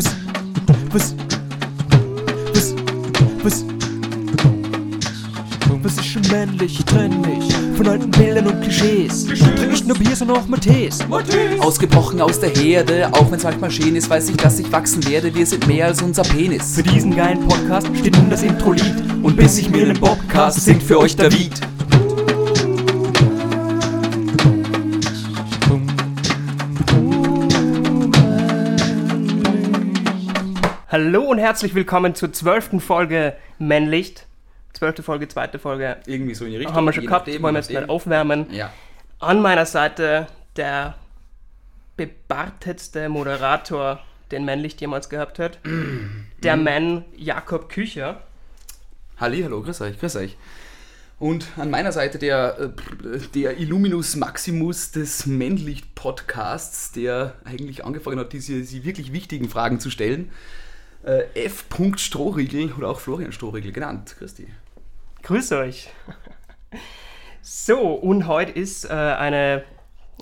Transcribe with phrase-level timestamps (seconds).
[0.00, 0.14] Was?
[0.92, 1.14] Was?
[2.54, 2.74] Was?
[3.42, 3.64] Was?
[5.82, 6.82] Was ist schon männlich?
[6.86, 9.26] Trenn mich von alten Bildern und Klischees.
[9.26, 11.06] Trink nicht nur Bier, sondern auch Matés.
[11.60, 15.34] Ausgebrochen aus der Herde, auch wenn's manchmal schön ist, weiß ich, dass ich wachsen werde.
[15.34, 16.76] Wir sind mehr als unser Penis.
[16.76, 19.04] Für diesen geilen Podcast steht nun das Intro-Lied.
[19.22, 21.69] Und bis ich mir den Bobcast singt für euch David.
[31.02, 34.26] Hallo und herzlich willkommen zur zwölften Folge Männlicht.
[34.74, 35.96] Zwölfte Folge, zweite Folge.
[36.04, 36.76] Irgendwie so in die Richtung.
[36.76, 37.88] Haben wir schon gehabt, nachdem, wollen wir je jetzt nachdem.
[37.88, 38.46] aufwärmen.
[38.52, 38.70] Ja.
[39.18, 40.26] An meiner Seite
[40.56, 40.98] der
[41.96, 44.00] bebartetste Moderator,
[44.30, 45.58] den Männlicht jemals gehabt hat.
[46.42, 48.20] Der Mann Jakob Kücher.
[49.16, 50.36] Halli, hallo, grüß euch, grüß euch.
[51.18, 58.34] Und an meiner Seite der, äh, der Illuminus Maximus des Männlicht-Podcasts, der eigentlich angefangen hat,
[58.34, 60.30] diese, diese wirklich wichtigen Fragen zu stellen.
[61.04, 61.64] Äh, F.
[61.96, 64.16] Strohriegel oder auch Florian Strohriegel genannt.
[64.18, 64.46] Christi.
[65.22, 65.90] Grüß euch.
[67.42, 69.64] So, und heute ist äh, eine,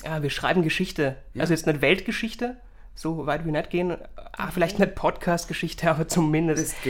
[0.05, 1.17] ja, wir schreiben Geschichte.
[1.35, 1.43] Ja.
[1.43, 2.57] Also jetzt nicht Weltgeschichte,
[2.95, 3.97] so weit wir nicht gehen.
[4.33, 6.83] Ah, vielleicht nicht Podcast-Geschichte, aber zumindest Das ist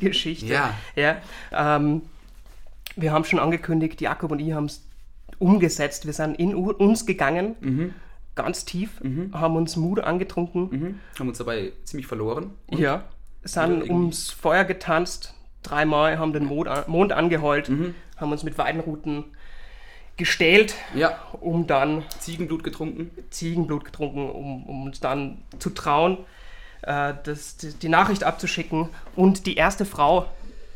[0.00, 0.52] Geschichte.
[0.52, 0.74] Ja.
[0.96, 1.16] ja
[1.52, 2.02] ähm,
[2.96, 4.84] wir haben schon angekündigt, Jakob und ich haben es
[5.38, 6.06] umgesetzt.
[6.06, 7.94] Wir sind in uns gegangen, Mhm.
[8.34, 9.00] Ganz tief,
[9.32, 10.68] haben uns Mut angetrunken.
[10.70, 11.00] Mhm.
[11.18, 12.50] Haben uns dabei ziemlich verloren.
[12.70, 13.04] Ja,
[13.44, 17.94] sind ums Feuer getanzt, dreimal, haben den Mond, an- Mond angeheult, Mhm.
[18.16, 19.24] haben uns mit Weidenruten
[20.16, 23.10] gestählt, Ja, um dann Ziegenblut getrunken.
[23.30, 26.18] Ziegenblut getrunken, um, um uns dann zu trauen,
[26.82, 30.26] äh, das, die, die Nachricht abzuschicken und die erste Frau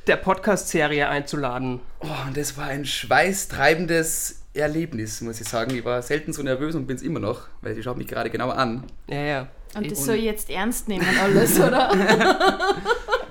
[0.09, 1.81] der Podcast-Serie einzuladen.
[2.01, 5.75] Oh, und das war ein schweißtreibendes Erlebnis, muss ich sagen.
[5.75, 8.31] Ich war selten so nervös und bin es immer noch, weil sie schaut mich gerade
[8.31, 8.85] genau an.
[9.09, 9.49] Ja, ja.
[9.75, 11.91] Und das Und- soll ich jetzt ernst nehmen alles, oder?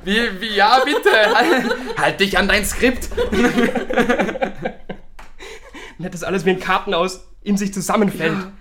[0.03, 3.09] Wie, wie, ja, bitte, halt, halt dich an dein Skript.
[5.97, 8.33] Und hat das alles wie ein Kartenhaus in sich zusammenfällt.
[8.33, 8.51] Ja.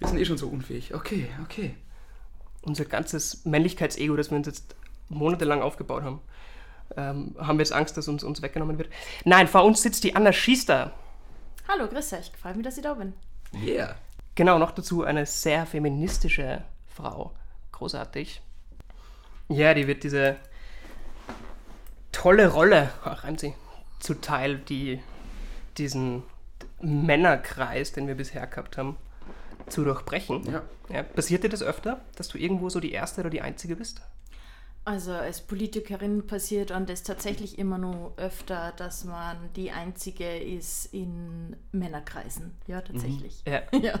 [0.00, 0.94] Wir sind eh schon so unfähig.
[0.94, 1.74] Okay, okay.
[2.62, 4.74] Unser ganzes Männlichkeitsego, das wir uns jetzt
[5.08, 6.20] monatelang aufgebaut haben,
[6.96, 8.90] ähm, haben wir jetzt Angst, dass uns, uns weggenommen wird.
[9.24, 10.92] Nein, vor uns sitzt die Anna Schiester.
[11.66, 12.30] Hallo, grüß euch.
[12.40, 13.14] Freut mich, dass ich da bin.
[13.54, 13.96] Yeah.
[14.34, 17.32] Genau, noch dazu eine sehr feministische Frau.
[17.72, 18.42] Großartig.
[19.48, 20.36] Ja, die wird diese
[22.12, 23.54] tolle Rolle, ach, reimt sie,
[23.98, 25.00] zuteil, die
[25.78, 26.22] diesen
[26.80, 28.96] Männerkreis, den wir bisher gehabt haben,
[29.68, 30.44] zu durchbrechen.
[30.50, 30.62] Ja.
[30.90, 34.02] Ja, passiert dir das öfter, dass du irgendwo so die Erste oder die Einzige bist?
[34.86, 40.92] Also als Politikerin passiert und es tatsächlich immer nur öfter, dass man die Einzige ist
[40.92, 42.54] in Männerkreisen.
[42.66, 43.42] Ja, tatsächlich.
[43.46, 43.98] Ja, Ja.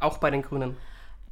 [0.00, 0.76] auch bei den Grünen.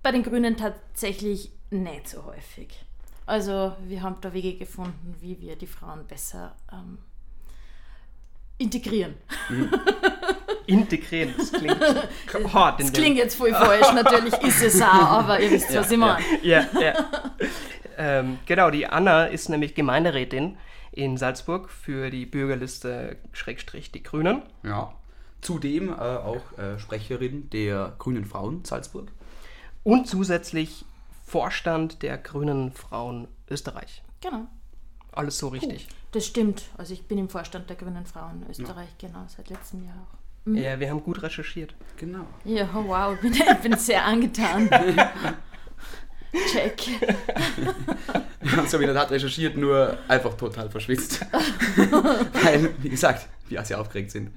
[0.03, 2.84] Bei den Grünen tatsächlich nicht so häufig.
[3.27, 6.99] Also wir haben da Wege gefunden, wie wir die Frauen besser ähm,
[8.59, 9.15] integrieren.
[10.67, 11.81] Integrieren, das klingt
[12.55, 12.81] hart.
[12.81, 16.23] Das klingt jetzt voll falsch, natürlich ist es auch, aber ihr wisst, was ich meine.
[16.43, 16.94] Ja, ja.
[17.98, 20.56] Ähm, genau, die Anna ist nämlich Gemeinderätin
[20.92, 24.42] in Salzburg für die Bürgerliste Schrägstrich die Grünen.
[24.62, 24.94] Ja.
[25.41, 29.10] Zudem äh, auch äh, Sprecherin der Grünen Frauen Salzburg.
[29.82, 30.84] Und zusätzlich
[31.25, 34.02] Vorstand der Grünen Frauen Österreich.
[34.20, 34.47] Genau.
[35.12, 35.88] Alles so richtig.
[36.12, 36.64] Das stimmt.
[36.76, 40.22] Also ich bin im Vorstand der Grünen Frauen Österreich, genau, seit letztem Jahr auch.
[40.54, 41.75] Ja, wir haben gut recherchiert.
[41.97, 42.26] Genau.
[42.44, 44.69] Ja, oh wow, ich bin, ich bin sehr angetan.
[46.53, 46.82] Check.
[48.41, 51.25] Wir haben so wie in der Tat recherchiert, nur einfach total verschwitzt.
[51.76, 54.31] Weil, wie gesagt, wir sehr aufgeregt sind.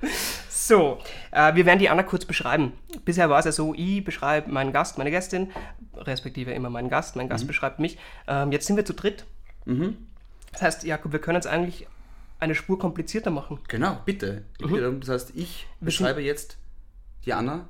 [0.50, 1.00] So,
[1.31, 2.73] äh, wir werden die Anna kurz beschreiben.
[3.03, 5.51] Bisher war es ja so, ich beschreibe meinen Gast, meine Gästin,
[5.95, 7.97] respektive immer meinen Gast, mein Gast beschreibt mich.
[8.27, 9.25] Ähm, jetzt sind wir zu dritt.
[10.51, 11.88] Das heißt, Jakob, wir können jetzt eigentlich
[12.39, 13.59] eine Spur komplizierter machen.
[13.67, 14.44] Genau, bitte.
[14.59, 16.57] Darum, Das heißt, ich beschreibe jetzt
[17.25, 17.67] die Anna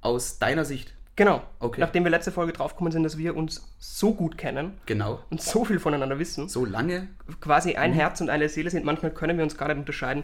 [0.00, 0.94] aus deiner Sicht.
[1.18, 1.42] Genau.
[1.58, 1.80] Okay.
[1.80, 5.18] Nachdem wir letzte Folge draufgekommen sind, dass wir uns so gut kennen Genau.
[5.30, 7.08] und so viel voneinander wissen, So lange.
[7.40, 10.22] quasi ein Herz und eine Seele sind, manchmal können wir uns gar nicht unterscheiden,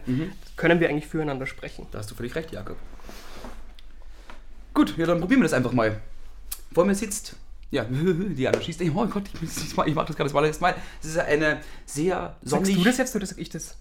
[0.55, 1.85] können wir eigentlich füreinander sprechen.
[1.91, 2.77] Da hast du völlig recht, Jakob.
[4.73, 5.99] Gut, ja, dann probieren wir das einfach mal.
[6.73, 7.35] Vor mir sitzt,
[7.71, 8.81] ja, die Anna schießt.
[8.95, 10.75] Oh Gott, ich, ich, mache das gerade das allererste Mal.
[11.01, 12.67] Das ist eine sehr sonnig.
[12.67, 13.77] Sagst du das jetzt oder sag ich das?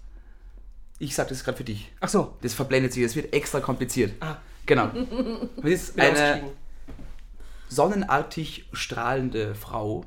[0.98, 1.92] Ich sag das gerade für dich.
[2.00, 2.36] Ach so.
[2.42, 4.14] Das verblendet sich, das wird extra kompliziert.
[4.18, 4.38] Ah.
[4.66, 4.90] Genau.
[5.62, 6.42] Das ist eine.
[7.68, 10.04] Sonnenartig strahlende Frau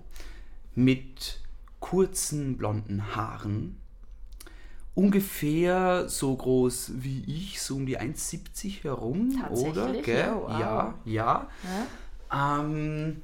[0.75, 1.39] mit
[1.80, 3.77] kurzen blonden Haaren.
[4.95, 9.94] Ungefähr so groß wie ich, so um die 1,70 herum, oder?
[10.01, 10.18] Gell?
[10.18, 10.94] Ja, wow.
[11.06, 11.48] Ja,
[12.31, 12.59] ja.
[12.62, 13.21] Ähm,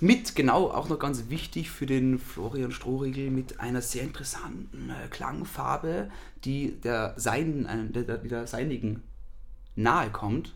[0.00, 5.06] Mit, genau, auch noch ganz wichtig für den Florian Strohriegel, mit einer sehr interessanten äh,
[5.08, 6.10] Klangfarbe,
[6.44, 9.04] die der, seinen, äh, der, der, der seinigen
[9.76, 10.54] nahe kommt.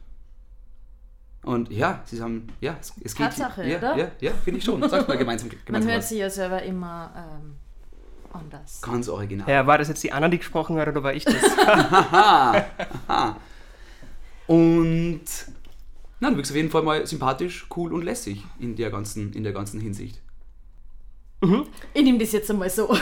[1.46, 3.26] Und ja, sie haben, ja, es, es geht.
[3.26, 3.96] Tatsache, ja, oder?
[3.96, 4.86] Ja, ja, finde ich schon.
[4.88, 5.48] Sag mal gemeinsam.
[5.48, 6.08] Man gemeinsam hört was.
[6.08, 7.54] sie ja selber immer ähm,
[8.32, 8.82] anders.
[8.82, 9.48] Ganz original.
[9.48, 11.36] Ja, war das jetzt die Anna, die gesprochen hat, oder war ich das?
[14.48, 15.22] Und
[16.18, 19.42] na, du wirkst auf jeden Fall mal sympathisch, cool und lässig in der ganzen, in
[19.42, 20.20] der ganzen Hinsicht.
[21.94, 22.96] Ich nehme das jetzt einmal so.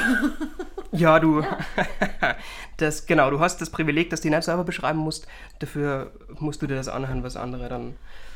[0.93, 1.43] ja, du.
[2.77, 5.27] das, genau, du hast das Privileg, dass du dich nicht selber beschreiben musst.
[5.61, 7.95] Dafür musst du dir das anhören, was andere dann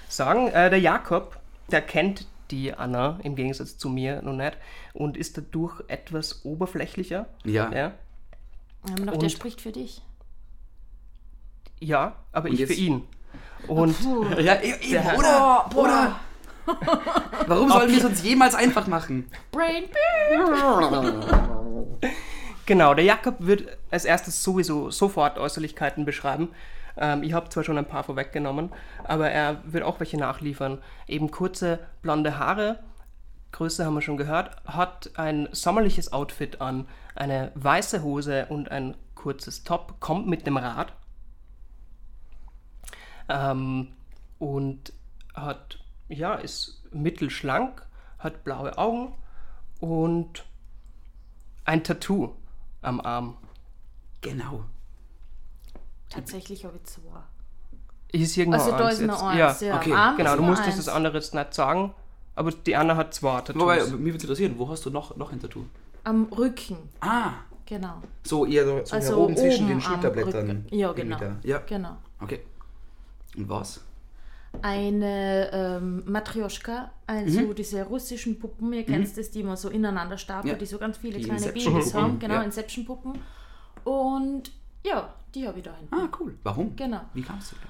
[0.08, 0.48] sagen.
[0.48, 1.38] Äh, der Jakob,
[1.70, 4.56] der kennt die Anna im Gegensatz zu mir noch nicht
[4.94, 7.26] und ist dadurch etwas oberflächlicher.
[7.44, 7.70] Ja.
[7.72, 7.92] Ja,
[8.88, 10.00] Ähm, doch, der Und- spricht für dich.
[11.80, 13.02] ja aber Und ich jetzt- für ihn.
[13.66, 13.94] Und
[14.40, 15.68] Ja, e- eben, Der- oder?
[15.74, 16.20] Oder?
[17.46, 19.30] Warum sollen wir es uns jemals einfach machen?
[19.50, 19.84] Brain.
[22.66, 26.50] Genau, der Jakob wird als erstes sowieso sofort Äußerlichkeiten beschreiben.
[26.98, 28.70] Ähm, ich habe zwar schon ein paar vorweggenommen,
[29.04, 30.78] aber er wird auch welche nachliefern.
[31.06, 32.80] Eben kurze blonde Haare,
[33.52, 38.94] Größe haben wir schon gehört, hat ein sommerliches Outfit an, eine weiße Hose und ein
[39.14, 40.92] kurzes Top, kommt mit dem Rad
[43.28, 43.88] ähm,
[44.38, 44.92] und
[45.34, 45.78] hat,
[46.08, 47.86] ja, ist mittelschlank,
[48.18, 49.14] hat blaue Augen
[49.80, 50.44] und
[51.64, 52.34] ein Tattoo
[52.82, 53.36] am Arm.
[54.20, 54.64] Genau.
[56.10, 57.20] Tatsächlich habe ich zwei.
[58.12, 59.40] Ist irgendwo Also da eins ist noch jetzt.
[59.50, 59.60] eins.
[59.60, 60.84] Ja, Ja, okay, Arm genau, ist du musstest eins.
[60.86, 61.92] das andere jetzt nicht sagen,
[62.34, 63.62] aber die Anna hat zwei Tattoos.
[63.62, 65.64] Wobei, mich würde interessieren, wo hast du noch, noch ein Tattoo?
[66.04, 67.32] Am Rücken, Ah,
[67.66, 68.00] genau.
[68.22, 70.66] so eher so, so Also hier oben zwischen den Schulterblättern.
[70.70, 71.18] Ja, genau.
[71.18, 71.36] Da.
[71.42, 71.96] Ja, Genau.
[72.20, 72.40] okay.
[73.36, 73.84] Und was?
[74.62, 80.52] Eine ähm, Matrioschka, also diese russischen Puppen, ihr kennt das, die man so ineinander stapelt,
[80.54, 80.58] Ja.
[80.58, 82.42] die so ganz viele Die kleine Babys haben, genau, ja.
[82.42, 83.18] Inception-Puppen.
[83.84, 84.50] Und
[84.84, 85.94] ja, die habe ich da hinten.
[85.94, 86.38] Ah, cool.
[86.42, 86.74] Warum?
[86.76, 87.00] Genau.
[87.14, 87.68] Wie kamst du da?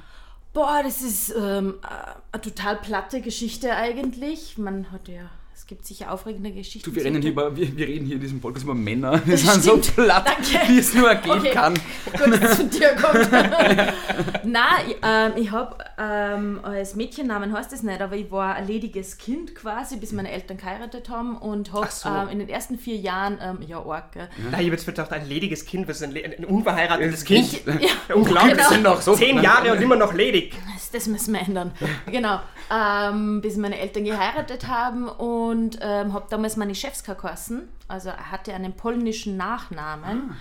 [0.53, 1.87] Boah, das ist ähm, äh,
[2.33, 4.59] eine total platte Geschichte eigentlich.
[4.59, 6.89] Man hat ja, es gibt sicher aufregende Geschichten.
[6.89, 9.21] Du, wir, zu rennen hier über, wir, wir reden hier in diesem Podcast über Männer.
[9.27, 9.97] Wir sind so stimmt.
[9.97, 10.69] platt, Danke.
[10.69, 11.51] wie es nur gehen Okay.
[11.51, 11.75] kann.
[12.13, 13.29] Gut, dass es von dir kommt.
[14.45, 18.69] Nein, ich, ähm, ich habe ähm, als Mädchennamen heißt es nicht, aber ich war ein
[18.69, 22.09] lediges Kind quasi, bis meine Eltern geheiratet haben und habe so.
[22.09, 24.29] ähm, in den ersten vier Jahren, ähm, ja, arg, gell.
[24.39, 27.53] Nein, ich habe jetzt gedacht, ein lediges Kind, was ist ein, ein unverheiratetes Kind?
[27.53, 27.75] Ich, ja,
[28.15, 28.55] Unglaublich.
[28.55, 28.69] Genau.
[28.69, 30.55] sind noch so zehn Jahre und immer noch ledig.
[30.75, 31.73] das, das müssen wir ändern.
[32.11, 32.41] genau.
[32.73, 35.48] Ähm, bis meine Eltern geheiratet haben und
[35.81, 37.69] ähm, habe damals meine Chefska geheißen.
[37.89, 40.37] Also er hatte einen polnischen Nachnamen.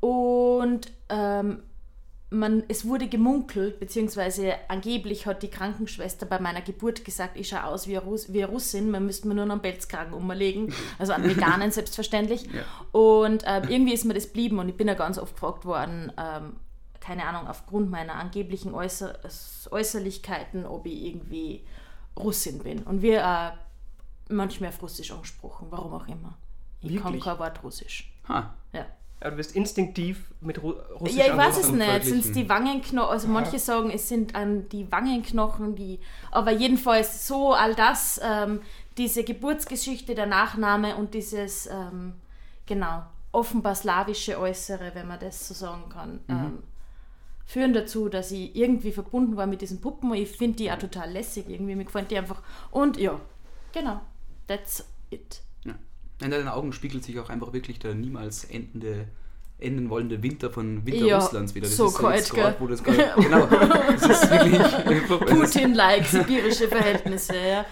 [0.00, 1.62] Und ähm,
[2.32, 7.64] man, es wurde gemunkelt, beziehungsweise angeblich hat die Krankenschwester bei meiner Geburt gesagt, ich schaue
[7.64, 10.72] aus wie eine, Russ, wie eine Russin, man müsste mir nur noch einen Pelzkragen umlegen,
[10.98, 12.48] also an Veganen selbstverständlich.
[12.90, 16.12] Und ähm, irgendwie ist mir das blieben und ich bin ja ganz oft gefragt worden,
[16.18, 16.56] ähm,
[17.00, 19.18] keine Ahnung, aufgrund meiner angeblichen Äußer
[19.70, 21.64] Äußerlichkeiten, ob ich irgendwie
[22.16, 22.82] Russin bin.
[22.82, 23.50] Und wir äh,
[24.32, 26.38] manchmal auf Russisch angesprochen, warum auch immer.
[26.80, 27.24] Ich kann Wirklich?
[27.24, 28.12] kein Wort Russisch.
[28.28, 28.54] Ha.
[28.72, 28.86] Ja.
[29.20, 32.04] Aber du wirst instinktiv mit Ru Russisch Ja, ich weiß es nicht.
[32.04, 33.10] Sind es die Wangenknochen?
[33.10, 36.00] Also manche sagen, es sind an die Wangenknochen, die.
[36.32, 38.60] Aber jedenfalls so all das, ähm,
[38.96, 42.14] diese Geburtsgeschichte, der Nachname und dieses, ähm,
[42.66, 46.58] genau, offenbar slawische Äußere, wenn man das so sagen kann, ähm,
[47.46, 50.10] führen dazu, dass ich irgendwie verbunden war mit diesen Puppen.
[50.10, 51.76] Und ich finde die auch total lässig irgendwie.
[51.76, 52.42] Mir gefällt die einfach.
[52.72, 53.20] Und ja,
[53.72, 54.00] genau.
[54.46, 55.42] That's it.
[55.64, 55.74] Ja.
[56.22, 59.06] In deinen Augen spiegelt sich auch einfach wirklich der niemals endende,
[59.58, 61.66] enden wollende Winter von Winter Ja, Russlands wieder.
[61.66, 62.60] Das so ist kalt, grad, gell?
[62.60, 65.06] wo das gerade, genau, das ist wirklich...
[65.06, 67.64] Putin-like, sibirische Verhältnisse, ja.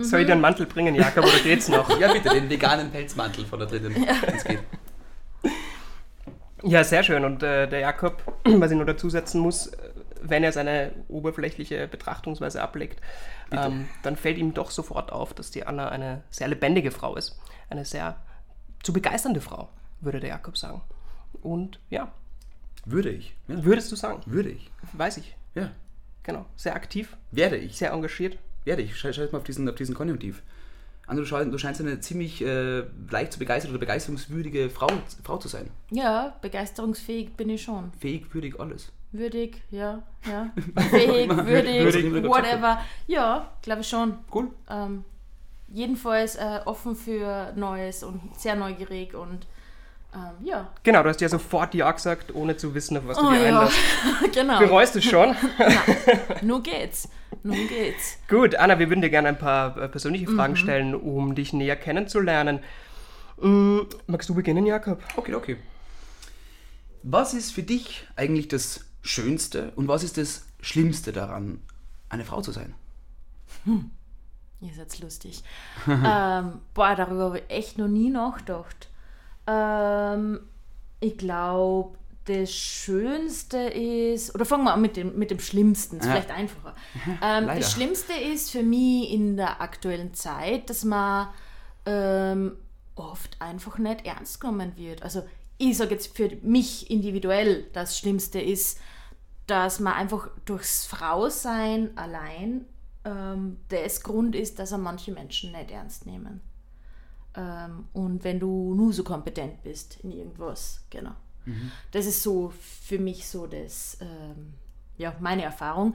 [0.00, 1.98] Soll ich dir einen Mantel bringen, Jakob, oder geht's noch?
[1.98, 4.60] Ja, bitte, den veganen Pelzmantel von da drinnen, wenn es geht.
[6.62, 7.24] Ja, sehr schön.
[7.24, 9.70] Und äh, der Jakob, was ich noch dazu setzen muss,
[10.22, 13.00] wenn er seine oberflächliche Betrachtungsweise ablegt,
[13.50, 17.38] ähm, dann fällt ihm doch sofort auf, dass die Anna eine sehr lebendige Frau ist.
[17.70, 18.16] Eine sehr
[18.82, 19.68] zu begeisternde Frau,
[20.00, 20.82] würde der Jakob sagen.
[21.42, 22.12] Und ja,
[22.84, 23.34] Würde ich.
[23.48, 23.64] Ja.
[23.64, 24.22] würdest du sagen?
[24.26, 24.70] Würde ich.
[24.92, 25.36] Weiß ich.
[25.54, 25.70] Ja.
[26.22, 26.46] Genau.
[26.56, 27.76] Sehr aktiv, Werde ich.
[27.76, 28.38] sehr engagiert.
[28.64, 28.96] Werde ich.
[28.98, 30.42] Schau, mal auf diesen, auf diesen Konjunktiv.
[31.06, 34.88] Andro, du, du scheinst eine ziemlich äh, leicht zu begeistern oder begeisterungswürdige Frau,
[35.24, 35.70] Frau zu sein.
[35.90, 37.92] Ja, begeisterungsfähig bin ich schon.
[37.98, 38.92] Fähig, würdig, alles.
[39.12, 40.50] Würdig, ja, ja.
[40.90, 42.82] Fähig, würdig, Würdig, whatever.
[43.06, 44.18] Ja, glaube ich schon.
[44.32, 44.48] Cool.
[44.68, 45.04] Ähm,
[45.68, 49.46] jedenfalls äh, offen für Neues und sehr neugierig und
[50.14, 50.68] ähm, ja.
[50.84, 53.42] Genau, du hast ja sofort Ja gesagt, ohne zu wissen, auf was du Oh dir
[53.46, 53.78] ja, einlässt.
[54.32, 54.58] genau.
[54.58, 55.34] Bereust du schon?
[56.42, 57.08] Nun geht's.
[57.42, 58.18] Nun geht's.
[58.28, 60.36] Gut, Anna, wir würden dir gerne ein paar äh, persönliche Mhm.
[60.36, 62.60] Fragen stellen, um dich näher kennenzulernen.
[63.40, 65.00] Mm, magst du beginnen, Jakob?
[65.16, 65.56] Okay, okay.
[67.02, 71.60] Was ist für dich eigentlich das Schönste und was ist das Schlimmste daran,
[72.10, 72.74] eine Frau zu sein?
[74.60, 75.42] Ihr seid lustig.
[75.86, 78.88] ähm, boah, darüber habe ich echt noch nie nachgedacht.
[79.46, 80.40] Ähm,
[81.00, 81.96] ich glaube,
[82.26, 86.12] das Schönste ist, oder fangen wir an mit dem, mit dem Schlimmsten, ist Ja.
[86.12, 86.74] vielleicht einfacher.
[87.22, 91.28] Ähm, das Schlimmste ist für mich in der aktuellen Zeit, dass man
[91.86, 92.52] ähm,
[92.94, 95.02] oft einfach nicht ernst genommen wird.
[95.02, 95.22] Also
[95.56, 98.78] ich sage jetzt für mich individuell, das Schlimmste ist,
[99.48, 102.66] dass man einfach durchs Frausein allein
[103.04, 106.40] ähm, das Grund ist, dass er manche Menschen nicht ernst nehmen.
[107.34, 111.14] Ähm, und wenn du nur so kompetent bist in irgendwas, genau.
[111.92, 112.52] Das ist so
[112.82, 114.54] für mich so das, ähm,
[114.98, 115.94] ja, meine Erfahrung.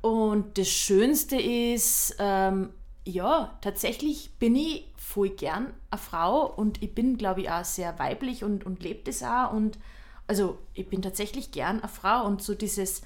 [0.00, 2.70] Und das Schönste ist, ähm,
[3.04, 7.98] ja, tatsächlich bin ich voll gern eine Frau und ich bin, glaube ich, auch sehr
[7.98, 9.52] weiblich und, und lebe das auch.
[9.52, 9.78] Und
[10.26, 13.02] also ich bin tatsächlich gern eine Frau und so dieses,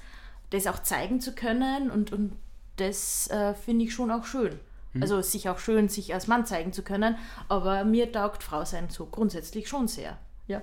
[0.49, 2.37] das auch zeigen zu können und, und
[2.77, 4.59] das äh, finde ich schon auch schön.
[4.99, 7.17] Also sich auch schön, sich als Mann zeigen zu können,
[7.49, 10.17] aber mir taugt Frau sein so grundsätzlich schon sehr.
[10.47, 10.61] Ja.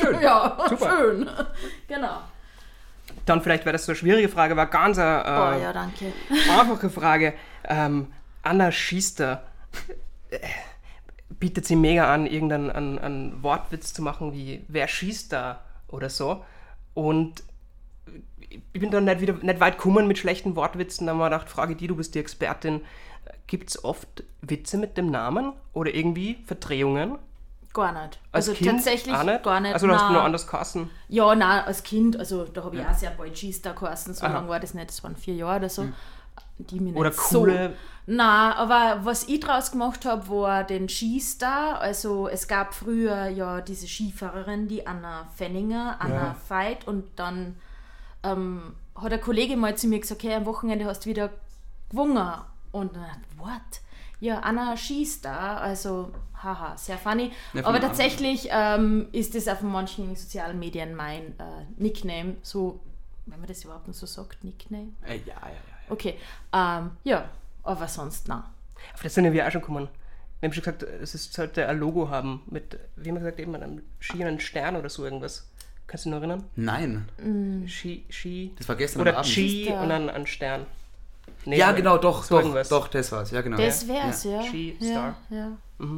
[0.00, 0.20] Schön.
[0.22, 0.90] ja, Super.
[0.90, 1.30] schön.
[1.88, 2.18] Genau.
[3.26, 6.12] Dann vielleicht wäre das so eine schwierige Frage, war ganz eine Oh äh, ja, danke.
[6.30, 7.34] einfache Frage.
[7.64, 9.46] Ähm, Anna Schiester
[11.42, 16.08] bietet sie mega an, irgendeinen einen, einen Wortwitz zu machen, wie wer schießt da oder
[16.08, 16.44] so.
[16.94, 17.42] Und
[18.72, 21.04] ich bin dann nicht, wieder, nicht weit gekommen mit schlechten Wortwitzen.
[21.04, 22.82] Da haben wir gedacht, frage die, du bist die Expertin.
[23.48, 27.18] Gibt es oft Witze mit dem Namen oder irgendwie Verdrehungen?
[27.74, 28.20] Gar nicht.
[28.30, 29.42] Als also kind tatsächlich nicht?
[29.42, 29.74] gar nicht.
[29.74, 30.90] Also du hast nur anders Kassen.
[31.08, 34.34] Ja, nein, als Kind, also da habe ich auch sehr bald G-Star geheißen, so Aha.
[34.34, 35.88] lange war das nicht, das waren vier Jahre oder so.
[36.58, 37.74] Die mir Oder coole- So.
[38.06, 41.80] Nein, aber was ich draus gemacht habe, war den Skistar.
[41.80, 46.36] Also es gab früher ja diese Skifahrerin, die Anna Fenninger, Anna Ja.
[46.48, 47.56] Veit und dann
[48.24, 51.30] ähm, hat ein Kollege mal zu mir gesagt, okay, am Wochenende hast du wieder
[51.90, 52.34] gewonnen.
[52.72, 53.60] Und dann, what?
[54.20, 57.32] Ja, Anna Skistar, also haha, sehr funny.
[57.52, 62.80] Ja, Aber tatsächlich ähm, ist das auf manchen sozialen Medien mein äh, Nickname, so,
[63.26, 64.92] wenn man das überhaupt noch so sagt, Nickname.
[65.06, 65.56] Äh, ja, ja, ja.
[65.88, 66.14] Okay,
[66.52, 67.28] ähm, ja,
[67.62, 68.50] aber sonst na.
[68.94, 69.88] Auf das sind wir auch schon gekommen.
[70.40, 73.38] Wir haben schon gesagt, es ist, sollte ein Logo haben mit, wie haben wir gesagt,
[73.38, 75.48] eben einem Ski, einen Stern oder so irgendwas.
[75.86, 76.44] Kannst du dich noch erinnern?
[76.56, 77.08] Nein,
[77.68, 78.52] Ski, Ski.
[78.58, 79.26] das war gestern Oder Abend.
[79.26, 80.66] Ski Ist da- und dann ein Stern.
[81.44, 82.68] Nee, Ja, genau, doch, so doch, irgendwas.
[82.68, 83.30] doch, das war's.
[83.30, 83.56] Ja, genau.
[83.56, 84.42] Das wär's, ja.
[84.42, 85.16] Skistar.
[85.30, 85.52] Ja, ja.
[85.78, 85.88] das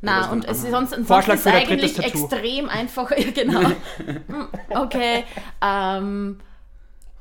[0.00, 3.10] Na, und ein es ist sonst, sonst Vorschlag ist eigentlich extrem einfach.
[3.16, 3.60] Ja, genau.
[3.98, 5.24] Hm, okay.
[5.62, 6.40] Ähm,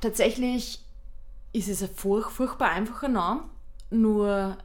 [0.01, 0.79] tatsächlich
[1.51, 3.43] ist es ein furch, furchtbar einfacher Name,
[3.89, 4.57] nur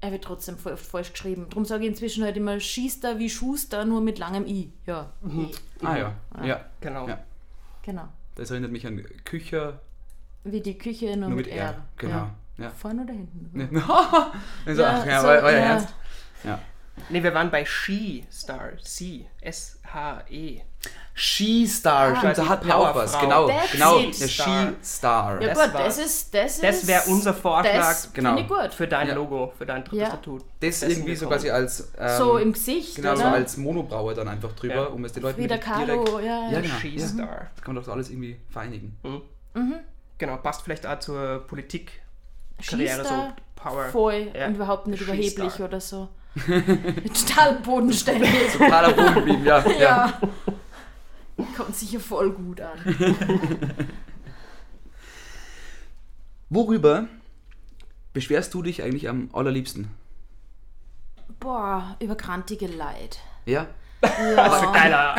[0.00, 1.46] er wird trotzdem voll oft falsch geschrieben.
[1.48, 4.72] Darum sage ich inzwischen halt immer Schiester wie Schuster, nur mit langem I.
[4.86, 5.50] Ja, I.
[5.84, 6.64] Ah ja, ja.
[6.80, 7.08] Genau.
[7.08, 7.18] Ja.
[7.82, 8.08] genau.
[8.36, 9.80] Das erinnert mich an Kücher,
[10.44, 11.64] Wie die Küche nur, nur mit, mit R.
[11.64, 11.84] R.
[11.96, 12.12] Genau.
[12.12, 12.34] Ja.
[12.58, 12.70] Ja.
[12.70, 13.82] Vorne oder hinten?
[14.66, 15.64] also, Ja, ach ja, so, war, war ja ja.
[15.64, 15.94] ernst.
[16.44, 16.60] Ja.
[17.08, 18.70] Nee, wir waren bei Ski Star.
[18.82, 19.26] C.
[19.40, 20.60] S-H-E.
[21.20, 23.10] Ski-Star, Ah, stimmt, da die hat mir auch was.
[23.10, 23.26] Powerfrau.
[23.26, 24.20] Genau, That's genau, it.
[24.20, 24.66] der Star.
[24.68, 25.42] Ski-Star.
[25.42, 28.36] Ja Das gut, das ist, das Das wäre unser Vorschlag Das Genau.
[28.70, 29.14] für dein Ja.
[29.14, 30.08] Logo, für dein drittes Ja.
[30.10, 30.38] Tattoo.
[30.60, 33.32] Das sind irgendwie so quasi als ähm, so im Gesicht, genau so oder?
[33.32, 34.84] als Monobraue dann einfach drüber, Ja.
[34.84, 36.50] um es den Leuten wirklich Kahlo, ja.
[36.52, 36.74] Ja, genau.
[36.84, 37.06] Ja.
[37.08, 37.48] Star.
[37.56, 38.96] Das kann man doch so alles irgendwie vereinigen.
[40.18, 41.90] Genau, passt vielleicht auch zur Politik.
[42.64, 43.84] Karriere, so Power.
[43.86, 44.46] voll Ja.
[44.46, 46.08] und überhaupt nicht überheblich oder so.
[47.26, 48.30] Total bodenständig.
[48.52, 49.80] Totaler Bodenbeam, ja, ja.
[49.80, 50.20] ja.
[51.56, 52.78] Kommt sicher voll gut an.
[56.50, 57.08] Worüber
[58.12, 59.90] beschwerst du dich eigentlich am allerliebsten?
[61.40, 63.18] Boah, über krantige Leid.
[63.46, 63.66] Ja?
[64.00, 64.12] Was
[64.60, 64.72] für Ja.
[64.72, 65.14] geiler.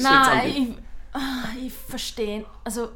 [0.00, 0.68] Nein, ich,
[1.12, 2.44] ah, ich verstehe.
[2.64, 2.90] Also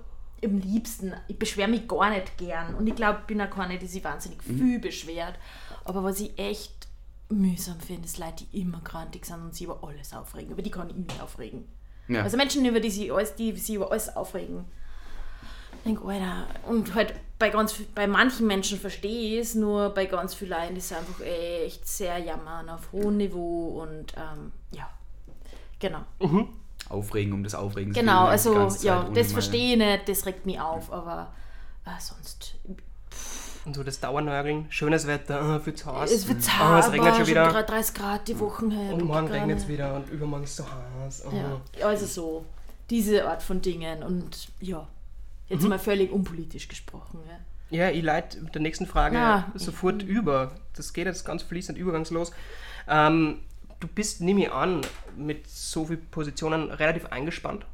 [0.45, 2.75] am liebsten, ich beschwere mich gar nicht gern.
[2.75, 4.59] Und ich glaube, ich bin auch keine, die sich wahnsinnig Mhm.
[4.59, 5.35] viel beschwert.
[5.85, 6.86] Aber was ich echt
[7.29, 10.53] mühsam finde, ist Leute, die immer krantig sind und sich über alles aufregen.
[10.53, 11.65] Über die kann ich mich aufregen.
[12.09, 12.23] ja.
[12.23, 14.65] Also Menschen, über die sich alles, die sich über alles aufregen.
[15.79, 20.07] Ich denke, Alter, und halt bei ganz bei manchen Menschen verstehe ich es, nur bei
[20.07, 24.89] ganz vielen Leuten ist es einfach echt sehr jammern auf hohem Niveau und ähm, ja,
[25.79, 26.01] genau.
[26.89, 27.97] Aufregen um des Aufregens.
[27.97, 31.33] Genau, die also ja, das verstehe ich nicht, das regt mich auf, aber
[31.85, 32.57] äh, sonst
[33.67, 36.11] Und so das Dauernörgeln, schönes Wetter, viel zu heiß.
[36.13, 37.51] Es wird Oh, heiß, es regnet schon wieder.
[37.63, 38.95] 30 Grad die Wochen her.
[38.95, 41.25] Und morgen regnet es wieder und übermorgen ist es so heiß.
[41.27, 41.33] Oh.
[41.79, 42.45] Ja, also so,
[42.91, 44.03] diese Art von Dingen.
[44.05, 44.87] Und ja,
[45.49, 45.71] jetzt Mhm.
[45.71, 47.19] mal völlig unpolitisch gesprochen.
[47.29, 47.39] Ja.
[47.69, 49.47] Ja, ich leite mit der nächsten Frage Ah.
[49.57, 50.53] sofort über.
[50.77, 52.31] Das geht jetzt ganz fließend übergangslos.
[52.89, 53.41] Ähm,
[53.81, 54.83] du bist, nehme ich an,
[55.17, 57.67] mit so vielen Positionen relativ eingespannt,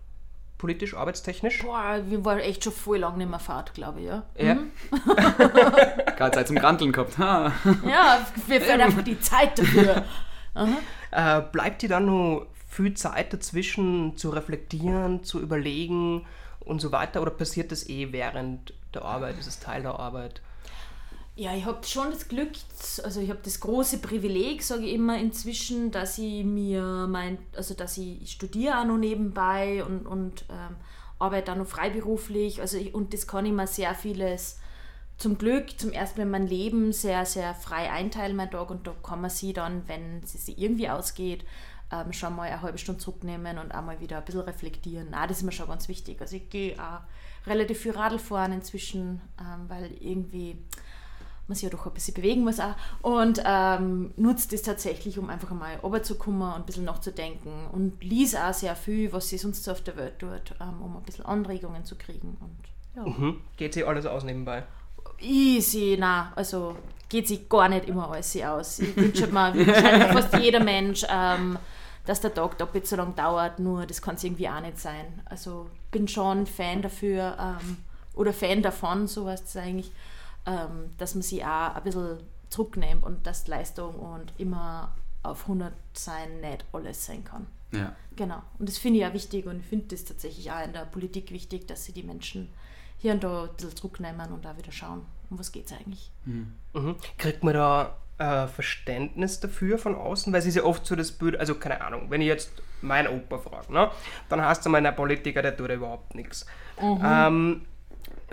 [0.62, 1.60] politisch, arbeitstechnisch.
[1.62, 4.22] Boah, wir waren echt schon voll lang nicht mehr Fahrt, glaube ich, ja.
[4.38, 4.58] Ja.
[6.16, 7.18] Gerade Zeit zum Granteln gehabt.
[7.18, 7.52] Ha.
[7.84, 10.04] Ja, wir fehlt einfach die Zeit dafür.
[11.10, 16.26] Äh, bleibt dir dann noch viel Zeit dazwischen zu reflektieren, zu überlegen
[16.60, 17.22] und so weiter?
[17.22, 19.40] Oder passiert das eh während der Arbeit?
[19.40, 20.42] Ist es Teil der Arbeit?
[21.34, 22.50] Ja, ich habe schon das Glück,
[23.04, 27.72] also ich habe das große Privileg, sage ich immer inzwischen, dass ich mir mein, also
[27.72, 30.76] dass ich, ich studiere auch noch nebenbei und, und ähm,
[31.18, 34.58] arbeite auch noch freiberuflich, also ich, und das kann ich mir sehr vieles
[35.16, 38.86] zum Glück zum ersten Mal in meinem Leben sehr, sehr frei einteilen, mein Tag, und
[38.86, 41.46] da kann man sie dann, wenn sich irgendwie ausgeht,
[41.90, 45.14] ähm, schon mal eine halbe Stunde zurücknehmen und auch mal wieder ein bisschen reflektieren.
[45.14, 46.20] Ah, das ist mir schon ganz wichtig.
[46.20, 47.00] Also ich gehe auch
[47.46, 50.58] relativ viel Radl fahren inzwischen, ähm, weil irgendwie
[51.48, 52.74] man sich ja doch ein bisschen bewegen muss auch.
[53.02, 57.66] Und ähm, nutzt das tatsächlich, um einfach einmal runterzukommen und ein bisschen nachzudenken.
[57.72, 60.96] Und lies auch sehr viel, was sie sonst so auf der Welt tut, ähm, um
[60.96, 62.36] ein bisschen Anregungen zu kriegen.
[62.40, 62.58] Und
[62.96, 63.08] ja.
[63.08, 63.40] Mhm.
[63.56, 64.64] Geht sich alles aus nebenbei?
[65.20, 66.76] Easy, na, also
[67.08, 68.78] geht sich gar nicht immer alles aus.
[68.78, 71.58] Ich wünsche mir, wie wahrscheinlich fast jeder Mensch, ähm,
[72.06, 75.20] dass der Tag doppelt so lang dauert, nur das kann es irgendwie auch nicht sein.
[75.26, 77.78] Also bin schon Fan dafür ähm,
[78.14, 79.92] oder Fan davon, so heißt es eigentlich,
[80.46, 82.18] ähm, dass man sich auch ein bisschen
[82.48, 87.46] zurücknimmt und dass Leistung und immer auf 100 sein nicht alles sein kann.
[87.72, 87.94] Ja.
[88.16, 88.42] Genau.
[88.58, 91.30] Und das finde ich auch wichtig und ich finde das tatsächlich auch in der Politik
[91.30, 92.48] wichtig, dass sie die Menschen
[92.98, 96.10] hier und da ein bisschen zurücknehmen und da wieder schauen, um was geht es eigentlich.
[96.24, 96.96] Mhm.
[97.18, 100.32] Kriegt man da äh, Verständnis dafür von außen?
[100.32, 103.08] Weil es ist ja oft so das Bild, also keine Ahnung, wenn ich jetzt meinen
[103.08, 103.90] Opa frage, ne,
[104.28, 106.46] dann heißt es mal, ein Politiker, der tut überhaupt nichts.
[106.78, 107.62] Ähm,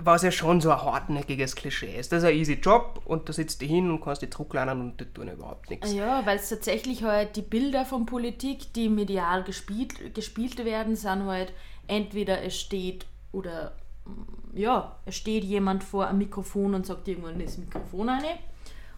[0.01, 2.11] was ja schon so ein hartnäckiges Klischee ist.
[2.11, 4.99] Das ist ein easy Job und da sitzt du hin und kannst dich zurücklernen und
[4.99, 5.91] die tun überhaupt nichts.
[5.93, 11.25] Ja, weil es tatsächlich halt die Bilder von Politik, die medial gespielt, gespielt werden, sind
[11.25, 11.53] halt
[11.87, 13.73] entweder es steht oder
[14.05, 18.39] mm, ja, es steht jemand vor einem Mikrofon und sagt irgendwann das Mikrofon eine.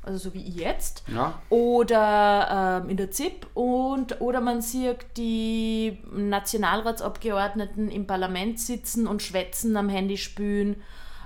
[0.03, 1.03] Also so wie ich jetzt.
[1.13, 1.39] Ja.
[1.49, 9.21] Oder ähm, in der ZIP und oder man sieht die Nationalratsabgeordneten im Parlament sitzen und
[9.21, 10.81] schwätzen, am Handy spülen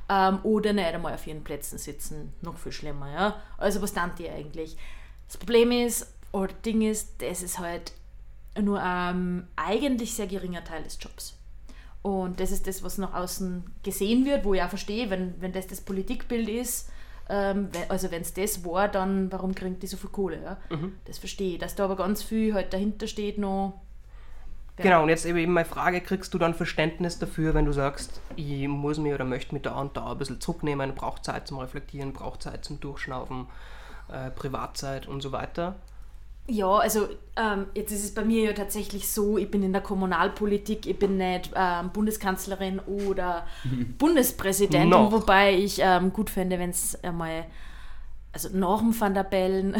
[0.10, 2.34] ähm, oder nicht einmal auf ihren Plätzen sitzen.
[2.42, 3.42] Noch viel schlimmer, ja.
[3.58, 4.78] Also was dann die eigentlich?
[5.28, 7.94] Das Problem ist, oder Ding ist, das ist halt
[8.62, 11.38] nur ein eigentlich sehr geringer Teil des Jobs.
[12.02, 15.54] Und das ist das, was nach außen gesehen wird, wo ich auch verstehe, wenn, wenn
[15.54, 16.90] das das Politikbild ist,
[17.30, 20.42] ähm, also wenn es das war, dann warum kriegt die so viel Kohle?
[20.42, 20.58] Ja?
[21.06, 21.60] Das verstehe ich.
[21.60, 23.82] Dass da aber ganz viel halt dahinter steht noch.
[24.78, 28.68] Genau, und jetzt eben meine Frage, kriegst du dann Verständnis dafür, wenn du sagst, ich
[28.68, 32.12] muss mich oder möchte mich da und da ein bisschen zurücknehmen, braucht Zeit zum Reflektieren,
[32.12, 33.48] braucht Zeit zum Durchschnaufen,
[34.12, 35.76] äh, Privatzeit und so weiter?
[36.48, 37.08] Ja, also
[37.38, 41.00] ähm, jetzt ist es bei mir ja tatsächlich so, ich bin in der Kommunalpolitik, ich
[41.00, 43.48] bin nicht ähm, Bundeskanzlerin oder
[43.98, 45.12] Bundespräsidentin, Noch.
[45.12, 47.46] wobei ich ähm, gut fände, wenn es einmal,
[48.32, 49.76] also nach dem Van der Bellen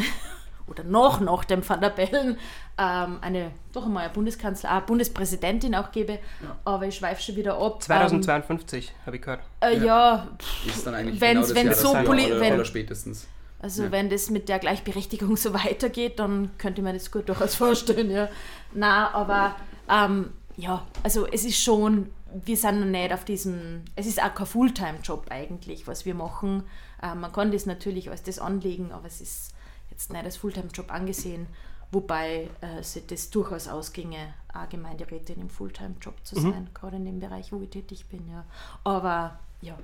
[0.68, 2.38] oder noch nach dem Van der Bellen
[2.78, 6.18] ähm, eine, doch einmal eine Bundeskanzler, eine Bundespräsidentin auch gäbe,
[6.64, 7.82] aber ich schweife schon wieder ab.
[7.82, 9.40] 2052, habe ich gehört.
[9.60, 10.26] Ähm, äh, ja,
[10.66, 13.26] Ist dann eigentlich Wenn's- genau das wenn's Jahr so poli- aller, wenn- aller spätestens.
[13.60, 13.90] Also Ja.
[13.92, 18.28] wenn das mit der Gleichberechtigung so weitergeht, dann könnte man das gut durchaus vorstellen, ja.
[18.74, 19.56] Na, aber
[19.90, 22.10] ähm, ja, also es ist schon,
[22.44, 26.64] wir sind noch nicht auf diesem, es ist auch kein Fulltime-Job eigentlich, was wir machen.
[27.02, 29.52] Ähm, man kann das natürlich als das anlegen, aber es ist
[29.96, 31.46] jetzt nicht als Fulltime-Job angesehen,
[31.90, 37.20] wobei äh, sich das durchaus ausginge, auch Gemeinderätin im Fulltime-Job zu sein, gerade in dem
[37.20, 38.44] Bereich, wo ich tätig bin, ja.
[38.84, 39.78] Aber ja,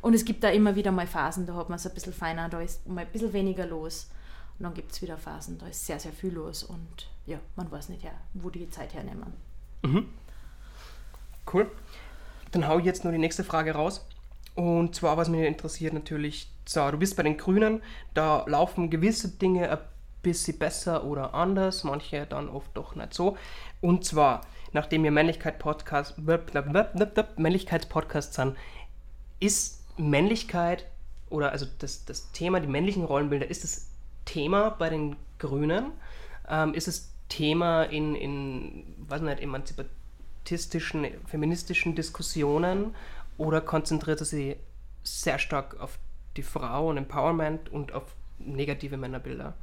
[0.00, 2.48] und es gibt da immer wieder mal Phasen, da hat man es ein bisschen feiner,
[2.48, 4.10] da ist mal ein bisschen weniger los.
[4.58, 7.70] Und dann gibt es wieder Phasen, da ist sehr, sehr viel los und ja, man
[7.70, 9.32] weiß nicht, ja, wo die Zeit hernehmen.
[11.52, 11.70] Cool.
[12.50, 14.04] Dann hau ich jetzt nur die nächste Frage raus.
[14.56, 19.30] Und zwar, was mich interessiert natürlich, so, du bist bei den Grünen, da laufen gewisse
[19.30, 19.78] Dinge ein
[20.22, 23.38] bisschen besser oder anders, manche dann oft doch nicht so.
[23.80, 24.42] Und zwar,
[24.74, 26.16] nachdem wir Männlichkeit-Podcast,
[27.38, 28.54] Männlichkeitspodcasts sind,
[29.40, 30.84] ist Männlichkeit
[31.30, 33.88] oder also das, das Thema, die männlichen Rollenbilder, ist das
[34.26, 35.92] Thema bei den Grünen?
[36.50, 42.94] Ähm, ist es Thema in, in weiß nicht, emanzipatistischen, feministischen Diskussionen
[43.38, 44.56] oder konzentriert es sich
[45.02, 45.98] sehr stark auf
[46.36, 49.54] die Frau und Empowerment und auf negative Männerbilder?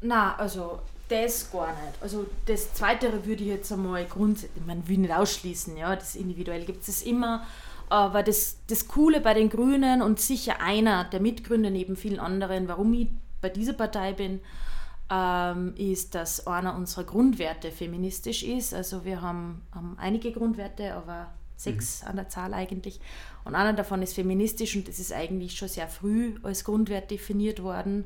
[0.00, 2.00] Na, also das gar nicht.
[2.00, 6.64] Also das Zweite würde ich jetzt einmal grundsätzlich, man will nicht ausschließen, ja, das individuell
[6.64, 7.46] gibt es immer.
[7.88, 12.66] Aber das, das Coole bei den Grünen und sicher einer der Mitgründer neben vielen anderen,
[12.66, 13.08] warum ich
[13.42, 14.40] bei dieser Partei bin,
[15.10, 18.72] ähm, ist, dass einer unserer Grundwerte feministisch ist.
[18.72, 22.08] Also wir haben, haben einige Grundwerte, aber sechs mhm.
[22.08, 22.98] an der Zahl eigentlich.
[23.44, 27.62] Und einer davon ist feministisch und das ist eigentlich schon sehr früh als Grundwert definiert
[27.62, 28.04] worden.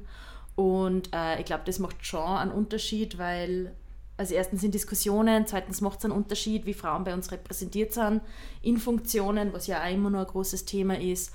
[0.54, 3.72] Und äh, ich glaube, das macht schon einen Unterschied, weil
[4.16, 8.22] also erstens sind Diskussionen, zweitens macht es einen Unterschied, wie Frauen bei uns repräsentiert sind
[8.62, 11.32] in Funktionen, was ja auch immer noch ein großes Thema ist.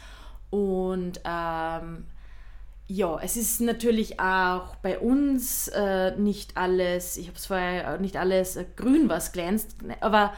[0.49, 2.05] Und ähm,
[2.87, 8.17] ja, es ist natürlich auch bei uns äh, nicht alles, ich habe es vorher nicht
[8.17, 10.33] alles äh, grün, was glänzt, aber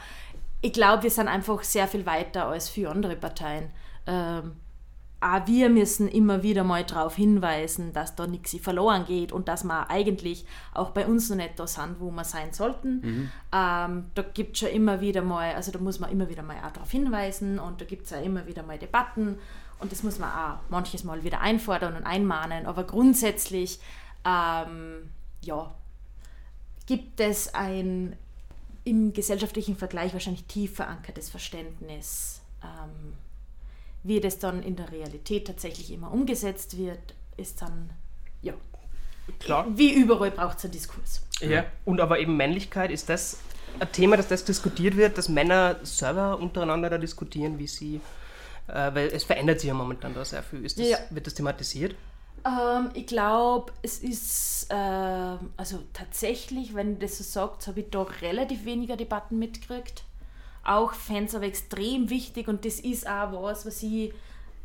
[0.64, 3.68] ich glaube, wir sind einfach sehr viel weiter als viele andere Parteien.
[4.06, 4.52] Ähm,
[5.20, 9.64] auch wir müssen immer wieder mal darauf hinweisen, dass da nichts verloren geht und dass
[9.64, 13.00] wir eigentlich auch bei uns noch nicht da sind, wo wir sein sollten.
[13.02, 13.30] Mhm.
[13.52, 16.56] Ähm, da gibt es schon immer wieder mal, also da muss man immer wieder mal
[16.66, 19.36] auch darauf hinweisen und da gibt es auch immer wieder mal Debatten
[19.80, 22.64] und das muss man auch manches Mal wieder einfordern und einmahnen.
[22.64, 23.80] Aber grundsätzlich,
[24.24, 25.10] ähm,
[25.42, 25.74] ja,
[26.86, 28.16] gibt es ein
[28.84, 32.40] im gesellschaftlichen Vergleich wahrscheinlich tief verankertes Verständnis.
[32.62, 33.14] Ähm,
[34.02, 37.90] wie das dann in der Realität tatsächlich immer umgesetzt wird, ist dann,
[38.42, 38.52] ja,
[39.40, 39.66] Klar.
[39.74, 41.22] wie überall braucht es einen Diskurs.
[41.40, 43.38] Ja, und aber eben Männlichkeit, ist das
[43.80, 48.00] ein Thema, dass das diskutiert wird, dass Männer selber untereinander da diskutieren, wie sie
[48.66, 50.62] äh, weil es verändert sich ja momentan da sehr viel.
[50.62, 50.98] Das, ja.
[51.10, 51.94] Wird das thematisiert?
[52.44, 58.02] Ähm, ich glaube, es ist, äh, also tatsächlich, wenn das so sagt, habe ich da
[58.02, 60.04] relativ weniger Debatten mitgekriegt.
[60.62, 64.12] Auch Fans aber extrem wichtig und das ist auch was, was ich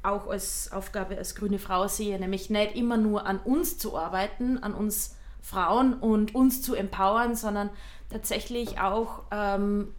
[0.02, 4.58] auch als Aufgabe als grüne Frau sehe, nämlich nicht immer nur an uns zu arbeiten,
[4.58, 7.70] an uns Frauen und uns zu empowern, sondern
[8.10, 9.94] tatsächlich auch ähm,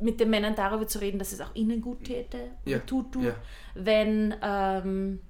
[0.00, 2.78] mit den Männern darüber zu reden, dass es auch ihnen gut täte ja.
[2.80, 3.34] tut, tut ja.
[3.74, 5.20] wenn ähm,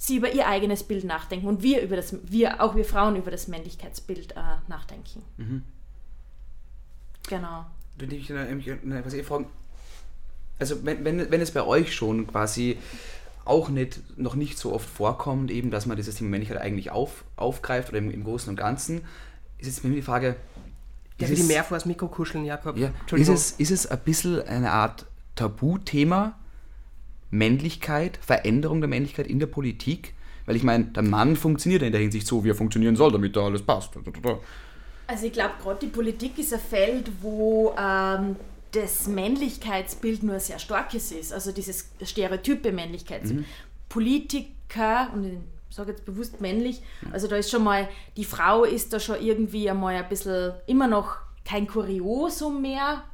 [0.00, 3.30] sie über ihr eigenes Bild nachdenken und wir über das, wir, auch wir Frauen über
[3.30, 5.22] das Männlichkeitsbild äh, nachdenken.
[5.36, 5.62] Mhm.
[7.28, 7.66] Genau.
[7.98, 9.46] Du ich was ich fragen,
[10.58, 12.78] also wenn, wenn, wenn es bei euch schon quasi
[13.44, 17.24] auch nicht, noch nicht so oft vorkommt, eben, dass man dieses Thema Männlichkeit eigentlich auf,
[17.36, 19.02] aufgreift oder im, im Großen und Ganzen,
[19.58, 20.36] ist jetzt mir die Frage,
[21.20, 22.78] der will die mehr vor das Mikro kuscheln, Jakob.
[22.78, 26.38] Ja, ist, es, ist es ein bisschen eine Art Tabuthema,
[27.30, 30.14] Männlichkeit, Veränderung der Männlichkeit in der Politik?
[30.46, 33.36] Weil ich meine, der Mann funktioniert in der Hinsicht so, wie er funktionieren soll, damit
[33.36, 33.92] da alles passt.
[35.06, 38.36] Also ich glaube, gerade die Politik ist ein Feld, wo ähm,
[38.72, 41.32] das Männlichkeitsbild nur sehr starkes ist.
[41.32, 43.40] Also dieses stereotype Männlichkeitsbild.
[43.40, 43.46] Mhm.
[43.88, 49.00] Politiker, und sage jetzt bewusst männlich, also da ist schon mal, die Frau ist da
[49.00, 53.04] schon irgendwie einmal ein bisschen, immer noch kein Kuriosum mehr,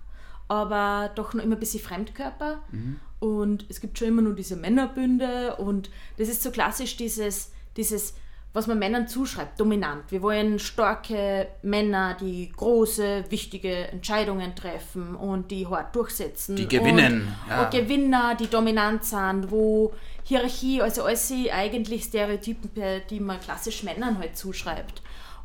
[0.48, 2.60] aber doch noch immer ein bisschen Fremdkörper.
[2.70, 3.00] Mhm.
[3.18, 8.14] Und es gibt schon immer nur diese Männerbünde und das ist so klassisch dieses, dieses
[8.56, 10.10] was man Männern zuschreibt, dominant.
[10.10, 16.56] Wir wollen starke Männer, die große, wichtige Entscheidungen treffen und die hart durchsetzen.
[16.56, 17.28] Die gewinnen.
[17.44, 17.64] Und, ja.
[17.64, 19.92] und Gewinner, die dominant sind, wo
[20.24, 22.70] Hierarchie, also alles eigentlich Stereotypen,
[23.10, 25.02] die man klassisch Männern halt zuschreibt.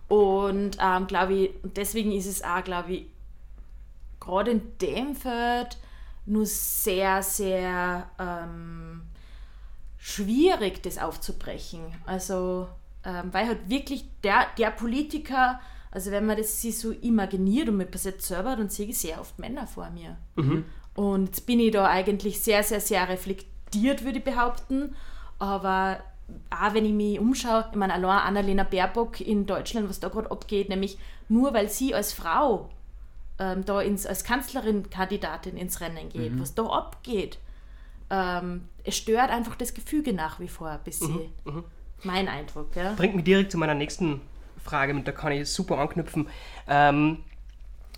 [0.07, 3.05] Und ähm, glaube ich, deswegen ist es auch, glaube ich,
[4.21, 5.77] gerade in dem Feld
[6.25, 9.01] nur sehr, sehr ähm,
[9.97, 11.81] schwierig, das aufzubrechen.
[12.05, 12.67] Also
[13.03, 17.77] ähm, weil halt wirklich der, der Politiker, also wenn man das sich so imaginiert und
[17.77, 20.17] mir passiert selber, dann sehe ich sehr oft Männer vor mir.
[20.35, 20.65] Mhm.
[20.93, 24.95] Und jetzt bin ich da eigentlich sehr, sehr, sehr reflektiert, würde ich behaupten.
[25.39, 25.99] Aber
[26.49, 30.29] auch wenn ich mich umschaue, ich meine, allein Annalena Baerbock in Deutschland, was da gerade
[30.29, 32.69] abgeht, nämlich nur weil sie als Frau
[33.41, 36.41] ähm, da ins, als Kanzlerin-Kandidatin ins Rennen geht, mhm.
[36.41, 37.39] was da abgeht,
[38.11, 41.31] ähm, es stört einfach das Gefüge nach wie vor ein bisschen.
[41.45, 41.53] Mhm.
[41.53, 41.63] mhm.
[42.03, 42.93] Mein Eindruck, ja.
[42.93, 44.21] Bringt mich direkt zu meiner nächsten
[44.63, 46.27] Frage, mit der kann ich super anknüpfen.
[46.67, 47.23] Ähm,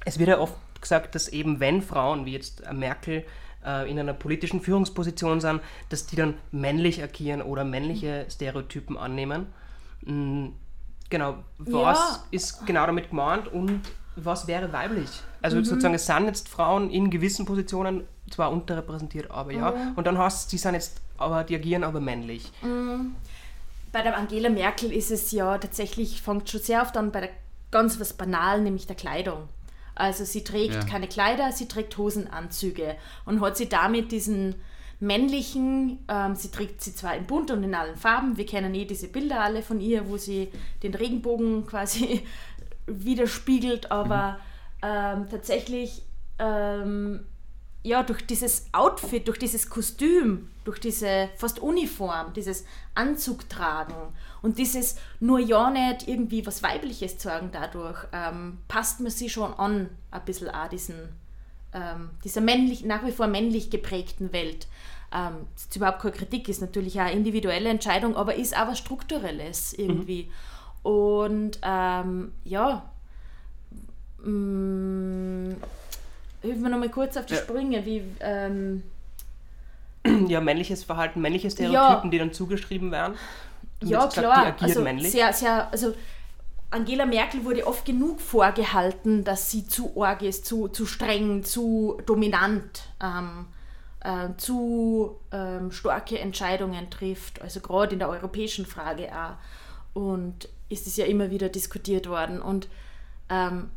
[0.03, 3.25] es wird ja oft gesagt, dass eben wenn Frauen wie jetzt Merkel
[3.65, 9.47] äh, in einer politischen Führungsposition sind, dass die dann männlich agieren oder männliche Stereotypen annehmen.
[10.01, 10.53] Mhm.
[11.10, 12.23] Genau, was ja.
[12.32, 13.82] ist genau damit gemeint und
[14.15, 15.10] was wäre weiblich?
[15.41, 15.65] Also mhm.
[15.65, 19.71] sozusagen, es sind jetzt Frauen in gewissen Positionen zwar unterrepräsentiert, aber ja.
[19.71, 19.93] Mhm.
[19.95, 22.52] Und dann hast du, die sind jetzt, aber die agieren aber männlich.
[22.62, 23.15] Mhm
[23.93, 27.30] bei der Angela Merkel ist es ja tatsächlich, fängt schon sehr oft an bei der
[27.71, 29.47] ganz was banal, nämlich der Kleidung.
[29.95, 30.84] Also sie trägt ja.
[30.84, 32.95] keine Kleider, sie trägt Hosenanzüge
[33.26, 34.56] und hat sie damit diesen
[34.99, 38.86] männlichen, ähm, sie trägt sie zwar in bunt und in allen Farben, wir kennen eh
[38.86, 40.49] diese Bilder alle von ihr, wo sie
[40.82, 42.23] den Regenbogen quasi
[42.86, 44.39] widerspiegelt, aber
[44.82, 46.04] ähm, tatsächlich
[46.39, 47.26] ähm,
[47.84, 52.65] ja, durch dieses Outfit, durch dieses Kostüm, durch diese fast Uniform, dieses
[52.96, 59.12] Anzug tragen und dieses nur ja nicht irgendwie was Weibliches sagen dadurch, ähm, passt man
[59.12, 61.10] sie schon an, ein bisschen auch diesen,
[61.74, 64.67] ähm, dieser männlich, nach wie vor männlich geprägten Welt.
[65.13, 68.67] Ähm, das ist überhaupt keine Kritik, ist natürlich auch eine individuelle Entscheidung, aber ist auch
[68.67, 70.24] was Strukturelles irgendwie.
[70.24, 70.32] Mhm.
[70.84, 72.84] Und ähm, ja,
[74.19, 75.56] mh, mm,
[76.41, 77.39] hilf mir nochmal kurz auf die ja.
[77.39, 78.04] Sprünge, wie.
[78.19, 78.84] Ähm,
[80.28, 82.10] ja, männliches Verhalten, männliche Stereotypen, ja.
[82.10, 83.15] die dann zugeschrieben werden.
[83.82, 84.43] ja, klar.
[84.43, 85.12] Gesagt, also, männlich.
[85.12, 85.93] Sehr, sehr, also
[86.74, 92.02] Angela Merkel wurde oft genug vorgehalten, dass sie zu arg ist, zu, zu streng, zu
[92.06, 93.46] dominant, ähm,
[94.00, 99.36] äh, zu ähm, starke Entscheidungen trifft, also gerade in der europäischen Frage auch.
[99.93, 102.41] Und ist es ja immer wieder diskutiert worden.
[102.41, 102.67] Und
[103.29, 103.69] ähm,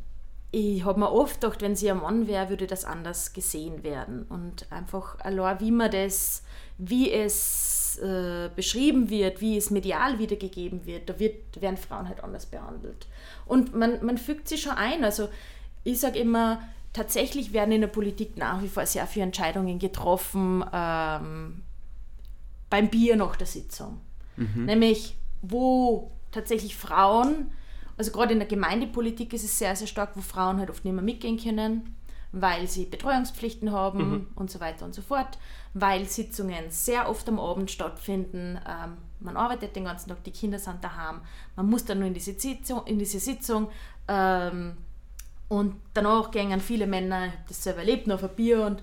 [0.51, 4.25] ich habe mir oft gedacht, wenn sie ein Mann wäre, würde das anders gesehen werden.
[4.29, 6.43] Und einfach allein, wie man das,
[6.79, 12.23] wie es äh, beschrieben wird, wie es medial wiedergegeben wird, da wird, werden Frauen halt
[12.23, 13.07] anders behandelt.
[13.45, 15.05] Und man, man fügt sich schon ein.
[15.05, 15.29] Also
[15.85, 16.61] ich sage immer,
[16.93, 21.63] tatsächlich werden in der Politik nach wie vor sehr viele Entscheidungen getroffen ähm,
[22.71, 24.01] beim Bier nach der Sitzung.
[24.37, 24.65] Mhm.
[24.65, 27.51] Nämlich, wo tatsächlich Frauen
[27.97, 30.95] also gerade in der Gemeindepolitik ist es sehr, sehr stark, wo Frauen halt oft nicht
[30.95, 31.97] mehr mitgehen können,
[32.33, 34.27] weil sie Betreuungspflichten haben mhm.
[34.35, 35.39] und so weiter und so fort,
[35.73, 38.59] weil Sitzungen sehr oft am Abend stattfinden.
[38.69, 41.21] Ähm, man arbeitet den ganzen Tag, die Kinder sind daheim,
[41.57, 43.69] man muss dann nur in diese Sitzung, in diese Sitzung
[44.09, 44.77] ähm,
[45.49, 48.83] und danach gehen viele Männer, ich habe das selber erlebt, noch auf ein Bier und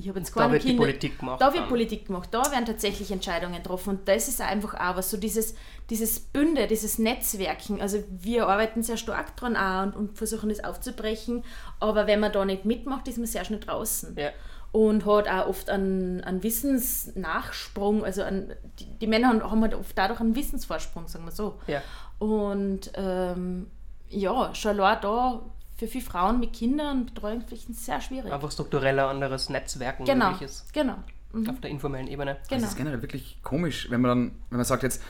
[0.00, 0.82] ich habe jetzt keine da wird Kinder.
[0.82, 1.40] Politik gemacht.
[1.40, 3.90] Da wird Politik gemacht, da werden tatsächlich Entscheidungen getroffen.
[3.90, 5.54] Und das ist einfach auch was, so dieses,
[5.90, 7.80] dieses Bünde, dieses Netzwerken.
[7.80, 11.44] Also wir arbeiten sehr stark dran auch und, und versuchen das aufzubrechen.
[11.78, 14.16] Aber wenn man da nicht mitmacht, ist man sehr schnell draußen.
[14.16, 14.30] Ja.
[14.72, 19.98] Und hat auch oft einen, einen Wissensnachsprung, also an, die, die, Männer haben halt oft
[19.98, 21.58] dadurch einen Wissensvorsprung, sagen wir so.
[21.66, 21.82] Ja.
[22.18, 23.66] Und ähm,
[24.08, 25.42] ja, schon da
[25.80, 28.30] für viele Frauen mit Kindern und Betreuungspflichten sehr schwierig.
[28.30, 30.70] Einfach struktureller anderes Netzwerken genau, möglich ist.
[30.74, 30.96] Genau.
[31.32, 31.48] Mhm.
[31.48, 32.36] Auf der informellen Ebene.
[32.48, 32.60] Genau.
[32.60, 35.02] Das ist generell wirklich komisch, wenn man dann, wenn man sagt jetzt,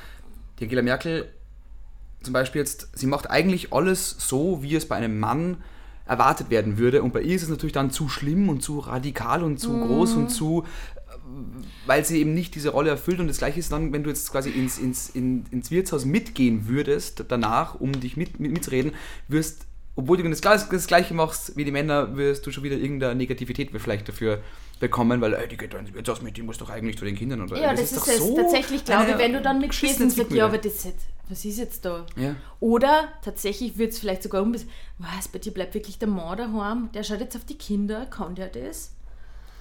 [0.59, 1.29] die Angela Merkel
[2.23, 5.57] zum Beispiel jetzt, sie macht eigentlich alles so, wie es bei einem Mann
[6.07, 7.03] erwartet werden würde.
[7.03, 9.87] Und bei ihr ist es natürlich dann zu schlimm und zu radikal und zu mhm.
[9.89, 10.67] groß und zu,
[11.87, 13.19] weil sie eben nicht diese Rolle erfüllt.
[13.19, 16.69] Und das gleiche ist dann, wenn du jetzt quasi ins, ins, in, ins Wirtshaus mitgehen
[16.69, 18.93] würdest, danach, um dich mit, mit, mitzureden,
[19.27, 23.15] wirst obwohl du das, das, Gleiche machst wie die Männer, wirst du schon wieder irgendeine
[23.15, 24.41] Negativität vielleicht dafür
[24.79, 27.43] bekommen, weil ey, die geht dann jetzt mit, die muss doch eigentlich zu den Kindern.
[27.43, 27.61] Oder?
[27.61, 28.19] Ja, das, das ist, ist es.
[28.19, 31.45] So tatsächlich, glaube ich, wenn du dann mitgehst und sagst, ja, aber das jetzt, was
[31.45, 32.07] ist jetzt da?
[32.17, 32.35] Ja.
[32.61, 34.55] Oder tatsächlich wird es vielleicht sogar um,
[34.99, 38.35] was, bei dir bleibt wirklich der Mann daheim, der schaut jetzt auf die Kinder, kann
[38.35, 38.93] der das?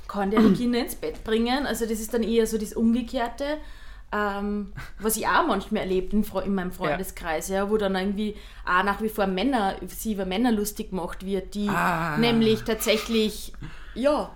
[0.07, 1.67] Kann der die Kinder ins Bett bringen?
[1.67, 3.57] Also das ist dann eher so das Umgekehrte.
[4.11, 7.57] Ähm, was ich auch manchmal erlebt in, in meinem Freundeskreis, ja.
[7.57, 7.69] ja.
[7.69, 11.69] wo dann irgendwie auch nach wie vor Männer, sie über Männer lustig gemacht wird, die
[11.69, 12.17] ah.
[12.17, 13.53] nämlich tatsächlich,
[13.93, 14.31] ja,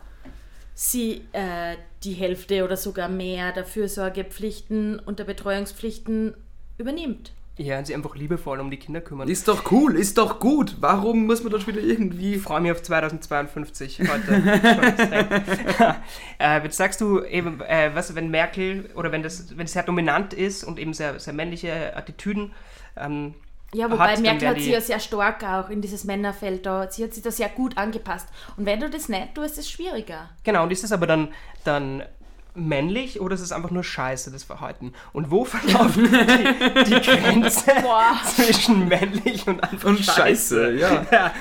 [0.76, 6.36] sie äh, die Hälfte oder sogar mehr der Fürsorgepflichten und der Betreuungspflichten
[6.78, 7.32] übernimmt.
[7.56, 9.28] Ja, und sie einfach liebevoll um die Kinder kümmern.
[9.28, 10.78] Ist doch cool, ist doch gut.
[10.80, 12.36] Warum muss man das wieder irgendwie.
[12.36, 14.42] Ich freue mich auf 2052 heute.
[16.40, 19.84] äh, jetzt sagst du eben, äh, was, wenn Merkel oder wenn das, wenn es sehr
[19.84, 22.54] dominant ist und eben sehr, sehr männliche Attitüden.
[22.98, 23.36] Ähm,
[23.74, 27.04] ja, wobei hat, Merkel hat sie ja sehr stark auch in dieses Männerfeld da, sie
[27.04, 28.28] hat sich da sehr gut angepasst.
[28.58, 30.30] Und wenn du das nicht tust, ist es schwieriger.
[30.44, 31.30] Genau, und ist es aber dann,
[31.64, 32.04] dann
[32.56, 34.94] männlich oder ist es einfach nur scheiße, das Verhalten?
[35.12, 37.72] Und wo verlaufen die, die Grenze
[38.36, 40.74] zwischen männlich und einfach und scheiße?
[40.74, 41.06] ja.
[41.12, 41.34] ja.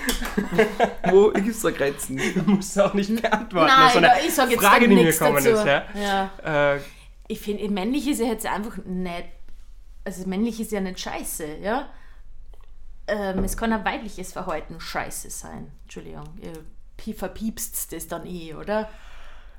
[1.10, 2.18] wo gibt es da Grenzen?
[2.34, 3.66] Du musst auch nicht beantworten.
[3.66, 5.50] Nein, das ist eine ich sage jetzt Frage, die mir gekommen dazu.
[5.50, 5.64] ist.
[5.64, 5.84] Ja?
[5.94, 6.74] ja.
[6.74, 6.80] Äh,
[7.28, 9.24] ich finde, männlich ist ja jetzt einfach nicht,
[10.04, 11.88] also männlich ist ja nicht scheiße, ja?
[13.06, 15.72] Ähm, es kann ein weibliches Verhalten scheiße sein.
[15.82, 18.88] Entschuldigung, ihr verpiepst das dann eh, oder?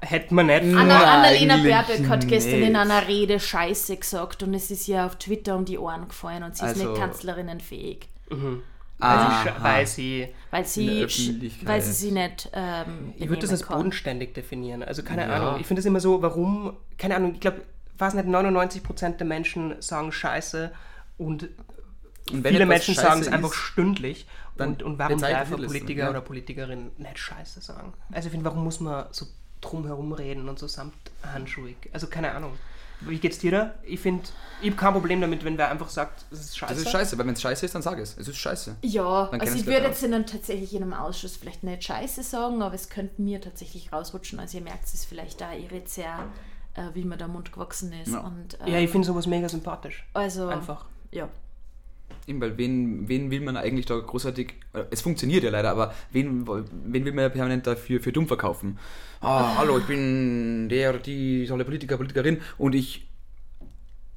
[0.05, 0.63] Hätte man nicht.
[0.63, 2.69] Anna, Annalena Baerbock hat gestern nicht.
[2.69, 6.43] in einer Rede Scheiße gesagt und es ist ja auf Twitter um die Ohren gefallen
[6.43, 8.09] und sie also, ist nicht also- kanzlerinnenfähig.
[8.29, 8.63] Mhm.
[8.99, 11.01] Also, weil sie, weil sie,
[11.65, 12.49] weil sie sie nicht.
[12.53, 13.77] Ähm, ich würde das als kann.
[13.77, 14.81] bodenständig definieren.
[14.81, 15.35] Also keine ja.
[15.35, 15.59] Ahnung.
[15.59, 17.63] Ich finde es immer so, warum, keine Ahnung, ich glaube,
[17.97, 20.71] fast nicht 99% der Menschen sagen Scheiße
[21.17, 21.49] und,
[22.31, 24.25] und viele Menschen sagen es einfach stündlich.
[24.57, 27.93] Und, und warum darf ein Politiker oder Politikerin nicht Scheiße sagen?
[28.11, 29.25] Also ich finde, warum muss man so
[29.63, 31.77] drumherum reden und so samthandschuhig.
[31.93, 32.53] Also keine Ahnung.
[33.01, 33.73] Wie geht's dir da?
[33.83, 34.23] Ich finde,
[34.61, 36.73] ich habe kein Problem damit, wenn wer einfach sagt, es ist scheiße.
[36.73, 38.17] Das ist scheiße, weil wenn es scheiße ist, dann sag es.
[38.17, 38.77] Es ist scheiße.
[38.81, 42.61] Ja, also ich es würde jetzt dann tatsächlich in einem Ausschuss vielleicht nicht Scheiße sagen,
[42.61, 44.39] aber es könnte mir tatsächlich rausrutschen.
[44.39, 46.27] Also ihr merkt es ist vielleicht da irre sehr,
[46.75, 48.13] äh, wie mir der Mund gewachsen ist.
[48.13, 48.19] Ja.
[48.21, 50.05] Und, Ja, ich ähm, finde sowas mega sympathisch.
[50.13, 50.85] also Einfach.
[51.11, 51.27] ja.
[52.25, 55.93] Eben, weil wen, wen will man eigentlich da großartig, äh, es funktioniert ja leider, aber
[56.11, 58.79] wen, wen will man ja permanent dafür für dumm verkaufen?
[59.19, 63.05] Ah, hallo, ich bin der oder die tolle Politiker, Politikerin und ich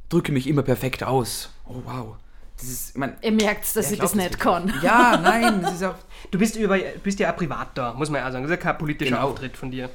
[0.08, 1.50] drücke mich immer perfekt aus.
[1.66, 2.16] Oh wow.
[2.58, 4.72] Das ist, ich mein, Ihr merkt, dass wer ich das glaubt nicht kann.
[4.82, 5.96] Ja, nein, das ist auch.
[6.30, 8.44] Du bist, über, bist ja auch privat da, muss man ja auch sagen.
[8.44, 9.28] Das ist ja kein politischer Genau.
[9.28, 9.90] Auftritt von dir.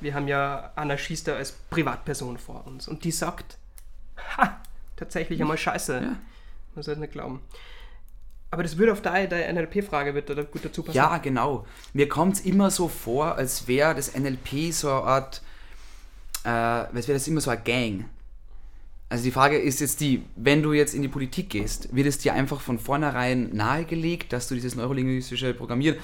[0.00, 3.56] Wir haben ja Anna Schiester als Privatperson vor uns und die sagt,
[4.36, 4.60] ha,
[4.96, 5.94] tatsächlich einmal Scheiße.
[6.02, 6.16] Ja.
[6.74, 7.40] Man soll nicht glauben.
[8.50, 10.96] Aber das würde auf deine, deine NLP-Frage wird da gut dazu passen.
[10.96, 11.66] Ja, genau.
[11.94, 15.42] Mir kommt es immer so vor, als wäre das NLP so eine Art,
[16.44, 18.04] äh, als wäre das immer so eine Gang.
[19.08, 22.18] Also die Frage ist jetzt die, wenn du jetzt in die Politik gehst, wird es
[22.18, 25.98] dir einfach von vornherein nahegelegt, dass du dieses neurolinguistische Programmieren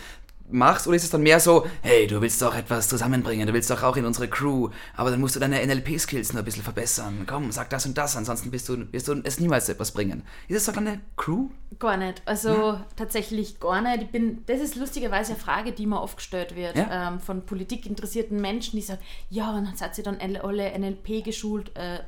[0.51, 3.71] machst oder ist es dann mehr so, hey, du willst doch etwas zusammenbringen, du willst
[3.71, 7.25] doch auch in unsere Crew, aber dann musst du deine NLP-Skills noch ein bisschen verbessern.
[7.27, 10.23] Komm, sag das und das, ansonsten bist du, wirst du es niemals etwas bringen.
[10.49, 11.49] Ist es doch eine Crew?
[11.79, 12.23] Gar nicht.
[12.25, 14.03] Also tatsächlich gar nicht.
[14.05, 17.09] Ich bin, das ist lustigerweise eine Frage, die mir oft gestellt wird Ja?
[17.09, 21.77] ähm, von politikinteressierten Menschen, die sagen, ja, und dann seid ihr dann alle NLP geschult.
[21.77, 22.01] Äh,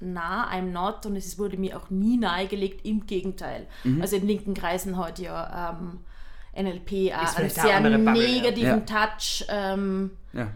[0.00, 1.06] na, I'm not.
[1.06, 3.66] Und es wurde mir auch nie nahegelegt, im Gegenteil.
[3.84, 4.00] Mhm.
[4.00, 5.98] Also in linken Kreisen hat ja ähm,
[6.62, 8.80] NLP auch einen sehr negativen Ja.
[8.80, 9.44] Touch.
[9.48, 10.48] Ähm, Ja.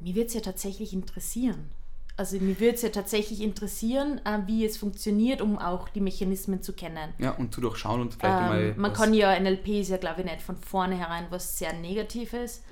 [0.00, 1.70] mich würde es ja tatsächlich interessieren.
[2.16, 6.62] Also mich würde es ja tatsächlich interessieren, äh, wie es funktioniert, um auch die Mechanismen
[6.62, 7.12] zu kennen.
[7.18, 8.68] Ja, und zu durchschauen und vielleicht.
[8.76, 11.72] Ähm, man was- kann ja, NLP ist ja glaube ich nicht von vornherein was sehr
[11.72, 12.62] Negatives.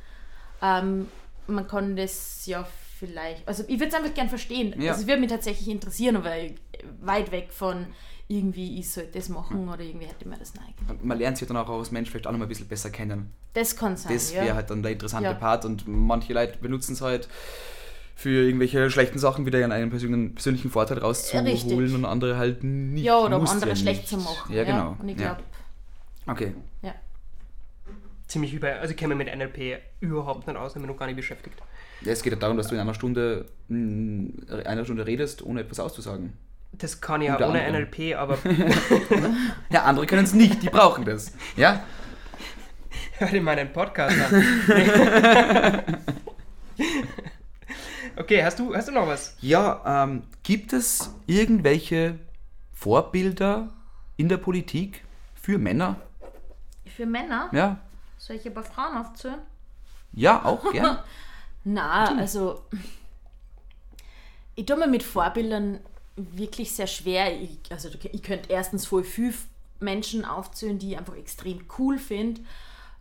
[0.61, 1.09] Ähm,
[1.49, 2.65] man kann das ja
[3.01, 4.81] vielleicht, also ich würde es einfach gern verstehen.
[4.81, 4.93] Ja.
[4.93, 6.31] Also es würde mich tatsächlich interessieren, aber
[7.01, 7.87] weit weg von
[8.29, 10.75] irgendwie, ich sollte das machen oder irgendwie hätte mir das neigen.
[11.03, 13.31] man lernt sich dann auch als Mensch vielleicht auch noch mal ein bisschen besser kennen.
[13.55, 14.43] Das kann sein, Das ja.
[14.45, 15.35] wäre halt dann der interessante Ja.
[15.35, 17.29] Part und manche Leute benutzen es halt
[18.15, 21.95] für irgendwelche schlechten Sachen wieder einen persönlichen, persönlichen Vorteil rauszuholen Richtig.
[21.95, 23.05] und andere halt nicht.
[23.05, 24.09] ja, oder um andere ja schlecht nicht.
[24.09, 24.53] zu machen.
[24.55, 24.97] Ja, genau.
[24.99, 25.35] Und ich ja.
[25.35, 25.43] glaube,
[26.27, 26.55] Okay.
[26.83, 26.95] ja.
[28.29, 31.07] Ziemlich über, also ich kenne mich mit NLP überhaupt nicht aus, ich bin noch gar
[31.07, 31.59] nicht beschäftigt.
[32.03, 35.61] Ja, es geht ja darum, dass du in einer Stunde, mh, einer Stunde redest, ohne
[35.61, 36.33] etwas auszusagen.
[36.73, 37.85] Das kann ich ja Unter ohne anderem.
[37.91, 38.39] NLP, aber
[39.71, 41.33] Ja, andere können es nicht, die brauchen das.
[41.57, 41.83] Ja?
[43.19, 44.43] hör dir meinen Podcast an.
[48.17, 49.37] okay, hast du, hast du noch was?
[49.41, 52.19] Ja, ähm, gibt es irgendwelche
[52.73, 53.69] Vorbilder
[54.17, 55.05] in der Politik
[55.35, 55.97] für Männer?
[56.97, 57.79] Für Männer, Ja,
[58.19, 59.39] soll ich aber Frauen aufzählen?
[60.13, 60.99] ja, auch gern.
[61.65, 62.65] Na, also
[64.57, 65.79] ich tue mir mit Vorbildern
[66.17, 67.41] wirklich sehr schwer.
[67.41, 69.47] Ich, also ich könnte erstens voll fünf
[69.81, 72.41] Menschen aufzählen, die ich einfach extrem cool finde.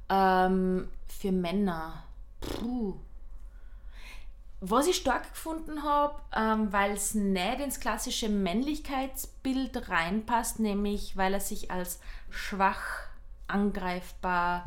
[0.10, 2.04] Ähm, für Männer.
[2.40, 2.96] Puh.
[4.64, 11.34] Was ich stark gefunden habe, ähm, weil es nicht ins klassische Männlichkeitsbild reinpasst, nämlich weil
[11.34, 13.08] er sich als schwach,
[13.48, 14.64] angreifbar,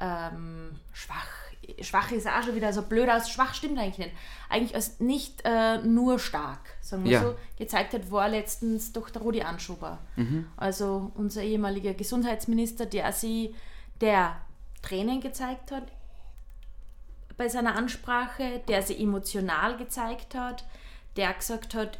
[0.00, 1.28] ähm, schwach,
[1.82, 4.12] schwach ist auch schon wieder so blöd aus, schwach stimmt eigentlich nicht.
[4.48, 7.22] Eigentlich als nicht äh, nur stark, sagen wir Ja.
[7.22, 9.98] so, gezeigt hat, war letztens der Rudi Anschober.
[10.56, 13.54] Also unser ehemaliger Gesundheitsminister, der sie,
[14.00, 14.36] der
[14.82, 15.84] Tränen gezeigt hat
[17.36, 20.64] bei seiner Ansprache, der sie emotional gezeigt hat,
[21.16, 21.98] der gesagt hat,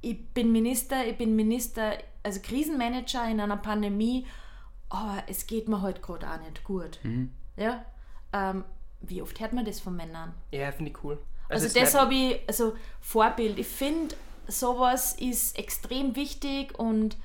[0.00, 4.26] ich bin Minister, ich bin Minister, also Krisenmanager in einer Pandemie,
[4.88, 6.98] aber es geht mir heute gerade auch nicht gut.
[7.56, 7.84] Ja?
[8.32, 8.64] Ähm,
[9.00, 10.34] wie oft hört man das von Männern?
[10.50, 11.18] Ja, finde ich cool.
[11.48, 13.58] Also, es das habe ich, also Vorbild.
[13.58, 14.14] Ich finde,
[14.46, 17.16] sowas ist extrem wichtig und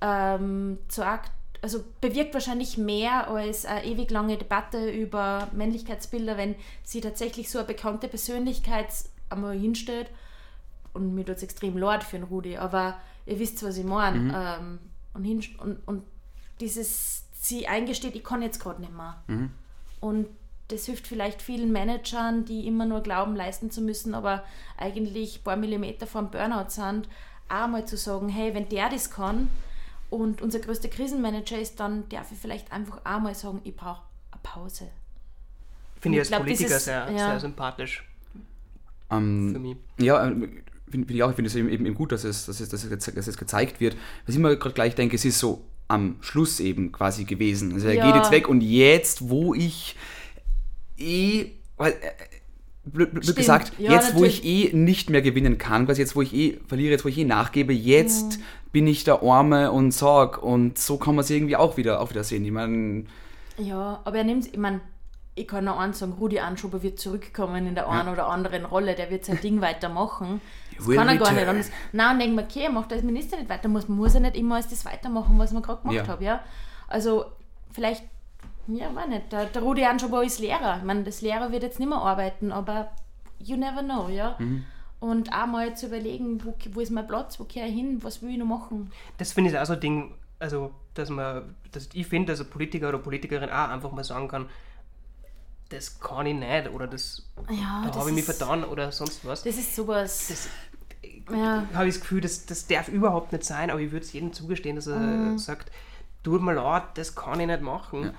[0.00, 7.00] ähm, akt also bewirkt wahrscheinlich mehr als eine ewig lange Debatte über Männlichkeitsbilder, wenn sie
[7.00, 8.86] tatsächlich so eine bekannte Persönlichkeit
[9.28, 10.08] einmal hinstellt.
[10.94, 14.58] Und mir tut es extrem leid für den Rudi, aber ihr wisst, was ich meine.
[14.60, 14.78] Ähm,
[15.14, 16.02] und, und, und
[16.60, 19.20] dieses, sie eingesteht, ich kann jetzt gerade nicht mehr.
[20.00, 20.28] Und
[20.68, 24.44] das hilft vielleicht vielen Managern, die immer nur glauben, leisten zu müssen, aber
[24.76, 27.08] eigentlich ein paar Millimeter vom Burnout sind,
[27.48, 29.48] auch mal zu sagen, hey, wenn der das kann
[30.10, 34.02] und unser größter Krisenmanager ist, dann darf ich vielleicht einfach auch mal sagen, ich brauche
[34.30, 34.88] eine Pause.
[36.00, 37.16] Finde ich als glaub, Politiker dieses- sehr, ja.
[37.30, 38.04] sehr sympathisch
[39.10, 39.76] Ähm, für mich.
[39.98, 40.48] Ja, äh, finde
[40.90, 41.30] find ich auch.
[41.30, 43.80] Ich finde es eben, eben gut, dass es, dass, es, dass, es, dass es gezeigt
[43.80, 43.94] wird.
[44.26, 47.72] Was ich immer gerade gleich denke, es ist so am Schluss eben quasi gewesen.
[47.72, 48.06] Also er Ja.
[48.06, 49.96] geht jetzt weg und jetzt, wo ich
[50.98, 51.96] eh, weil, äh,
[52.84, 54.44] blöd, blöd gesagt, Ja, jetzt wo natürlich.
[54.44, 57.18] ich eh nicht mehr gewinnen kann, quasi jetzt wo ich eh verliere, jetzt wo ich
[57.18, 58.38] eh nachgebe, jetzt
[58.72, 62.10] bin ich der Arme und sorg und so kann man es irgendwie auch wieder, auch
[62.10, 62.44] wieder sehen.
[62.44, 63.04] Ich meine,
[63.56, 64.80] Ja, aber er nimmt, ich meine,
[65.34, 68.94] ich kann noch eins sagen, Rudi Anschober wird zurückkommen in der einen oder anderen Rolle,
[68.96, 70.40] der wird sein Ding weitermachen.
[70.76, 71.70] Das will kann er gar nicht anders.
[71.92, 74.36] Nein, und denkt man, okay, er macht als Minister nicht weiter, muss, muss ja nicht
[74.36, 76.06] immer als das weitermachen, was man gerade gemacht Ja.
[76.08, 76.42] hat, ja.
[76.88, 77.26] Also,
[77.72, 78.02] vielleicht,
[78.68, 80.76] ja, weiß nicht, der, der Rudi Anschober ist Lehrer.
[80.78, 82.90] Ich meine, das Lehrer wird jetzt nicht mehr arbeiten, aber
[83.38, 84.36] you never know, ja.
[84.38, 84.64] Mhm.
[85.00, 88.20] Und auch mal zu überlegen, wo, wo ist mein Platz, wo kehre ich hin, was
[88.20, 88.90] will ich noch machen.
[89.16, 92.50] Das finde ich auch so ein Ding, also, dass man, dass ich finde, dass ein
[92.50, 94.48] Politiker oder Politikerin auch einfach mal sagen kann,
[95.70, 99.44] das kann ich nicht oder das, Ja, da habe ich mich vertan oder sonst was.
[99.44, 100.28] Das ist sowas.
[100.28, 100.48] Das,
[101.30, 101.64] ja.
[101.74, 104.32] habe ich das Gefühl, das, das darf überhaupt nicht sein, aber ich würde es jedem
[104.32, 105.38] zugestehen, dass er Mhm.
[105.38, 105.70] sagt,
[106.22, 108.04] tut mir leid, das kann ich nicht machen.
[108.04, 108.12] Ja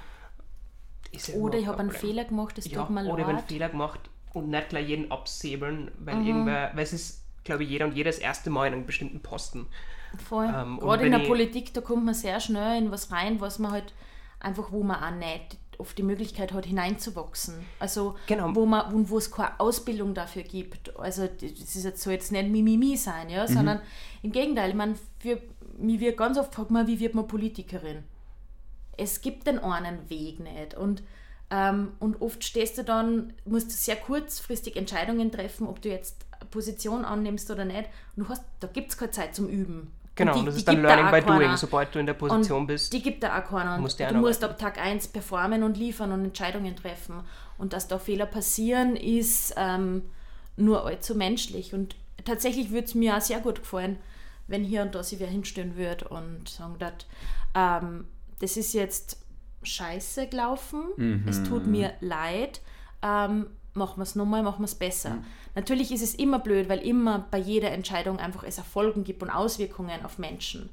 [1.36, 1.92] Oder ich habe einen.
[1.92, 3.48] Fehler gemacht, das Ja, tut mir oder ich habe einen leid.
[3.48, 4.00] Fehler gemacht
[4.34, 6.26] und nicht gleich jeden absäbeln, weil Mhm.
[6.28, 9.20] irgendwer, weil es ist, glaube ich, jeder und jeder das erste Mal in einem bestimmten
[9.22, 9.68] Posten.
[10.28, 10.46] Voll.
[10.46, 13.72] Ähm, Gerade in der Politik, da kommt man sehr schnell in was rein, was man
[13.72, 13.94] halt
[14.40, 17.66] einfach, wo man auch nicht oft die Möglichkeit hat, hineinzuwachsen.
[17.80, 18.54] Also Genau.
[18.54, 20.98] wo man, wo, wo es keine Ausbildung dafür gibt.
[21.00, 21.42] Also das
[21.76, 23.82] ist jetzt so jetzt nicht Mimimi sein, ja, sondern
[24.22, 25.42] im Gegenteil, ich meine, für
[25.78, 28.04] mich wird ganz oft gefragt, man, wie wird man Politikerin?
[29.00, 30.76] Es gibt den einen Weg nicht.
[30.76, 31.04] Und,
[31.50, 36.26] ähm, und oft stehst du dann, musst du sehr kurzfristig Entscheidungen treffen, ob du jetzt
[36.52, 37.90] Position annimmst oder nicht.
[38.16, 39.92] Und du hast, da gibt es keine Zeit zum Üben.
[40.16, 42.14] Genau, die- und das ist dann da Learning auch by Doing, sobald du in der
[42.14, 42.92] Position Und bist.
[42.92, 43.76] Die gibt da auch keiner.
[43.76, 47.22] Und musst du musst ab Tag 1 performen und liefern und Entscheidungen treffen.
[47.58, 50.04] Und dass da Fehler passieren, ist ähm,
[50.58, 51.74] nur allzu menschlich.
[51.74, 51.96] Und
[52.26, 53.98] tatsächlich würde es mir auch sehr gut gefallen,
[54.48, 57.08] wenn hier und da sich wer hinstellen würde und sagen wird,
[57.56, 58.06] ähm,
[58.40, 59.18] das ist jetzt
[59.64, 60.84] scheiße gelaufen,
[61.28, 62.62] es tut mir leid,
[63.02, 65.18] ähm, machen wir es nochmal, machen wir es besser.
[65.56, 69.30] Natürlich ist es immer blöd, weil immer bei jeder Entscheidung einfach es Erfolgen gibt und
[69.30, 70.70] Auswirkungen auf Menschen.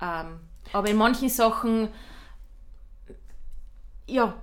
[0.00, 0.40] Ähm,
[0.72, 1.88] aber in manchen Sachen,
[4.06, 4.34] ja,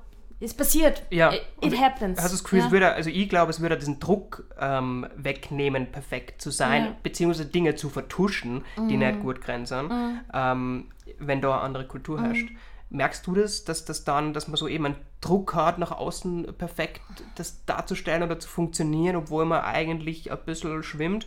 [0.44, 1.04] es passiert.
[1.10, 2.20] Ja, It, it happens.
[2.20, 2.66] Hast du das Gefühl, ja.
[2.66, 6.90] es würde, also ich glaube, es würde diesen Druck ähm, wegnehmen, perfekt zu sein, Ja.
[6.92, 6.96] Mhm.
[7.04, 10.90] beziehungsweise Dinge zu vertuschen, die nicht gut grenzen, ähm,
[11.20, 12.50] wenn da eine andere Kultur herrscht.
[12.90, 16.54] Merkst du das, dass das dann, dass man so eben einen Druck hat, nach außen
[16.60, 17.02] perfekt
[17.36, 21.26] das darzustellen oder zu funktionieren, obwohl man eigentlich ein bisschen schwimmt?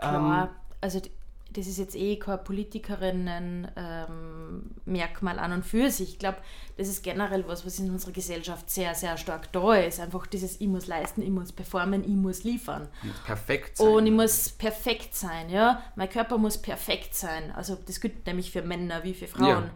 [0.00, 0.48] Ähm, Klar,
[0.80, 1.10] also d-
[1.54, 6.10] das ist jetzt eh kein Politikerinnen-Merkmal an und für sich.
[6.14, 6.36] Ich glaube,
[6.76, 9.98] das ist generell was, was in unserer Gesellschaft sehr, sehr stark da ist.
[10.00, 12.88] Einfach dieses, ich muss leisten, ich muss performen, ich muss liefern.
[13.26, 13.88] perfekt sein.
[13.88, 15.82] Und ich muss perfekt sein, ja.
[15.96, 17.50] Mein Körper muss perfekt sein.
[17.52, 19.70] Also das gilt nämlich für Männer wie für Frauen.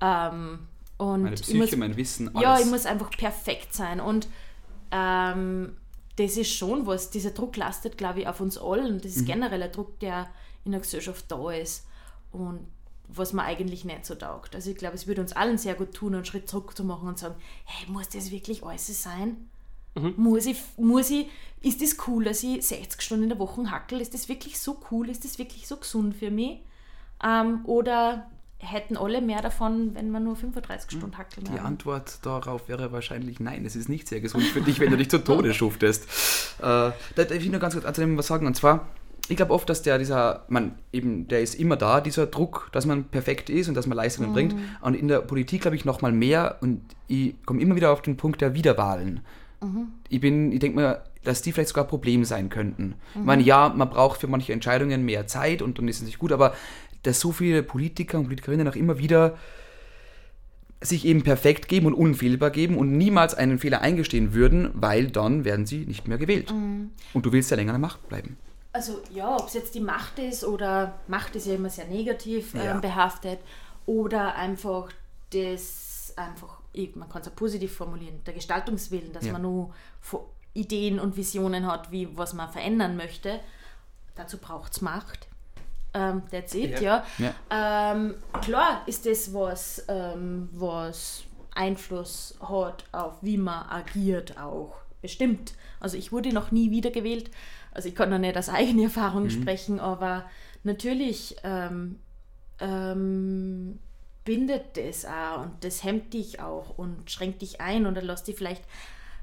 [0.00, 0.60] Ähm,
[0.98, 2.42] und Meine ich Psyche, muss, mein Wissen, alles.
[2.42, 4.00] ja, ich muss einfach perfekt sein.
[4.00, 4.28] Und
[4.90, 5.76] ähm,
[6.16, 8.98] das ist schon was, dieser Druck lastet, glaube ich, auf uns allen.
[9.02, 9.26] Das ist Mhm.
[9.26, 10.28] generell ein Druck, der
[10.66, 11.86] in der Gesellschaft da ist.
[12.32, 12.60] Und
[13.08, 14.54] was mir eigentlich nicht so taugt.
[14.54, 17.08] Also ich glaube, es würde uns allen sehr gut tun, einen Schritt zurück zu machen
[17.08, 19.48] und sagen, hey, muss das wirklich alles sein?
[20.16, 21.26] Muss ich, muss ich,
[21.62, 24.02] ist das cool, dass ich 60 Stunden in der Woche hackel?
[24.02, 25.08] Ist das wirklich so cool?
[25.08, 26.60] Ist das wirklich so gesund für mich?
[27.24, 28.26] Ähm, oder
[28.58, 31.64] hätten alle mehr davon, wenn man nur 35 Stunden hackeln Die würden?
[31.64, 33.64] Antwort darauf wäre wahrscheinlich nein.
[33.64, 36.04] Es ist nicht sehr gesund für dich, wenn du dich zu Tode schuftest.
[36.58, 38.46] Äh, da darf ich nur ganz kurz zu dem was sagen.
[38.46, 38.86] Und zwar,
[39.28, 42.86] ich glaube oft, dass der, dieser, man eben, der ist immer da, dieser Druck, dass
[42.86, 44.54] man perfekt ist und dass man Leistungen bringt.
[44.80, 46.58] Und in der Politik glaube ich noch mal mehr.
[46.60, 49.20] Und ich komme immer wieder auf den Punkt der Wiederwahlen.
[50.08, 52.94] Ich bin, ich denke mir, dass die vielleicht sogar ein Problem sein könnten.
[53.14, 56.18] Ich meine, ja, man braucht für manche Entscheidungen mehr Zeit und dann ist es nicht
[56.18, 56.54] gut, aber
[57.02, 59.36] dass so viele Politiker und Politikerinnen auch immer wieder
[60.80, 65.44] sich eben perfekt geben und unfehlbar geben und niemals einen Fehler eingestehen würden, weil dann
[65.44, 66.52] werden sie nicht mehr gewählt.
[67.12, 68.36] Und du willst ja länger an der Macht bleiben.
[68.76, 72.52] Also ja, ob es jetzt die Macht ist oder Macht ist ja immer sehr negativ
[72.54, 72.72] Ja.
[72.74, 73.38] ähm, behaftet
[73.86, 74.90] oder einfach
[75.30, 76.60] das einfach,
[76.94, 79.32] man kann es auch positiv formulieren, der Gestaltungswillen, dass Ja.
[79.32, 79.74] man nur
[80.52, 83.40] Ideen und Visionen hat, wie was man verändern möchte.
[84.14, 85.26] Dazu braucht es Macht.
[85.94, 87.04] Ähm, that's it, ja.
[87.18, 87.34] Ja.
[87.50, 91.24] Ähm, klar ist das was, ähm, was
[91.54, 94.74] Einfluss hat auf wie man agiert auch.
[95.00, 95.54] Bestimmt.
[95.80, 97.30] Also ich wurde noch nie wiedergewählt.
[97.76, 100.24] Also ich kann noch nicht aus eigener Erfahrung sprechen, aber
[100.64, 102.00] natürlich ähm,
[102.58, 103.78] ähm,
[104.24, 108.36] bindet das auch und das hemmt dich auch und schränkt dich ein oder lässt dich
[108.36, 108.64] vielleicht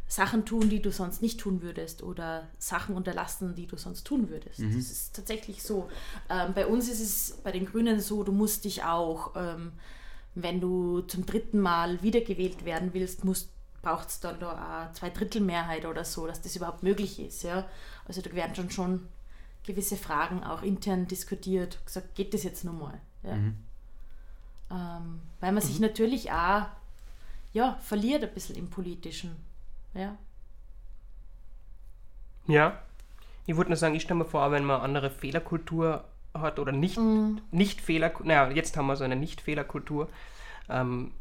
[0.08, 4.30] Sachen tun, die du sonst nicht tun würdest oder Sachen unterlassen, die du sonst tun
[4.30, 4.60] würdest.
[4.60, 5.90] Das ist tatsächlich so.
[6.30, 9.72] Ähm, bei uns ist es bei den Grünen so, du musst dich auch, ähm,
[10.36, 13.50] wenn du zum dritten Mal wiedergewählt werden willst, musst
[13.84, 17.44] braucht es dann da eine Zweidrittelmehrheit oder so, dass das überhaupt möglich ist.
[17.44, 17.68] Ja?
[18.08, 19.08] Also da werden schon schon
[19.66, 23.00] gewisse Fragen auch intern diskutiert, gesagt, geht das jetzt nochmal?
[23.24, 23.36] Ja?
[23.36, 23.58] Mhm.
[24.72, 26.66] Ähm, weil man sich natürlich auch
[27.54, 29.36] ja, verliert ein bisschen im Politischen.
[29.94, 30.18] Ja.
[32.48, 32.80] Ja.
[33.46, 36.72] Ich würde nur sagen, ich stelle mir vor, wenn man eine andere Fehlerkultur hat oder
[36.72, 36.98] nicht,
[37.52, 40.10] nicht Fehler, naja, jetzt haben wir so eine Nicht-Fehlerkultur.
[40.70, 41.12] Ähm,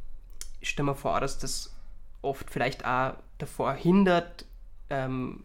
[0.60, 1.74] ich stelle mir vor, dass das
[2.22, 4.46] oft vielleicht auch davor hindert,
[4.88, 5.42] ähm,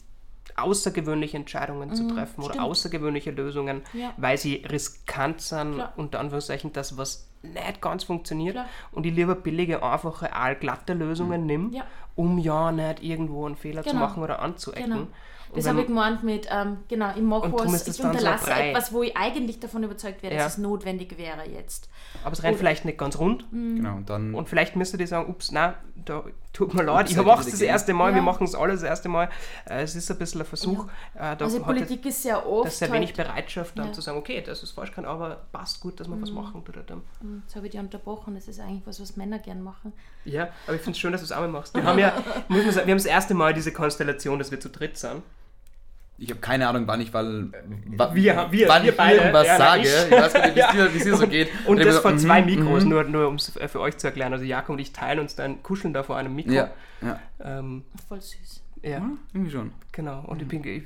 [0.58, 2.66] außergewöhnliche Entscheidungen zu treffen oder stimmt.
[2.68, 4.14] außergewöhnliche Lösungen, Ja.
[4.18, 5.94] weil sie riskant sind, Klar.
[5.98, 8.66] unter Anführungszeichen, das, was nicht ganz funktioniert Klar.
[8.92, 11.84] und ich lieber billige, einfache, allglatte Lösungen nimm, Ja.
[12.16, 14.02] um ja nicht irgendwo einen Fehler zu Genau.
[14.02, 14.90] machen oder anzuecken.
[14.92, 15.08] Genau.
[15.56, 18.70] Das habe ich gemeint mit, ähm, genau, ich mache was, ist ich so unterlasse Brei.
[18.72, 20.44] etwas, wo ich eigentlich davon überzeugt wäre, Ja.
[20.44, 21.90] dass es notwendig wäre jetzt.
[22.24, 25.30] Aber es rennt vielleicht nicht ganz rund Genau, und dann und vielleicht müsste die sagen,
[25.30, 25.76] ups, na,
[26.06, 26.24] da
[26.54, 28.16] tut mir leid, Ups, ich mache ihr es das erste Mal, Ja.
[28.16, 29.30] wir machen es alle das erste Mal.
[29.66, 30.86] Äh, es ist ein bisschen ein Versuch.
[31.16, 32.68] Äh, da Also Politik ist sehr oft.
[32.68, 33.90] das sehr wenig halt, Bereitschaft, dann Ja.
[33.92, 33.96] Mhm.
[33.96, 36.64] zu sagen, okay, das ist falsch, kann, aber passt gut, dass wir was machen.
[36.74, 36.98] da, da.
[37.46, 39.94] jetzt habe ich dich unterbrochen, das ist eigentlich was, was Männer gern machen.
[40.26, 41.74] Ja, aber ich finde es schön, dass du es auch mal machst.
[41.74, 42.14] Wir haben ja,
[42.48, 45.24] muss man sagen, wir haben das erste Mal diese Konstellation, dass wir zu dritt sind.
[46.20, 47.52] Ich habe keine Ahnung, wann ich, weil,
[47.96, 49.18] wa- Wir- wir- wann wir ich beide.
[49.18, 49.82] irgendwas Ja, sage.
[49.82, 49.88] ich.
[49.88, 51.50] Ich, weiß gar nicht, wie es dir, wie es dir so geht.
[51.68, 52.90] Und ich das hab von zwei mhm, Mikros, mhm.
[52.90, 54.34] nur, nur um es für euch zu erklären.
[54.34, 56.54] Also Jakob und ich teilen uns dann, kuscheln da vor einem Mikro.
[56.54, 57.20] Ja, ja.
[57.44, 58.64] Ähm, Voll süß.
[58.82, 58.98] ja.
[58.98, 59.72] Hm, irgendwie schon.
[59.92, 60.84] Genau, und ich, bin, ich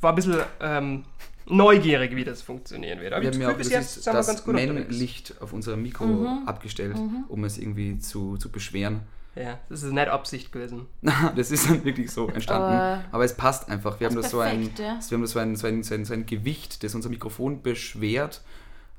[0.00, 1.04] war ein bisschen ähm,
[1.46, 3.12] neugierig, wie das funktionieren wird.
[3.12, 4.64] Aber Wir ich haben ja auch bis das, jetzt das unterwegs.
[4.64, 6.96] Männlicht auf unserem Mikro abgestellt,
[7.28, 9.00] um es irgendwie zu, zu beschweren.
[9.36, 10.86] Ja, das ist nicht Absicht gewesen.
[11.36, 12.64] das ist dann wirklich so entstanden.
[12.76, 13.98] Aber- Aber es passt einfach.
[14.00, 14.84] Wir haben Das so ein, perfekt, ja.
[15.10, 17.62] wir haben das so ein, so, ein, so, ein, so ein Gewicht, das unser Mikrofon
[17.62, 18.42] beschwert.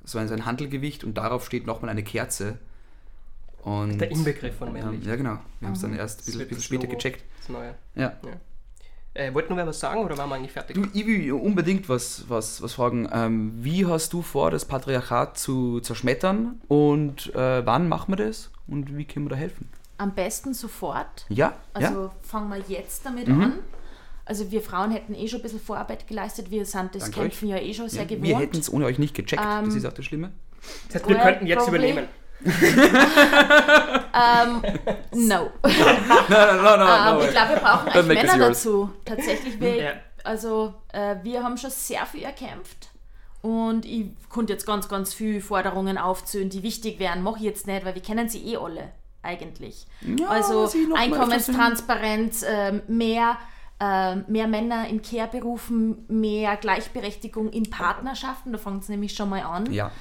[0.04, 2.58] So ein, so ein Handelgewicht und darauf steht nochmal eine Kerze.
[3.64, 5.06] Und Der Inbegriff von ja, männlich.
[5.06, 5.40] ja, genau.
[5.60, 7.24] Wir haben es dann erst ein bisschen, bisschen später gecheckt.
[7.40, 7.74] Das Neue.
[7.96, 8.14] Ja.
[9.16, 10.76] Äh, wollten wir was sagen oder waren wir eigentlich fertig?
[10.76, 13.08] Du, ich will unbedingt was, was, was fragen.
[13.12, 18.52] Ähm, wie hast du vor, das Patriarchat zu zerschmettern und äh, wann machen wir das
[18.68, 19.70] und wie können wir da helfen?
[19.98, 21.26] Am besten sofort.
[21.30, 22.12] Ja, Also ja.
[22.22, 23.42] fangen wir jetzt damit Mhm.
[23.42, 23.54] an.
[24.26, 26.50] Also wir Frauen hätten eh schon ein bisschen Vorarbeit geleistet.
[26.52, 28.08] Wir sind das Danke Kämpfen ja eh schon sehr ja.
[28.08, 28.24] gewohnt.
[28.28, 30.32] Wir hätten es ohne euch nicht gecheckt, das Ähm, ist auch das Schlimme.
[30.88, 31.92] Das heißt, wir könnten jetzt probably.
[31.92, 32.08] übernehmen.
[34.18, 34.62] Ähm,
[35.28, 35.52] no.
[36.30, 36.86] No, no, no,
[37.20, 38.90] Ähm, ich glaube, wir brauchen eigentlich Männer dazu.
[39.04, 39.92] Tatsächlich, wir, Ja.
[40.24, 42.90] also äh, wir haben schon sehr viel erkämpft.
[43.42, 47.22] Und ich konnte jetzt ganz, ganz viele Forderungen aufzählen, die wichtig wären.
[47.24, 48.92] Mache ich jetzt nicht, weil wir kennen sie eh alle
[49.26, 49.86] eigentlich.
[50.02, 53.38] Ja, also Einkommenstransparenz, ähm, mehr,
[53.80, 58.54] ähm, mehr Männer in Care-Berufen, mehr Gleichberechtigung in Partnerschaften.
[58.54, 59.72] Da fängt es nämlich schon mal an.
[59.72, 59.92] Ja,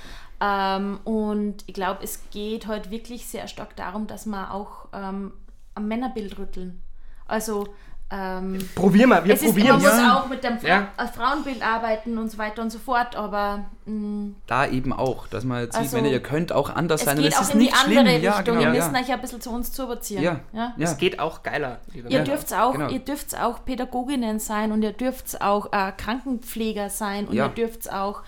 [0.40, 5.32] Ähm, und ich glaube, es geht heute wirklich sehr stark darum, dass wir auch ähm,
[5.74, 6.82] am Männerbild rütteln.
[7.26, 7.68] Also
[8.10, 10.10] ähm, Probieren wir, wir es ist, man probieren muss es.
[10.12, 10.88] auch mit dem Fra Ja.
[10.98, 15.42] äh, Frauenbild arbeiten und so weiter und so fort, aber mh, da eben auch, dass
[15.44, 17.42] man jetzt sieht, Also, wenn ihr könnt auch anders es sein und geht es auch
[17.42, 18.06] ist in die nicht andere schlimm.
[18.06, 18.24] Richtung.
[18.24, 18.72] Ja, genau, Wir ja.
[18.72, 20.22] müssen euch ein bisschen zu uns zu überziehen.
[20.22, 20.74] Ja, Ja?
[20.76, 20.84] ja.
[20.84, 21.80] Es geht auch geiler.
[22.08, 22.88] Ihr dürft auch, genau.
[22.90, 27.46] ihr dürft auch Pädagoginnen sein und ihr dürft auch äh, Krankenpfleger sein und Ja.
[27.46, 28.22] ihr dürft auch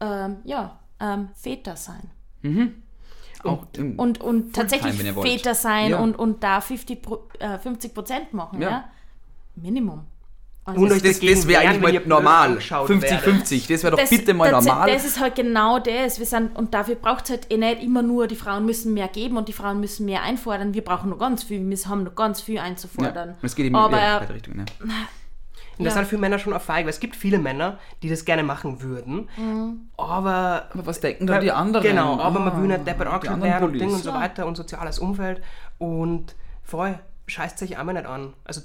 [0.00, 2.10] ähm, ja, ähm, Väter sein.
[3.44, 5.12] auch im, und, und wenn tatsächlich.
[5.14, 5.98] Väter sein Ja.
[5.98, 8.84] und, und da 50 Pro, äh, 50 Prozent machen, ja.
[9.56, 10.06] Minimum.
[10.64, 12.48] Also Und das- euch das, das wäre eigentlich mal normal.
[12.50, 14.88] angeschaut 50-50, das wäre doch das, bitte mal das, normal.
[14.92, 16.20] Das ist halt genau das.
[16.20, 19.08] Wir sind, und dafür braucht es halt eh nicht immer nur, die Frauen müssen mehr
[19.08, 20.72] geben und die Frauen müssen mehr einfordern.
[20.72, 23.30] Wir brauchen noch ganz viel, wir haben noch ganz viel einzufordern.
[23.30, 24.66] ja, es geht eben Aber in beide Richtungen.
[24.80, 24.94] Ja.
[25.78, 26.00] Und das Ja.
[26.02, 28.82] sind für Männer schon auf feig, weil es gibt viele Männer, die das gerne machen
[28.82, 29.88] würden, Mhm.
[29.96, 30.86] Aber aber...
[30.86, 31.82] was denken dann die anderen?
[31.84, 33.78] Genau, aber man Ah, will nicht deppert die angeschaut anderen werden und.
[33.80, 35.42] Ding und so weiter und soziales Umfeld
[35.78, 38.34] und voll, scheißt sich einmal nicht an.
[38.44, 38.60] Also,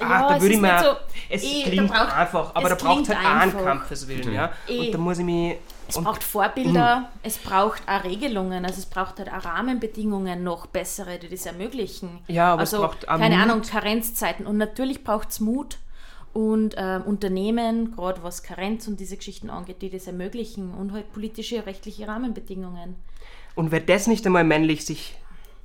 [0.00, 0.78] Ja, ah, da es würde ich mir...
[0.78, 0.96] so-
[1.28, 3.64] es eh, da klingt braucht- einfach, aber es da braucht klingt halt auch einen einfach.
[3.64, 4.52] Kampfeswillen, ja.
[4.68, 4.78] Eh.
[4.86, 5.56] Und da muss ich mich...
[5.88, 11.18] Es braucht Vorbilder, es braucht auch Regelungen, also es braucht halt auch Rahmenbedingungen noch bessere,
[11.18, 12.18] die das ermöglichen.
[12.26, 13.44] Ja, aber es also, braucht auch keine Mut.
[13.44, 15.78] Ahnung, Karenzzeiten und natürlich braucht es Mut
[16.32, 21.12] und ähm, Unternehmen, gerade was Karenz und diese Geschichten angeht, die das ermöglichen und halt
[21.12, 22.96] politische, rechtliche Rahmenbedingungen.
[23.54, 25.14] Und wäre das nicht einmal männlich, sich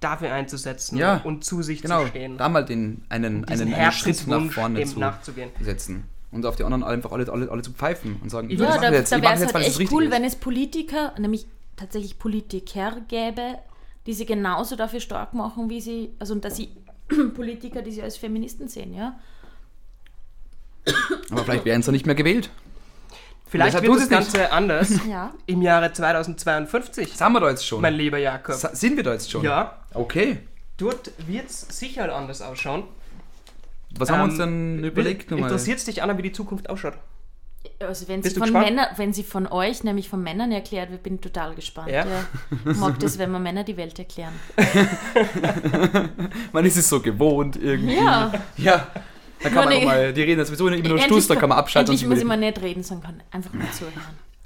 [0.02, 2.38] dafür einzusetzen Ja, und zu sich Genau, zu stehen?
[2.38, 5.49] da mal den, einen, einen, einen Schritt nach vorne zu nachzugehen.
[5.62, 6.04] setzen.
[6.32, 8.82] Und auf die anderen einfach alle, alle, alle zu pfeifen und sagen, ich Ja, mache
[8.82, 10.12] da, jetzt, da ich wäre mache es jetzt, halt weil es echt richtig cool, ist.
[10.12, 11.45] wenn es Politiker, nämlich
[11.76, 13.60] tatsächlich Politiker gäbe,
[14.08, 16.70] die sich genauso dafür stark machen, wie sie, also und dass sie
[17.36, 19.20] Politiker, die sie als Feministen sehen, ja.
[21.30, 22.49] Aber vielleicht werden sie nicht mehr gewählt.
[23.52, 25.32] Vielleicht wird das Ganze anders Ja.
[25.45, 27.82] im Jahre 2052, Sind wir da jetzt schon?
[27.82, 28.56] mein lieber Jakob.
[28.56, 29.43] Sa- Sind wir da jetzt schon?
[29.43, 30.39] Ja, Okay.
[30.78, 32.84] Dort wird es sicher anders ausschauen.
[33.99, 34.39] Was haben wir uns Ähm,
[34.80, 35.30] dann überlegt?
[35.30, 35.49] nochmal?
[35.49, 36.93] Interessiert es dich, Anna, wie die Zukunft ausschaut?
[37.80, 38.52] Also wenn Bist sie, von?
[38.54, 41.89] Männer, wenn sie von euch, nämlich von Männern erklärt wird, bin ich total gespannt.
[41.91, 42.06] Ja?
[42.06, 42.26] Ja.
[42.72, 44.34] Ich mag das, wenn man Männer die Welt erklären.
[46.54, 47.95] Man ist es so gewohnt irgendwie.
[47.95, 48.32] Ja.
[48.58, 48.88] Ja.
[49.43, 51.49] Da kann man auch ne- mal, die reden jetzt sowieso immer nur Stuss, da kann
[51.49, 51.91] man abschalten.
[51.91, 53.93] Endlich und muss ich mal nicht reden, sondern kann einfach mal zuhören.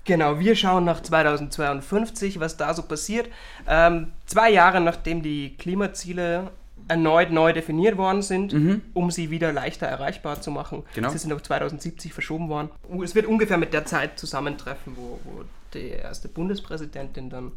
[0.05, 3.27] Genau, wir schauen nach 2052, was da so passiert.
[3.67, 6.51] Ähm, zwei Jahre nachdem die Klimaziele
[6.87, 8.53] erneut neu definiert worden sind,
[8.93, 10.83] um sie wieder leichter erreichbar zu machen.
[10.93, 11.09] Genau.
[11.09, 12.69] Sie sind auf 2070 verschoben worden.
[13.03, 15.43] Es wird ungefähr mit der Zeit zusammentreffen, wo, wo
[15.73, 17.53] die erste Bundespräsidentin dann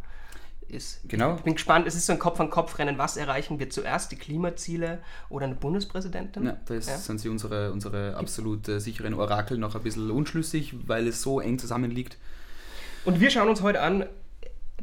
[0.71, 1.01] ist.
[1.09, 1.37] Genau.
[1.37, 2.99] Ich bin gespannt, es ist so ein Kopf-an-Kopf-Rennen.
[2.99, 6.45] Was erreichen wir zuerst, die Klimaziele oder eine Bundespräsidentin?
[6.47, 6.81] Ja, da Ja.
[6.81, 11.41] sind sie unsere, unsere absolut äh, sicheren Orakel noch ein bisschen unschlüssig, weil es so
[11.41, 12.17] eng zusammenliegt.
[13.05, 14.05] Und wir schauen uns heute an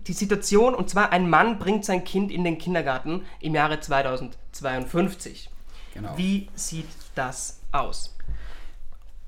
[0.07, 5.49] die Situation, und zwar ein Mann bringt sein Kind in den Kindergarten im Jahre 2052.
[5.93, 6.17] Genau.
[6.17, 8.15] Wie sieht das aus?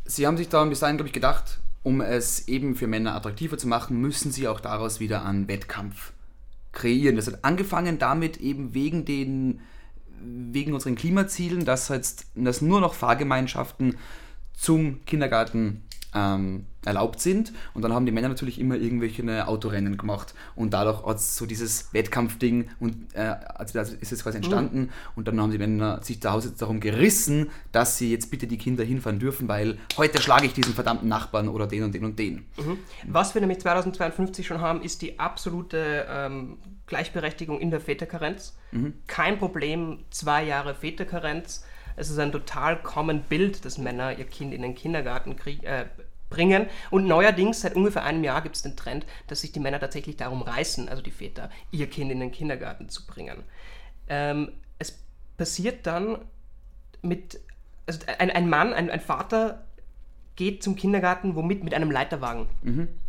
[0.06, 3.58] Sie haben sich da bis dahin, glaube ich, gedacht, um es eben für Männer attraktiver
[3.58, 6.12] zu machen, müssen sie auch daraus wieder einen Wettkampf
[6.78, 7.16] kreieren.
[7.16, 9.60] Das hat angefangen damit eben wegen den
[10.20, 13.98] wegen unseren Klimazielen, dass jetzt dass nur noch Fahrgemeinschaften
[14.54, 15.84] zum Kindergarten
[16.14, 17.54] ähm, erlaubt sind.
[17.74, 20.34] Und dann haben die Männer natürlich immer irgendwelche ne, Autorennen gemacht.
[20.56, 24.90] Und dadurch hat so dieses Wettkampfding und äh, also das ist es quasi entstanden.
[25.16, 28.58] Und dann haben die Männer sich zu Hause darum gerissen, dass sie jetzt bitte die
[28.58, 32.18] Kinder hinfahren dürfen, weil heute schlage ich diesen verdammten Nachbarn oder den und den und
[32.18, 32.46] den.
[33.06, 38.58] Was wir nämlich 2052 schon haben, ist die absolute ähm, Gleichberechtigung in der Väterkarenz.
[39.08, 41.66] Kein Problem, zwei Jahre Väterkarenz.
[41.98, 45.86] Es ist ein total common Bild, dass Männer ihr Kind in den Kindergarten krieg, äh,
[46.30, 46.68] bringen.
[46.92, 50.16] Und neuerdings, seit ungefähr einem Jahr, gibt es den Trend, dass sich die Männer tatsächlich
[50.16, 53.44] darum reißen, also die Väter, ihr Kind in den Kindergarten zu bringen.
[54.08, 54.98] Ähm, es
[55.38, 56.20] passiert dann
[57.02, 57.40] mit,
[57.88, 59.64] also ein, ein Mann, ein, ein Vater
[60.36, 61.64] geht zum Kindergarten, womit?
[61.64, 62.48] Mit einem Leiterwagen.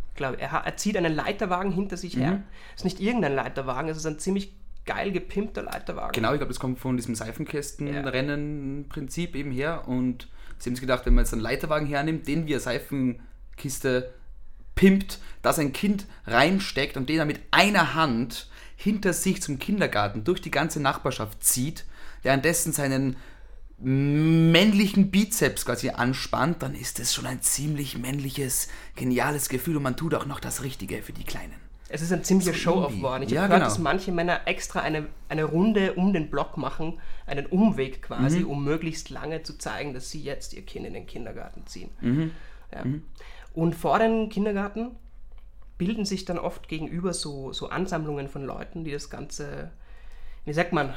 [0.09, 2.43] Ich glaube, er, er zieht einen Leiterwagen hinter sich her.
[2.75, 4.53] Es ist nicht irgendein Leiterwagen, es ist ein ziemlich
[4.89, 6.13] geil gepimpter Leiterwagen.
[6.13, 9.87] Genau, ich glaube, das kommt von diesem Seifenkästenrennen-Prinzip eben her.
[9.87, 10.27] Und
[10.57, 14.11] sie haben sich gedacht, wenn man jetzt einen Leiterwagen hernimmt, den wie eine Seifenkiste
[14.73, 20.23] pimpt, dass ein Kind reinsteckt und den er mit einer Hand hinter sich zum Kindergarten
[20.23, 21.85] durch die ganze Nachbarschaft zieht,
[22.23, 23.15] währenddessen seinen
[23.77, 29.97] männlichen Bizeps quasi anspannt, dann ist das schon ein ziemlich männliches, geniales Gefühl und man
[29.97, 31.68] tut auch noch das Richtige für die Kleinen.
[31.91, 32.97] Es ist ein ziemlicher So Show-off irgendwie.
[33.01, 33.23] geworden.
[33.23, 33.69] Ich Ja, habe gehört, genau.
[33.69, 38.47] dass manche Männer extra eine, eine Runde um den Block machen, einen Umweg quasi, Mhm.
[38.49, 41.89] um möglichst lange zu zeigen, dass sie jetzt ihr Kind in den Kindergarten ziehen.
[42.01, 42.31] Mhm.
[42.73, 42.83] Ja.
[43.53, 44.91] Und vor dem Kindergarten
[45.79, 49.71] bilden sich dann oft gegenüber so, so Ansammlungen von Leuten, die das Ganze,
[50.45, 50.93] wie sagt man,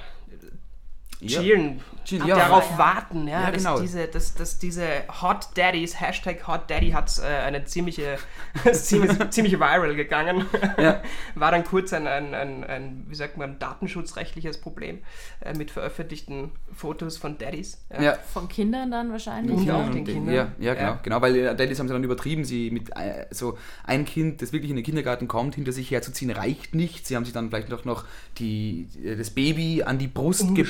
[1.27, 2.37] Cheeren, darauf ja.
[2.37, 2.79] Ja, ja.
[2.79, 3.81] warten, ja, Ja, dass, genau.
[3.81, 4.85] diese, dass, dass diese
[5.23, 8.19] Hot Daddies, Hashtag Hot Daddy hat äh, eine ziemliche,
[8.73, 10.47] ziemlich, ziemlich viral gegangen.
[10.79, 11.03] Ja.
[11.35, 14.99] War dann kurz ein, ein, ein, ein, wie sagt man, datenschutzrechtliches Problem
[15.41, 17.85] äh, mit veröffentlichten Fotos von Daddies.
[18.01, 18.15] Ja.
[18.15, 19.57] Von Kindern dann wahrscheinlich.
[19.57, 19.77] Und ja.
[19.77, 20.35] auch den Kindern.
[20.35, 20.87] Ja, ja, genau.
[20.87, 21.01] Ja.
[21.03, 22.45] genau weil äh, Daddies haben sie dann übertrieben.
[22.45, 26.31] Sie mit äh, so ein Kind, das wirklich in den Kindergarten kommt, hinter sich herzuziehen,
[26.31, 27.07] reicht nicht.
[27.07, 28.05] Sie haben sich dann vielleicht noch, noch
[28.39, 30.65] die, äh, das Baby an die Brust ge-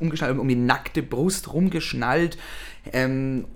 [0.00, 2.38] umgeschnallt, um die nackte Brust rumgeschnallt.
[2.92, 3.46] Ähm,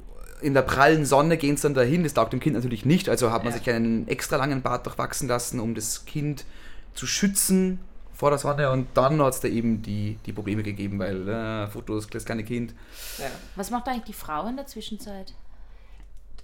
[0.42, 2.02] in der prallen Sonne gehen sie dann dahin.
[2.02, 3.08] Das taugt dem Kind natürlich nicht.
[3.08, 3.58] Also hat man Ja.
[3.58, 6.44] sich einen extra langen Bart durchwachsen lassen, um das Kind
[6.94, 7.78] zu schützen
[8.14, 8.70] vor der Sonne.
[8.70, 12.44] Und dann hat es da eben die, die Probleme gegeben, weil äh, Fotos, das kleine
[12.44, 12.74] Kind.
[13.18, 13.26] Ja.
[13.56, 15.34] Was macht eigentlich die Frau in der Zwischenzeit?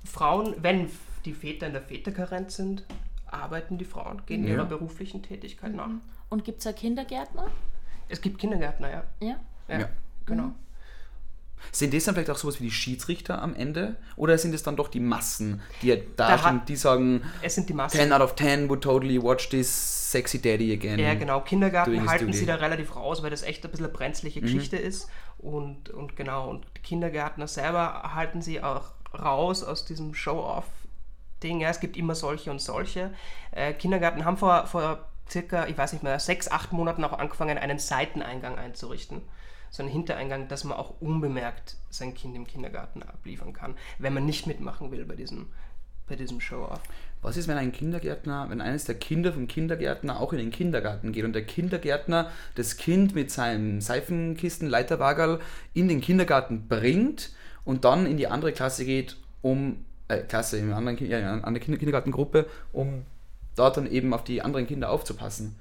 [0.05, 0.89] Frauen, wenn
[1.25, 2.85] die Väter in der Väterkarenz sind,
[3.27, 4.55] arbeiten die Frauen, gehen Ja.
[4.55, 5.89] ihrer beruflichen Tätigkeit nach.
[6.29, 7.49] Und gibt es einen Kindergärtner?
[8.09, 9.05] Es gibt Kindergärtner, ja.
[9.21, 9.37] Ja.
[9.69, 9.89] Ja, Ja.
[10.27, 10.53] genau.
[11.73, 13.97] Sind das dann vielleicht auch sowas wie die Schiedsrichter am Ende?
[14.17, 17.55] Oder sind es dann doch die Massen, die ja da Da hat- die sagen, Es
[17.57, 17.97] sind die Massen.
[17.99, 20.99] 10 out of 10 would totally watch this sexy daddy again?
[20.99, 21.41] Ja, genau.
[21.41, 24.45] Kindergarten doing halten sie da relativ raus, weil das echt ein bisschen eine brenzliche Mhm.
[24.45, 25.09] Geschichte ist.
[25.39, 31.61] Und, und genau, und Kindergärtner selber halten sie auch raus aus diesem Show-Off-Ding.
[31.61, 33.13] Ja, es gibt immer solche und solche.
[33.51, 37.59] Äh, Kindergärten haben vor, vor circa, ich weiß nicht mehr, sechs, acht Monaten auch angefangen,
[37.59, 39.23] einen Seiteneingang einzurichten.
[39.71, 44.27] So einen Hintereingang, dass man auch unbemerkt sein Kind im Kindergarten abliefern kann, wenn man
[44.27, 45.49] nicht mitmachen will bei diesem,
[46.09, 46.81] bei diesem Show-Off.
[47.23, 51.13] Was ist, wenn ein Kindergärtner, wenn eines der Kinder vom Kindergärtner auch in den Kindergarten
[51.13, 55.41] geht und der Kindergärtner das Kind mit seinem Seifenkisten, Leiterwagerl
[55.75, 57.33] in den Kindergarten bringt
[57.65, 61.25] und dann in die andere Klasse geht, um, äh, Klasse, in einer anderen, ja, in
[61.25, 63.05] einer anderen Kinder Kindergartengruppe, um
[63.57, 65.57] dort dann eben auf die anderen Kinder aufzupassen.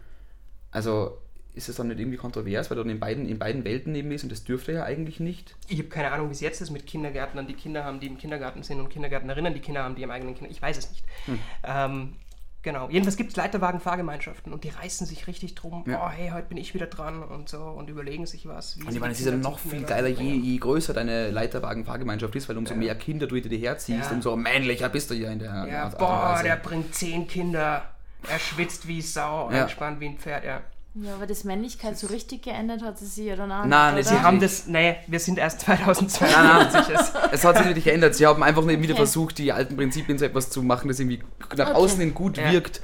[0.69, 1.17] Also
[1.55, 4.23] ist es dann nicht irgendwie kontrovers, weil du in beiden, in beiden Welten neben ist
[4.23, 5.55] und das dürfte ja eigentlich nicht.
[5.67, 8.17] Ich habe keine Ahnung, wie es jetzt ist mit Kindergärtnern, die Kinder haben, die im
[8.17, 10.51] Kindergarten sind und Kindergärtnerinnen, die Kinder haben, die im eigenen Kinder.
[10.51, 11.03] Ich weiß es nicht.
[11.25, 11.39] Hm.
[11.63, 12.13] Ähm,
[12.61, 12.89] genau.
[12.89, 15.83] Jedenfalls gibt es Leiterwagen-Fahrgemeinschaften und die reißen sich richtig drum.
[15.87, 16.05] Ja.
[16.05, 18.77] Oh, hey, heute bin ich wieder dran und so und überlegen sich was.
[18.79, 22.35] Wie Und ich meine, es ist ja noch viel geiler, je, je größer deine Leiterwagen-Fahrgemeinschaft
[22.35, 24.15] ist, weil umso mehr Kinder du hinter dir herziehst, Ja.
[24.15, 27.83] umso männlicher bist du ja in der Ja, Art boah, der bringt zehn Kinder.
[28.27, 29.61] Er schwitzt wie Sau, Ja.
[29.63, 30.61] entspannt wie ein Pferd, ja.
[30.97, 34.07] Ja, aber das Männlichkeit so richtig geändert hat sie sich ja dann auch Nein, nicht,
[34.07, 36.95] sie haben das, nee, wir sind erst 2022.
[36.95, 38.15] Es- Es hat sich nicht geändert.
[38.15, 38.95] Sie haben einfach nur wieder Okay.
[38.95, 41.21] versucht, die alten Prinzipien zu etwas zu machen, das irgendwie
[41.57, 41.71] nach Okay.
[41.73, 42.49] außen hin gut Ja.
[42.51, 42.81] wirkt.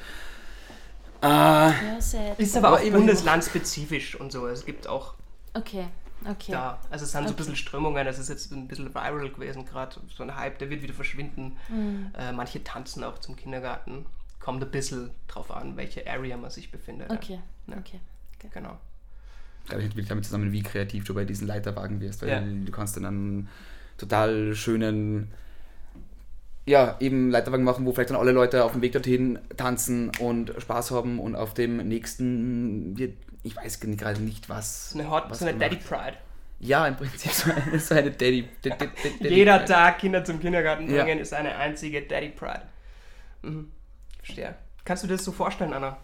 [1.21, 2.33] Ah, Ja.
[2.37, 4.47] Ist aber, Aber auch bundeslandspezifisch und so.
[4.47, 5.13] Es gibt auch
[5.53, 5.85] Okay,
[6.29, 6.51] okay.
[6.51, 7.33] da, also es sind so ein Okay.
[7.37, 10.81] bisschen Strömungen, das ist jetzt ein bisschen viral gewesen gerade, so ein Hype, der wird
[10.81, 11.57] wieder verschwinden.
[11.69, 12.11] Mhm.
[12.17, 14.05] Äh, manche tanzen auch zum Kindergarten.
[14.41, 17.09] Kommt ein bisschen drauf an, welche Area man sich befindet.
[17.09, 17.15] ja.
[17.15, 17.77] Okay, Ja.
[17.77, 17.99] okay.
[18.53, 18.77] Genau.
[19.69, 22.41] da hängt wirklich damit zusammen, wie kreativ du bei diesen Leiterwagen wirst, weil Ja.
[22.41, 23.49] du kannst dann einen
[23.97, 25.31] total schönen
[26.65, 30.53] ja, eben Leiterwagen machen, wo vielleicht dann alle Leute auf dem Weg dorthin tanzen und
[30.59, 34.91] Spaß haben und auf dem nächsten wird, ich weiß gerade nicht was.
[34.91, 35.71] So eine, Hot, was so eine gemacht.
[35.73, 36.17] Daddy Pride.
[36.59, 38.47] Ja, im Prinzip so eine, so eine Daddy.
[38.61, 38.89] Daddy,
[39.19, 39.71] Daddy Jeder Pride.
[39.73, 41.03] Tag Kinder zum Kindergarten Ja.
[41.03, 42.61] bringen ist eine einzige Daddy Pride.
[43.41, 43.71] Mhm.
[44.21, 44.55] Verstehe.
[44.85, 45.97] Kannst du dir das so vorstellen, Anna?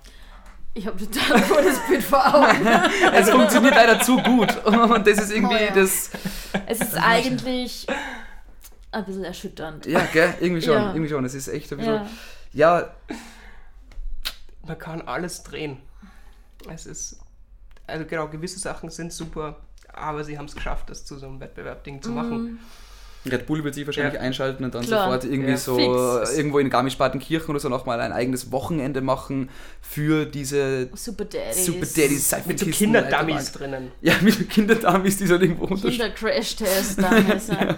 [0.74, 2.68] Ich habe total ein gutes Bild vor Augen.
[3.14, 4.56] Es funktioniert leider zu gut.
[4.66, 5.74] Und das ist irgendwie Oh ja.
[5.74, 6.12] das.
[6.68, 7.88] Es ist eigentlich
[8.92, 9.86] ein bisschen erschütternd.
[9.88, 10.36] Ja, gell?
[10.40, 10.76] Irgendwie schon.
[10.76, 10.90] Ja.
[10.94, 11.26] Irgendwie schon.
[11.26, 11.96] Es ist echt ein bisschen.
[11.96, 12.08] Ja.
[12.54, 12.94] Ja,
[14.68, 15.78] Man kann alles drehen.
[16.72, 17.20] Es ist,
[17.88, 19.58] also genau, gewisse Sachen sind super,
[19.94, 22.60] aber sie haben es geschafft, das zu so einem Wettbewerb-Ding zu machen.
[23.32, 24.20] Red Bull wird sich wahrscheinlich Ja.
[24.22, 25.06] einschalten und dann Klar.
[25.06, 25.58] sofort irgendwie Ja.
[25.58, 26.38] so Fix.
[26.38, 29.50] irgendwo in Garmisch-Partenkirchen oder so nochmal ein eigenes Wochenende machen
[29.82, 31.66] für diese Super Daddies.
[31.66, 33.92] Super Daddies Mit so Kinderdummies drinnen.
[34.02, 35.92] Ja, mit Kinderdummies, die so irgendwo unterstehen.
[36.14, 37.48] Kinder-Crash-Test damals.
[37.50, 37.76] ja.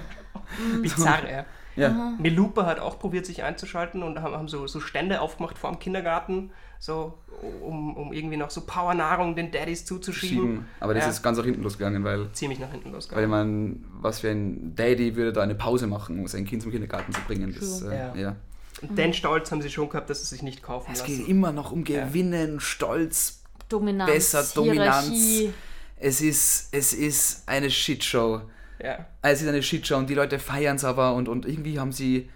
[0.82, 1.46] Bizarr, ja.
[1.76, 2.14] Ja.
[2.20, 5.80] Melupa hat auch probiert, sich einzuschalten und haben, haben so, so Stände aufgemacht vor dem
[5.80, 6.52] Kindergarten,
[6.82, 7.18] so,
[7.62, 10.38] um, um irgendwie noch so Powernahrung den Daddies zuzuschieben.
[10.48, 10.66] Schieben.
[10.80, 11.10] Aber das Ja.
[11.12, 13.30] ist ganz nach hinten losgegangen, weil, Ziemlich nach hinten weil losgegangen.
[13.30, 17.12] man, was für ein Daddy würde da eine Pause machen, um sein Kind zum Kindergarten
[17.14, 17.54] zu bringen.
[17.58, 18.16] Das, äh, Ja.
[18.16, 18.36] ja.
[18.82, 21.18] Und den Stolz haben sie schon gehabt, dass sie sich nicht kaufen Es lassen.
[21.18, 23.44] geht immer noch um Gewinnen, Stolz.
[23.68, 25.08] Dominanz, Besser, Dominanz.
[25.08, 25.54] Hierarchie.
[25.98, 28.42] Es ist, es ist eine Shitshow.
[28.82, 29.06] Ja.
[29.22, 32.30] Es ist eine Shitshow und die Leute feiern es aber und, und irgendwie haben sie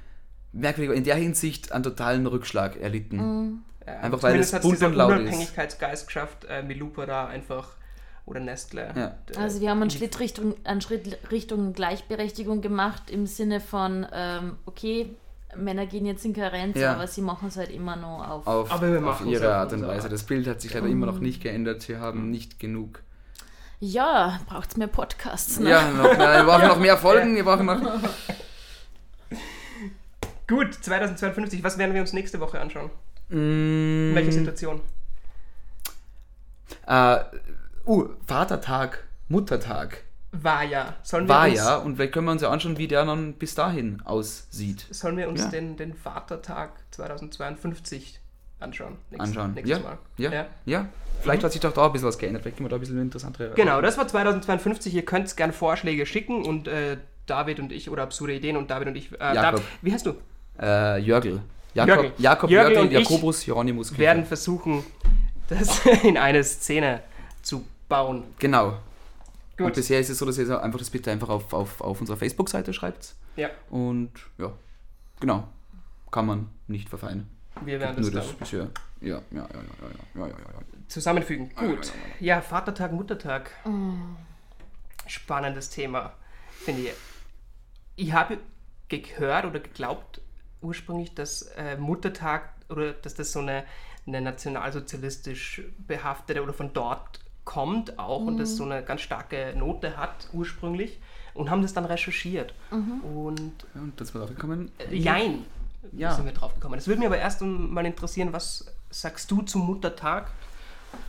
[0.52, 3.18] merkwürdig in der Hinsicht einen totalen Rückschlag erlitten.
[3.18, 3.62] Mhm.
[3.86, 5.19] Ja, Einfach weil es bunt und laut ist.
[5.19, 7.69] Unabhängigkeitsgeist geschafft, äh, Melupa da einfach,
[8.25, 8.93] oder Nestle.
[8.95, 9.15] Ja.
[9.38, 14.57] Also wir haben einen Schritt Richtung, einen Schritt Richtung Gleichberechtigung gemacht im Sinne von, ähm,
[14.65, 15.09] okay,
[15.55, 16.93] Männer gehen jetzt in Karenz, Ja.
[16.93, 18.47] aber sie machen es halt immer noch auf.
[18.47, 20.03] Auf, Aber wir auf ihre auf Art und Weise.
[20.05, 20.13] Art.
[20.13, 21.81] Das Bild hat sich leider immer noch nicht geändert.
[21.81, 23.03] Sie haben nicht genug.
[23.79, 25.59] Ja, braucht es mehr Podcasts.
[25.59, 25.69] Ne?
[25.69, 27.36] Ja, noch, mehr, wir brauchen noch mehr Folgen.
[27.36, 27.81] Wir brauchen noch.
[30.47, 32.89] Gut, 2052, was werden wir uns nächste Woche anschauen?
[33.34, 34.81] Mm, Welche Situation?
[36.88, 37.19] Äh,
[37.86, 40.95] uh, Vatertag, Muttertag War ja.
[41.03, 41.77] Sollen wir war uns, ja.
[41.77, 44.86] Und vielleicht können wir uns ja anschauen, wie der dann bis dahin aussieht.
[44.91, 45.49] Sollen wir uns Ja.
[45.49, 48.19] den, den Vatertag 2052
[48.59, 48.97] anschauen?
[49.09, 49.53] Nächstes, Anschauen.
[49.53, 49.97] Nächstes Ja, Mal.
[50.17, 50.89] ja, ja.
[51.21, 52.41] Vielleicht hat sich doch da ein bisschen was geändert.
[52.43, 53.53] Vielleicht können wir da ein bisschen interessantere.
[53.55, 54.93] Genau, das war 2052.
[54.93, 58.89] Ihr könnt gerne Vorschläge schicken und äh, David und ich, oder absurde Ideen und David
[58.89, 59.11] und ich.
[59.13, 59.61] Äh, Jakob.
[59.61, 60.15] David, wie heißt du?
[60.59, 61.41] Äh, Jörgl.
[61.74, 62.13] Jakob.
[62.19, 63.89] Jakob Jörgl Jörgl, und Jakobus Hieronymus.
[63.89, 63.99] Kiefer.
[63.99, 64.84] werden versuchen,
[65.49, 67.01] das in eine Szene
[67.41, 68.24] zu bauen.
[68.39, 68.78] Genau.
[69.57, 69.74] Und Gut.
[69.76, 72.74] bisher ist es so, dass ihr einfach das bitte einfach auf, auf, auf unserer Facebook-Seite
[72.74, 73.15] schreibt.
[73.36, 74.51] Ja, Und ja,
[75.19, 75.47] genau.
[76.11, 77.28] Kann man nicht verfeinen.
[77.63, 78.67] wir werden Nur das das dann bisher.
[79.01, 80.88] Ja, ja, ja, ja, ja, ja, ja, ja, ja.
[80.88, 81.51] zusammenfügen.
[81.55, 81.91] Gut.
[82.19, 83.51] Ja, Vatertag, Muttertag.
[85.07, 86.13] Spannendes Thema,
[86.51, 86.91] finde ich.
[87.95, 88.38] Ich habe
[88.89, 90.21] gehört oder geglaubt
[90.64, 93.64] ursprünglich, dass äh, Muttertag oder dass das so eine,
[94.07, 99.97] eine nationalsozialistisch behaftete oder von dort kommt auch und das so eine ganz starke Note
[99.97, 100.99] hat ursprünglich
[101.34, 102.53] und haben das dann recherchiert.
[102.72, 103.39] Und
[103.76, 104.72] ja und das war drauf gekommen.
[104.78, 105.45] äh, jein,
[105.91, 106.14] Ja.
[106.14, 106.76] sind wir drauf gekommen.
[106.78, 110.32] Es würde mich aber erst mal interessieren, was sagst du zum Muttertag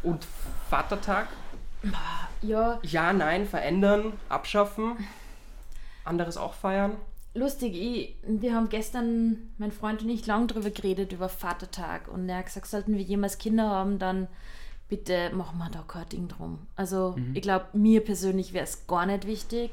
[0.02, 0.26] und
[0.70, 1.28] Vatertag?
[2.42, 4.96] Ja, Ja, nein, verändern, abschaffen,
[6.04, 6.92] anderes auch feiern.
[7.34, 12.08] Lustig, ich, wir haben gestern, mein Freund und ich, lang drüber geredet, über Vatertag.
[12.08, 14.28] Und er hat gesagt, sollten wir jemals Kinder haben, dann
[14.88, 16.58] bitte machen wir da kein Ding drum.
[16.76, 19.70] Also ich glaube, mir persönlich wäre es gar nicht wichtig.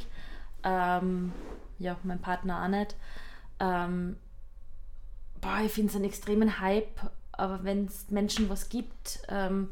[0.64, 1.32] Ähm,
[1.80, 2.96] ja, mein Partner auch nicht.
[3.60, 4.16] Ähm,
[5.42, 9.70] boah, ich finde es einen extremen Hype, aber wenn es Menschen was gibt, ähm,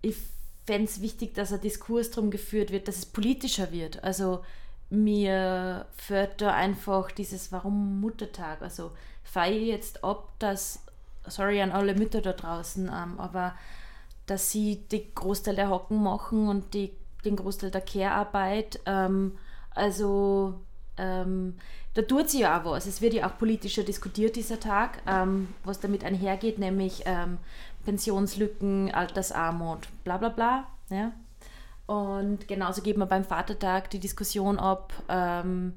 [0.00, 0.16] ich
[0.64, 4.04] fände es wichtig, dass ein Diskurs darum geführt wird, dass es politischer wird.
[4.04, 4.44] Also
[4.90, 8.62] mir führt da einfach dieses Warum Muttertag.
[8.62, 10.82] Also feiere jetzt ab, dass,
[11.26, 13.54] sorry an alle Mütter da draußen, ähm, aber
[14.26, 16.92] dass sie den Großteil der Hocken machen und die,
[17.24, 18.80] den Großteil der Care-Arbeit.
[18.86, 19.38] Ähm,
[19.74, 20.54] also
[20.96, 21.54] ähm,
[21.94, 22.86] da tut sie ja auch was.
[22.86, 27.38] Es wird ja auch politischer diskutiert dieser Tag, ähm, was damit einhergeht, nämlich ähm,
[27.84, 30.66] Pensionslücken, Altersarmut, bla bla bla.
[30.90, 31.12] Ja?
[31.88, 35.72] Und genauso geht man beim Vatertag die Diskussion ab, ähm,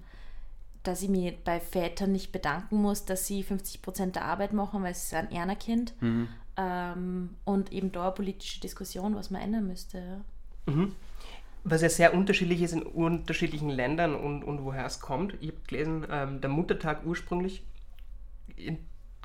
[0.83, 4.83] dass ich mich bei Vätern nicht bedanken muss, dass sie 50 Prozent der Arbeit machen,
[4.83, 5.93] weil es ein Erna Kind.
[6.01, 6.27] Mhm.
[6.57, 10.19] Ähm, und eben da eine politische Diskussion, was man ändern müsste.
[10.65, 10.93] Mhm.
[11.63, 15.35] Was ja sehr unterschiedlich ist in unterschiedlichen Ländern und, und woher es kommt.
[15.39, 17.63] Ich habe gelesen, ähm, der Muttertag ursprünglich
[18.57, 18.79] in,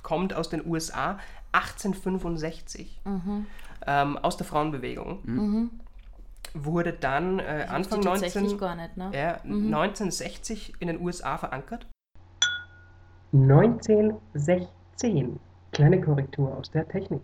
[0.04, 1.18] kommt aus den USA
[1.50, 3.46] 1865, mhm.
[3.88, 5.18] ähm, aus der Frauenbewegung.
[5.24, 5.70] Mhm.
[6.58, 8.60] Wurde dann äh, Anfang 19, nicht,
[8.96, 9.10] ne?
[9.12, 11.86] äh, 1960 in den USA verankert.
[13.32, 15.38] 1916
[15.72, 17.20] Kleine Korrektur aus der Technik.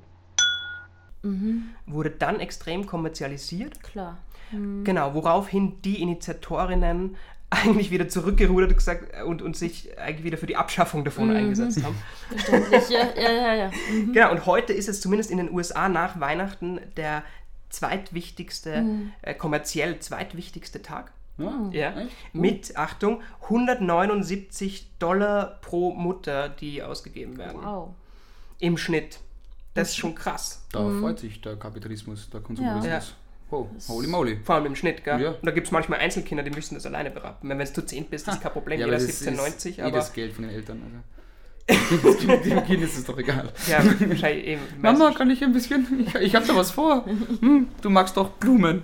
[1.22, 1.70] Mhm.
[1.86, 3.82] Wurde dann extrem kommerzialisiert.
[3.82, 4.18] Klar.
[4.50, 4.84] Mhm.
[4.84, 7.16] Genau, woraufhin die Initiatorinnen
[7.50, 11.36] eigentlich wieder zurückgerudert gesagt, und, und sich eigentlich wieder für die Abschaffung davon mhm.
[11.36, 11.96] eingesetzt haben.
[12.28, 13.54] Verständlich, ja, ja, ja.
[13.54, 13.70] ja.
[13.92, 14.12] Mhm.
[14.12, 17.22] Genau, und heute ist es zumindest in den USA nach Weihnachten der
[17.72, 19.12] zweitwichtigste, mhm.
[19.22, 21.12] äh, kommerziell zweitwichtigste Tag.
[21.38, 21.94] Ja, ja.
[22.32, 27.62] Mit, Achtung, 179 Dollar pro Mutter, die ausgegeben werden.
[27.62, 27.94] Wow
[28.62, 29.18] im Schnitt.
[29.74, 30.64] Das ist schon krass.
[30.72, 31.00] Da mhm.
[31.00, 32.86] freut sich der Kapitalismus, der Konsumerismus.
[32.86, 33.02] Ja.
[33.50, 34.38] Oh, holy moly.
[34.42, 35.20] Vor allem im Schnitt, gell?
[35.20, 35.30] Ja.
[35.30, 37.50] Und da gibt es manchmal Einzelkinder, die müssen das alleine berappen.
[37.50, 39.82] Wenn es zu 10 bist, ist kein Problem, ja, jeder 17,90.
[39.82, 40.80] Aber das Geld von den Eltern.
[40.84, 40.96] Also.
[41.68, 43.52] Dem Kind ist es doch egal.
[43.68, 44.62] Ja, wahrscheinlich eben.
[44.80, 46.06] Mama, kann ich ein bisschen?
[46.06, 47.04] Ich, ich hab da was vor.
[47.40, 48.82] Hm, du magst doch Blumen.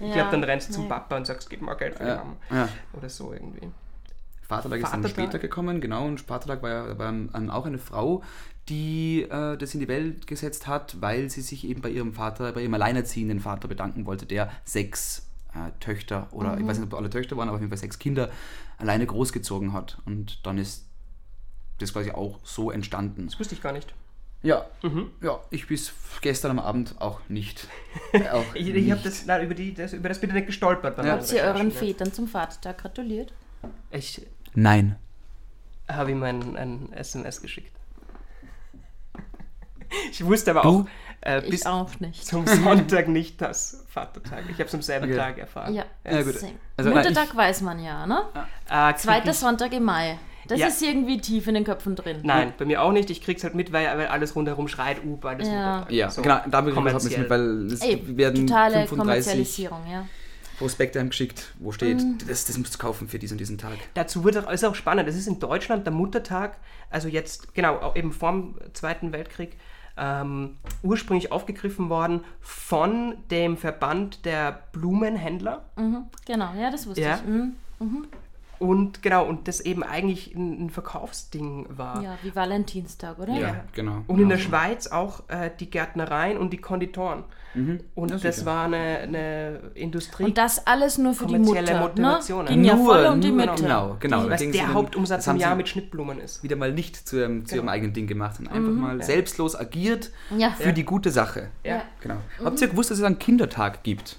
[0.00, 2.68] Ich glaube, dann rennst du zum Papa und sagst, gib mal Geld für die Mama.
[2.92, 3.68] Oder so irgendwie.
[4.42, 6.06] Vatertag ist dann später gekommen, genau.
[6.06, 8.22] Und Vatertag war ja war auch eine Frau,
[8.68, 12.52] die äh, das in die Welt gesetzt hat, weil sie sich eben bei ihrem Vater,
[12.52, 16.62] bei ihrem alleinerziehenden Vater bedanken wollte, der sechs äh, Töchter oder mhm.
[16.62, 18.30] ich weiß nicht, ob alle Töchter waren, aber auf jeden Fall sechs Kinder
[18.78, 19.98] alleine großgezogen hat.
[20.06, 20.87] Und dann ist
[21.78, 23.26] das quasi auch so entstanden.
[23.26, 23.94] Das wusste ich gar nicht.
[24.42, 25.10] Ja, mhm.
[25.20, 27.66] ja, ich bis gestern am Abend auch nicht.
[28.32, 30.96] Auch ich ich habe das, über, das, über das bitte nicht gestolpert.
[30.98, 31.12] Ja.
[31.12, 33.32] Habt ihr euren Vätern zum Vatertag gratuliert?
[33.90, 34.24] Ich,
[34.54, 34.96] Nein.
[35.88, 37.72] Habe ihm ein, ein SMS geschickt.
[40.12, 40.68] Ich wusste aber du?
[40.68, 40.86] auch
[41.22, 44.44] äh, bis auch zum Sonntag nicht das Vatertag.
[44.50, 45.16] Ich habe es am selben okay.
[45.16, 45.72] Tag erfahren.
[45.72, 46.34] Ja, ja gut.
[46.76, 48.22] Also, Muttertag weiß man ja, ne?
[48.68, 50.18] Ah, Zweiter Sonntag im Mai.
[50.48, 50.66] Das ja.
[50.66, 52.18] ist irgendwie tief in den Köpfen drin.
[52.22, 53.10] Nein, bei mir auch nicht.
[53.10, 56.40] Ich krieg's halt mit, weil, weil alles rundherum schreit, uh, beides Ja, ja so genau,
[56.50, 60.06] damit kommt es mit, weil es Ey, werden totale 35 Kommerzialisierung, ja.
[60.58, 62.18] Prospekte haben geschickt, wo steht, mhm.
[62.26, 63.76] das, das musst du kaufen für diesen und diesen Tag.
[63.94, 66.58] Dazu wird auch, ist auch spannend, das ist in Deutschland der Muttertag,
[66.90, 69.56] also jetzt, genau, eben vorm Zweiten Weltkrieg,
[69.96, 75.64] ähm, ursprünglich aufgegriffen worden von dem Verband der Blumenhändler.
[75.76, 77.16] Mhm, genau, ja, das wusste ja.
[77.16, 77.24] ich.
[77.24, 77.56] Mhm.
[77.78, 78.06] Mhm.
[78.58, 82.02] Und genau, und das eben eigentlich ein, ein, Verkaufsding war.
[82.02, 83.34] Ja, wie Valentinstag, oder?
[83.34, 83.64] Ja, ja.
[83.72, 84.02] genau.
[84.06, 87.24] Und in der Schweiz auch äh, die Gärtnereien und die Konditoren.
[87.54, 87.80] Mhm.
[87.94, 90.24] Und das, das war eine, eine, Industrie.
[90.24, 91.62] Und das alles nur für die Mutter.
[91.62, 91.80] Ne?
[91.80, 92.44] Motivation.
[92.44, 92.50] Ne?
[92.50, 93.54] Ging ja voll um die Mütter.
[93.54, 94.24] Genau, genau.
[94.24, 96.42] Die, was der den, Hauptumsatz im Jahr mit Schnittblumen ist.
[96.42, 97.46] Wieder mal nicht zu, ihrem, genau.
[97.46, 98.80] zu ihrem eigenen Ding gemacht und einfach mhm.
[98.80, 99.04] mal ja.
[99.04, 100.50] selbstlos agiert ja.
[100.50, 101.50] für die gute Sache.
[101.64, 101.82] Ja.
[102.00, 102.16] Genau.
[102.40, 102.44] Mhm.
[102.44, 104.18] Habt ihr gewusst, dass es einen Kindertag gibt?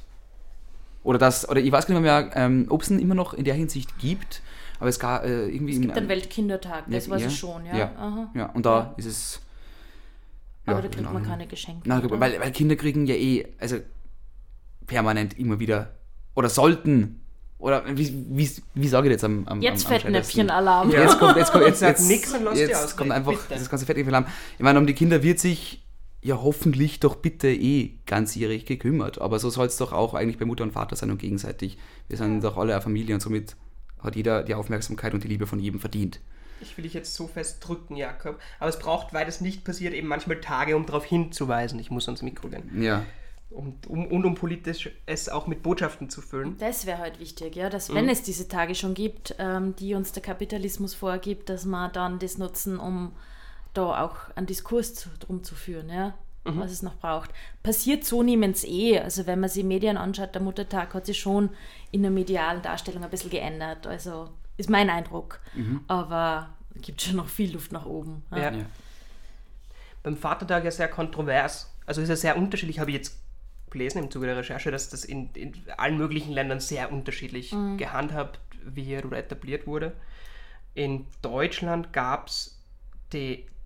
[1.10, 3.44] Oder das, oder ich weiß gar nicht mehr, ähm, ob es ihn immer noch in
[3.44, 4.44] der Hinsicht gibt,
[4.80, 5.74] aber es gab äh, irgendwie.
[5.74, 7.76] Es gibt einen Weltkindertag, das ja, weiß ich schon, ja.
[7.76, 8.46] Ja, ja.
[8.52, 9.42] und da ist es.
[10.68, 11.14] Aber da kriegt genau.
[11.14, 11.90] man keine Geschenke.
[11.90, 13.78] Nein, weil, weil Kinder kriegen ja eh, also
[14.86, 15.96] permanent immer wieder
[16.36, 17.22] oder sollten
[17.58, 20.92] oder wie, wie, wie sage ich jetzt am, am Jetzt Fettnäpfchen-Alarm.
[20.92, 21.02] Ja.
[21.02, 23.56] Jetzt kommt, jetzt kommt, jetzt, jetzt, jetzt, jetzt, jetzt kommt einfach bitte.
[23.56, 24.28] das ganze Fettnäpfchen-Alarm.
[24.60, 25.82] Ich meine, um die Kinder wird sich
[26.22, 29.20] ja hoffentlich doch bitte eh ganzjährig gekümmert.
[29.20, 31.78] Aber so soll es doch auch eigentlich bei Mutter und Vater sein und gegenseitig.
[32.08, 33.56] Wir sind doch alle eine Familie und somit
[34.00, 36.20] hat jeder die Aufmerksamkeit und die Liebe von jedem verdient.
[36.62, 38.40] Ich will dich jetzt so fest drücken, Jakob.
[38.60, 41.80] Aber es braucht, weil das nicht passiert, eben manchmal Tage, um darauf hinzuweisen.
[41.80, 42.82] Ich muss ans Mikro gehen.
[42.82, 43.06] Ja.
[43.50, 46.58] Und um, und um politisch es auch mit Botschaften zu füllen.
[46.60, 48.12] Das wäre halt wichtig, ja, dass wenn mhm.
[48.12, 52.38] es diese Tage schon gibt, ähm, die uns der Kapitalismus vorgibt, dass wir dann das
[52.38, 53.14] nutzen, um
[53.80, 56.14] da auch einen Diskurs zu, drum zu führen, ja,
[56.46, 56.60] mhm.
[56.60, 57.32] was es noch braucht.
[57.64, 59.00] Passiert so niemals eh.
[59.00, 61.50] Also wenn man sich Medien anschaut, der Muttertag hat sich schon
[61.92, 63.88] in der medialen Darstellung ein bisschen geändert.
[63.88, 65.40] Also ist mein Eindruck.
[65.56, 65.82] Mhm.
[65.88, 68.24] Aber es gibt schon noch viel Luft nach oben.
[68.32, 68.38] Ja.
[68.38, 68.52] Ja.
[68.52, 68.66] Ja.
[70.04, 71.74] Beim Vatertag ja sehr kontrovers.
[71.86, 73.20] Also ist ja sehr unterschiedlich, habe ich jetzt
[73.70, 77.78] gelesen im Zuge der Recherche, dass das in, in allen möglichen Ländern sehr unterschiedlich Mhm.
[77.78, 79.94] gehandhabt wird oder etabliert wurde.
[80.74, 82.60] In Deutschland gab es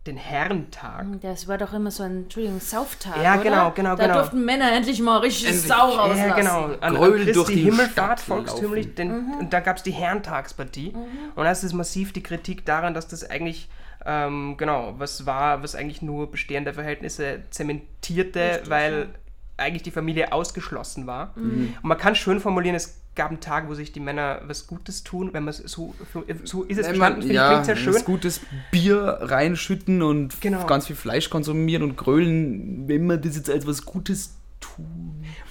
[0.08, 1.06] den Herrentag.
[1.22, 3.44] Das war doch immer so ein, Entschuldigung, Sauftag, Ja, oder?
[3.44, 4.18] genau, genau, Da genau.
[4.20, 5.66] durften Männer endlich mal richtig Endlich.
[5.68, 6.18] Sau rauslassen.
[6.30, 6.64] Ja, genau.
[6.66, 8.88] An, an Grölen Christi durch die Himmelfahrt, Stadt volkstümlich.
[8.88, 8.96] Mhm.
[8.96, 10.94] Den, Und da gab es die Herrentagspartie.
[11.36, 13.70] Und das ist massiv die Kritik daran, dass das eigentlich,
[14.06, 19.08] ähm, genau, was war, was eigentlich nur bestehende Verhältnisse zementierte, weil
[19.56, 21.32] eigentlich die Familie ausgeschlossen war.
[21.36, 21.76] Mhm.
[21.82, 25.04] Und man kann schön formulieren, es gab einen Tag, wo sich die Männer was Gutes
[25.04, 25.94] tun, wenn man es so,
[26.44, 27.94] so ist es Wenn man, finde ich, ja, sehr schön.
[27.94, 28.42] das gutes
[28.72, 30.66] Bier reinschütten und Genau.
[30.66, 34.86] ganz viel Fleisch konsumieren und grölen, wenn man das jetzt als was Gutes tut.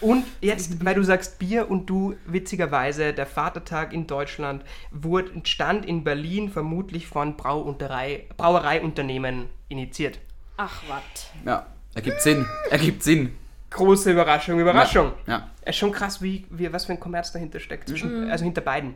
[0.00, 5.84] Und jetzt, weil du sagst Bier und du, witzigerweise, der Vatertag in Deutschland wurde, entstand
[5.86, 10.18] in Berlin vermutlich von Brauunterei, Brauereiunternehmen initiiert.
[10.56, 11.02] Ach, was.
[11.44, 12.46] Ja, ergibt Sinn.
[12.70, 13.32] Ergibt Sinn.
[13.72, 15.12] Große Überraschung, Überraschung.
[15.26, 15.48] Ja.
[15.62, 17.92] Es ist schon krass, wie, wie, was für ein Kommerz dahinter steckt, Mhm.
[17.92, 18.94] zwischen, also hinter beiden.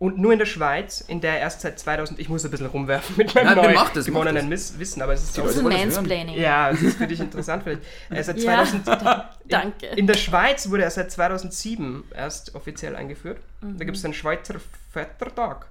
[0.00, 3.16] Und nur in der Schweiz, in der erst seit 2000, ich muss ein bisschen rumwerfen
[3.16, 5.62] mit meinem Nein, neu das, gewonnenen Miss- Wissen, aber es ist Die Das ist.
[5.62, 6.36] Mansplaining.
[6.38, 7.82] ja, das ist für dich interessant vielleicht.
[8.08, 9.86] Äh, seit Ja, 2000, Danke.
[9.96, 13.38] In der Schweiz wurde er seit 2007 erst offiziell eingeführt.
[13.60, 14.54] Da gibt es den Schweizer
[14.92, 15.66] Vätertag.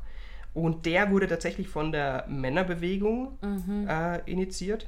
[0.53, 3.37] Und der wurde tatsächlich von der Männerbewegung
[3.87, 4.87] äh, initiiert.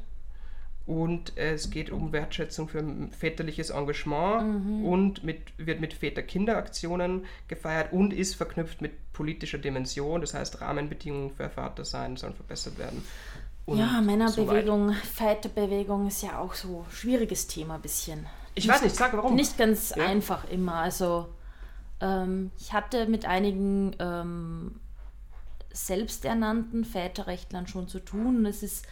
[0.90, 8.12] Und es geht um Wertschätzung für väterliches Engagement und mit, wird mit Väter-Kinder-Aktionen gefeiert und
[8.12, 10.20] ist verknüpft mit politischer Dimension.
[10.22, 13.04] Das heißt, Rahmenbedingungen für Vatersein sollen verbessert werden.
[13.68, 14.02] Ja, so.
[14.02, 18.26] Männerbewegung, Väterbewegung ist ja auch so ein schwieriges Thema ein bisschen.
[18.56, 19.36] ich weiß nicht, sag warum.
[19.36, 20.08] Nicht ganz Ja.
[20.08, 20.74] einfach immer.
[20.74, 21.28] Also
[22.02, 24.80] ähm, ich hatte mit einigen ähm,
[25.72, 28.48] selbsternannten Väterrechtlern schon zu tun.
[28.48, 28.88] Es ist,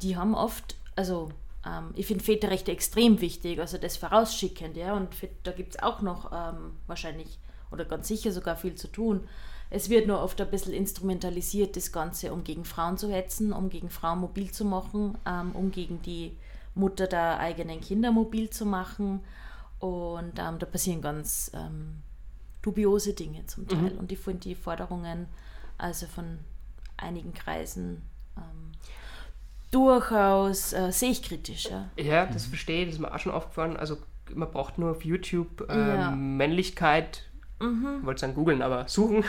[0.00, 1.30] die haben oft, also
[1.66, 4.94] ähm, ich finde Väterrechte extrem wichtig, also das vorausschickend, ja.
[4.94, 5.08] Und
[5.42, 7.38] da gibt es auch noch ähm, wahrscheinlich
[7.70, 9.26] oder ganz sicher sogar viel zu tun.
[9.70, 13.70] Es wird nur oft ein bisschen instrumentalisiert, das Ganze, um gegen Frauen zu hetzen, um
[13.70, 16.36] gegen Frauen mobil zu machen, ähm, um gegen die
[16.74, 19.20] Mutter der eigenen Kinder mobil zu machen.
[19.80, 22.02] Und ähm, da passieren ganz ähm,
[22.62, 23.92] dubiose Dinge zum Teil.
[23.98, 25.26] Und ich finde die Forderungen
[25.76, 26.38] also von
[26.96, 28.02] einigen Kreisen
[28.36, 28.72] ähm,
[29.74, 31.68] durchaus äh, sehe ich kritisch.
[31.70, 31.90] Ja.
[31.96, 33.76] Ja, das verstehe ich, das ist mir auch schon aufgefallen.
[33.76, 33.98] Also
[34.34, 36.10] man braucht nur auf YouTube ähm, Ja.
[36.10, 37.22] Männlichkeit,
[38.02, 39.24] wollte sagen googeln, aber suchen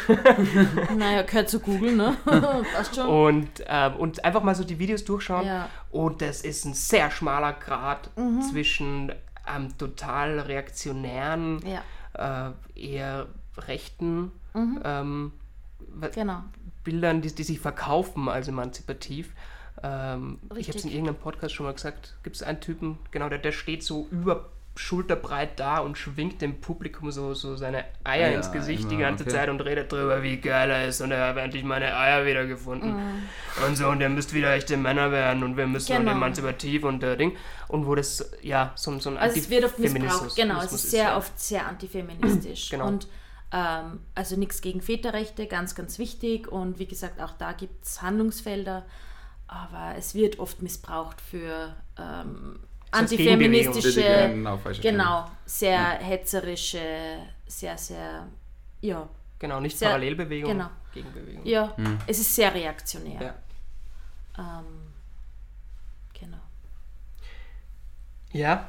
[0.98, 2.18] Naja, gehört zu Google, ne?
[2.74, 3.08] Passt schon.
[3.08, 5.46] und, ähm, und einfach mal so die Videos durchschauen.
[5.46, 5.70] Ja.
[5.92, 8.10] Und das ist ein sehr schmaler Grad
[8.50, 9.14] zwischen
[9.56, 13.28] ähm, total reaktionären, Ja, äh, eher
[13.58, 15.32] rechten ähm,
[15.80, 16.40] wa- genau.
[16.84, 19.32] Bildern, die, die sich verkaufen als emanzipativ.
[19.84, 22.16] Ähm, ich habe es in irgendeinem Podcast schon mal gesagt.
[22.24, 26.60] Gibt es einen Typen, genau, der, der steht so über schulterbreit da und schwingt dem
[26.60, 29.32] Publikum so, so seine Eier Ja, ins Gesicht die immer, ganze okay.
[29.32, 32.94] Zeit und redet drüber, wie geil er ist und er hat endlich meine Eier wiedergefunden.
[33.66, 36.12] Und so, und ihr müsst wieder echte Männer werden und wir müssen und Genau.
[36.12, 37.38] emanzipativ und äh, Ding.
[37.70, 40.74] Und wo das, ja, so, so ein Also es wird oft Antifeminismus- missbraucht, genau, es
[40.74, 41.18] ist sehr ja.
[41.18, 42.70] oft sehr antifeministisch.
[42.76, 42.88] Genau.
[42.88, 43.08] Und
[43.54, 46.50] ähm, also nichts gegen Väterrechte, ganz, ganz wichtig.
[46.50, 48.86] Und wie gesagt, auch da gibt es Handlungsfelder,
[49.48, 52.60] aber es wird oft missbraucht für ähm,
[52.92, 57.18] antifeministische, Genau, genau, sehr hetzerische,
[57.48, 58.28] sehr, sehr,
[58.82, 59.08] ja,
[59.40, 60.70] Genau, nicht Sehr- Parallelbewegung, genau.
[60.94, 61.46] Gegenbewegung.
[61.46, 61.76] ja,
[62.08, 63.22] es ist sehr reaktionär.
[64.38, 64.60] Ja.
[64.60, 64.66] Ähm,
[66.20, 66.38] genau.
[68.32, 68.68] Ja.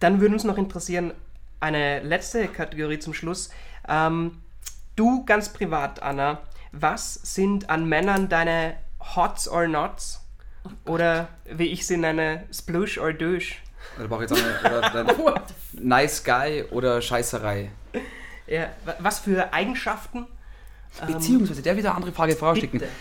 [0.00, 1.12] Dann würde uns noch interessieren,
[1.60, 3.50] eine letzte Kategorie zum Schluss.
[3.88, 4.42] Ähm,
[4.96, 6.42] du ganz privat, Anna,
[6.72, 10.20] was sind an Männern deine Hots or Nots?
[10.84, 13.54] Oder wie ich sie nenne, Splush or Douche?
[13.98, 17.70] Da brauche ich jetzt auch eine, oder, Nice Guy oder Scheißerei.
[18.46, 20.26] Ja, wa- was für Eigenschaften?
[21.06, 22.80] Beziehungsweise, der wieder andere Frage vorausschicken.
[22.80, 22.92] Bitte.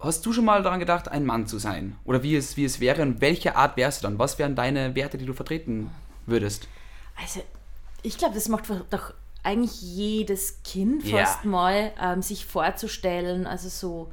[0.00, 1.96] Hast du schon mal daran gedacht, ein Mann zu sein?
[2.04, 4.18] Oder wie es, wie es wäre und welche Art wärst du dann?
[4.18, 5.90] Was wären deine Werte, die du vertreten
[6.26, 6.68] würdest?
[7.20, 7.40] Also,
[8.02, 9.12] ich glaube, das macht doch
[9.44, 11.18] eigentlich jedes Kind Ja.
[11.18, 14.12] fast mal, ähm, sich vorzustellen, also so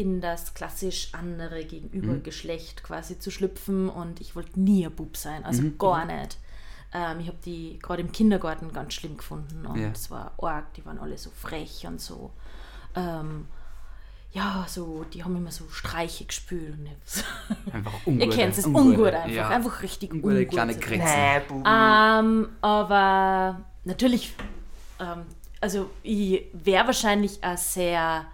[0.00, 3.88] in das klassisch andere Gegenübergeschlecht quasi zu schlüpfen.
[3.88, 6.38] Und ich wollte nie ein Bub sein, also gar nicht.
[6.92, 9.90] Ähm, ich habe die gerade im Kindergarten ganz schlimm gefunden und Ja.
[9.90, 12.32] es war arg, die waren alle so frech und so.
[12.96, 13.46] Ähm,
[14.32, 16.74] ja, so, die haben immer so Streiche gespült.
[16.78, 18.30] Und ich- Einfach Ihr ungut.
[18.32, 19.48] kennt es, ungut einfach, Ja.
[19.48, 20.50] einfach richtig Ungute ungut.
[20.50, 20.80] kleine so.
[20.80, 21.62] Grenzen.
[21.62, 21.62] Nee.
[21.68, 24.34] Ähm, aber natürlich,
[24.98, 25.22] ähm,
[25.60, 28.26] also ich wäre wahrscheinlich ein sehr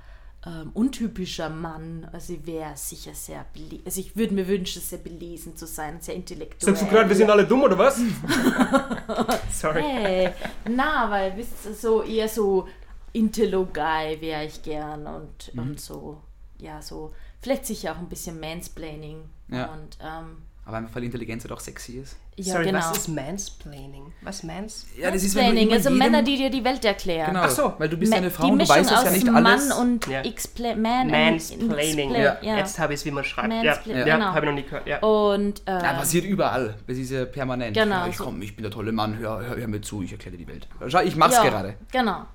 [0.46, 2.08] ähm, untypischer Mann.
[2.12, 3.82] Also ich wäre sicher sehr belesen.
[3.84, 6.74] Also ich würde mir wünschen, sehr belesen zu sein, sehr intellektuell.
[6.76, 7.98] Sagst du gerade, wir sind alle dumm oder was?
[9.52, 9.82] Sorry.
[9.82, 10.32] Hey,
[10.68, 12.68] na, weil bist du so eher so
[13.12, 15.60] Intello-Guy wäre ich gern und, Mhm.
[15.60, 16.20] und so,
[16.58, 19.22] ja, so, vielleicht sicher auch ein bisschen Mansplaining.
[19.48, 19.72] Ja.
[19.72, 22.16] Und, ähm, Aber einfach weil Intelligenz halt auch sexy ist.
[22.34, 22.80] ja, Sorry, genau.
[22.80, 24.12] was ist Mansplaining?
[24.22, 24.84] Was Mans?
[24.98, 27.28] Ja, Mansplaining, also Männer, die dir die Welt erklären.
[27.28, 27.74] Genau, Ach so.
[27.78, 29.68] weil du bist Ma- eine Frau und du weißt das ja nicht alles.
[29.68, 30.22] Mann und Ja.
[30.22, 32.10] Expla Man Mansplaining.
[32.16, 32.38] Ja.
[32.42, 32.56] ja.
[32.56, 33.52] Jetzt habe ich es, wie man schreibt.
[33.52, 34.24] Ja, Mansplain- ja, genau.
[34.26, 34.86] habe ich noch nie gehört.
[34.88, 34.98] Ja.
[34.98, 36.74] Und äh, Ja, passiert überall.
[36.88, 37.76] Das ist ja permanent.
[37.76, 40.10] Genau, Ja, ich komm, ich bin der tolle Mann, hör, hör, hör mir zu, ich
[40.10, 40.66] erkläre dir die Welt.
[40.88, 41.76] Schau, ich mach's ja, gerade.
[41.92, 42.26] Genau.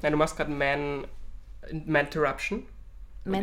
[0.00, 1.06] Nein, du machst gerade Man...
[1.86, 2.60] Manterruption.
[2.60, 2.66] Und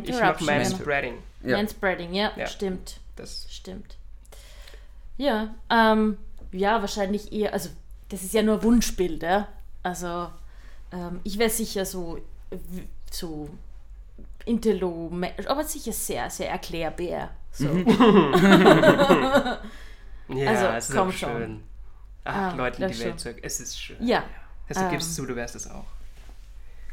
[0.08, 0.48] Ich mach Manterruption.
[0.48, 0.60] genau.
[0.70, 1.14] Manspreading.
[1.44, 1.58] Ja.
[1.58, 2.48] Manspreading, ja, Ja.
[2.48, 3.00] stimmt.
[3.18, 3.97] Das Stimmt.
[5.18, 6.18] Ja, ähm,
[6.52, 7.70] ja, wahrscheinlich eher, also
[8.10, 9.48] das ist ja nur Wunschbild, ja?
[9.84, 10.30] Also
[10.92, 12.20] ähm, ich wäre sicher so,
[13.12, 13.50] so
[14.46, 15.12] Intello,
[15.48, 17.30] aber sicher sehr, sehr erklärbär.
[17.52, 17.68] So.
[20.30, 21.30] Ja, Also, es ist komm auch schon.
[21.32, 21.64] schön.
[22.26, 23.34] Ach, Ah, Leuten das die Welt schon.
[23.36, 24.06] zu Es ist schön.
[24.06, 24.24] Ja,
[24.68, 24.92] Also du Ähm.
[24.92, 25.86] gibst zu, du wärst es auch.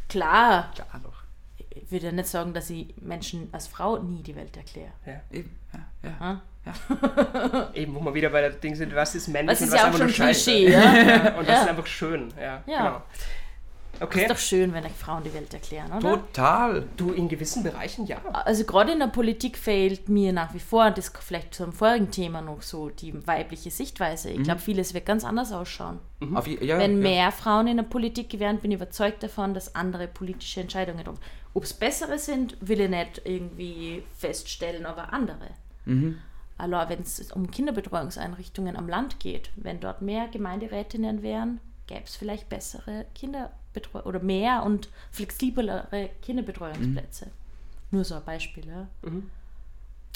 [0.09, 0.71] klar.
[0.73, 1.25] Klar doch.
[1.71, 4.93] Ich würde ja nicht sagen, dass ich Menschen als Frau nie die Welt erkläre.
[5.05, 5.21] Ja.
[5.33, 6.21] Eben, ja, ja.
[6.31, 6.41] Hm?
[7.75, 9.81] Eben, wo wir wieder bei der Ding sind, was ist männlich Das und ist was
[9.83, 10.27] ja auch einfach schon.
[10.27, 10.81] Klischee, ja?
[10.95, 11.63] Ja, und das Ja.
[11.63, 12.33] ist einfach schön.
[12.41, 12.79] Ja, Ja.
[12.87, 13.03] genau.
[14.01, 14.23] Okay.
[14.23, 16.01] Ist doch schön, wenn euch Frauen die Welt erklären, oder?
[16.15, 16.85] Total.
[16.97, 18.17] Du, in gewissen Bereichen ja.
[18.33, 22.11] Also gerade in der Politik fehlt mir nach wie vor, und das vielleicht zum vorigen
[22.11, 24.31] Thema noch so, die weibliche Sichtweise.
[24.31, 26.01] Ich glaube, vieles wird ganz anders ausschauen.
[26.35, 27.09] Auf, je- ja, Wenn ja.
[27.09, 31.05] mehr Frauen in der Politik wären, bin ich überzeugt davon, dass andere politische Entscheidungen.
[31.55, 35.51] Ob es bessere sind, will ich nicht irgendwie feststellen, aber andere.
[35.85, 36.19] Mhm.
[36.57, 42.17] Also wenn es um Kinderbetreuungseinrichtungen am Land geht, wenn dort mehr Gemeinderätinnen wären, gäbe es
[42.17, 47.31] vielleicht bessere Kinderbetreuung oder mehr und flexiblere Kinderbetreuungsplätze.
[47.91, 48.87] Nur so ein Beispiel, ja.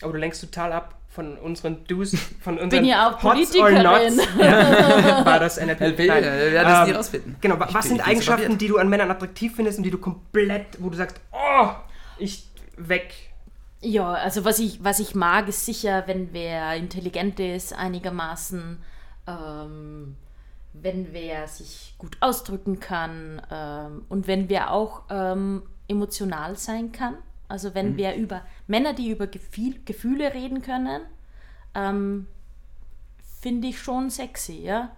[0.02, 3.66] Aber du lenkst total ab von unseren Do's, von unseren Bin ja auch Hots or
[3.68, 3.82] Politikerin.
[4.16, 4.28] Nots.
[4.38, 5.24] Ja.
[5.26, 5.80] War das NLP?
[5.80, 6.22] LP, Nein.
[6.22, 7.36] äh, wir werden das nie Ähm, rausfinden.
[7.40, 10.66] Genau, Ich was sind Eigenschaften, die du an Männern attraktiv findest und die du komplett,
[10.78, 11.68] wo du sagst, oh,
[12.18, 13.12] ich weg.
[13.80, 18.78] Ja, also was ich, was ich mag, ist sicher, wenn wer intelligent ist, einigermaßen,
[19.26, 20.16] ähm,
[20.72, 27.14] wenn wer sich gut ausdrücken kann ähm, und wenn wer auch ähm, emotional sein kann.
[27.46, 31.02] Also wenn wer über Männer, die über Gefühl, Gefühle reden können,
[31.74, 32.26] ähm,
[33.40, 34.94] finde ich schon sexy, ja.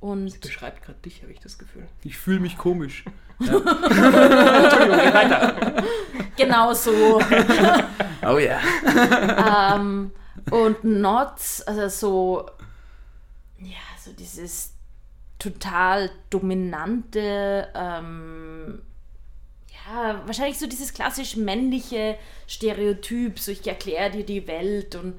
[0.00, 1.86] Und Beschreibt gerade dich, habe ich das Gefühl.
[2.02, 3.04] Ich fühle mich komisch.
[6.36, 7.20] genau so.
[8.22, 8.60] Oh ja.
[9.74, 10.10] ähm,
[10.50, 12.50] und Nots, also so,
[13.58, 14.74] ja, so dieses
[15.38, 18.82] total dominante, ähm,
[19.68, 25.18] ja, wahrscheinlich so dieses klassisch männliche Stereotyp, so ich erkläre dir die Welt und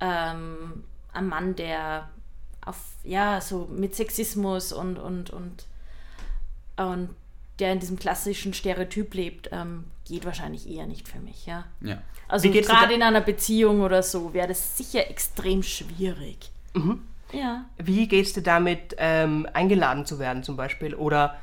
[0.00, 2.10] ähm, ein Mann, der
[2.66, 5.66] auf, ja, so mit Sexismus und, und, und,
[6.76, 7.10] und
[7.60, 11.64] der in diesem klassischen Stereotyp lebt, ähm, geht wahrscheinlich eher nicht für mich, ja.
[11.80, 12.02] ja.
[12.28, 16.50] Also geht's dir gerade in einer Beziehung oder so wäre das sicher extrem schwierig.
[16.74, 17.02] Mhm.
[17.32, 17.66] Ja.
[17.78, 21.36] Wie gehst du damit, ähm, eingeladen zu werden zum Beispiel oder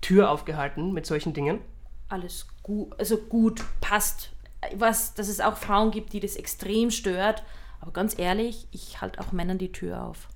[0.00, 1.60] Tür aufgehalten mit solchen Dingen?
[2.08, 4.30] Alles gut, also gut, passt.
[4.74, 7.44] Was, dass es auch Frauen gibt, die das extrem stört.
[7.80, 10.28] Aber ganz ehrlich, ich halte auch Männern die Tür auf.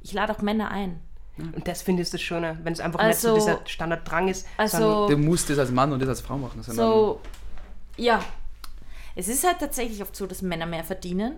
[0.00, 1.00] Ich lade auch Männer ein.
[1.36, 4.46] Und das findest du schöner, wenn es einfach Also- nicht so dieser Standarddrang ist.
[4.56, 6.62] Also Du musst das als Mann und das als Frau machen.
[6.62, 7.20] so,
[7.96, 8.22] ja.
[9.16, 11.36] Es ist halt tatsächlich oft so, dass Männer mehr verdienen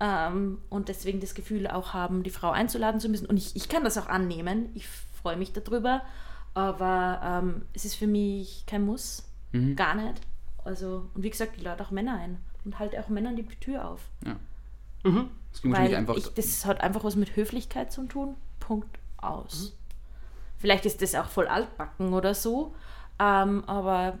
[0.00, 3.26] ähm, und deswegen das Gefühl auch haben, die Frau einzuladen zu müssen.
[3.26, 4.70] Und ich, ich kann das auch annehmen.
[4.74, 4.86] Ich
[5.20, 6.02] freue mich darüber.
[6.54, 9.24] Aber ähm, es ist für mich kein Muss.
[9.52, 9.74] Mhm.
[9.76, 10.20] Gar nicht.
[10.64, 13.88] Also, und wie gesagt, ich lade auch Männer ein und halte auch Männern die Tür
[13.88, 14.00] auf.
[15.52, 16.16] Es ging wahrscheinlich Weil einfach.
[16.16, 18.36] ich, das hat einfach was mit Höflichkeit zu tun.
[18.60, 19.72] Punkt aus.
[19.74, 19.78] Mhm.
[20.58, 22.74] Vielleicht ist das auch voll altbacken oder so,
[23.18, 24.18] ähm, aber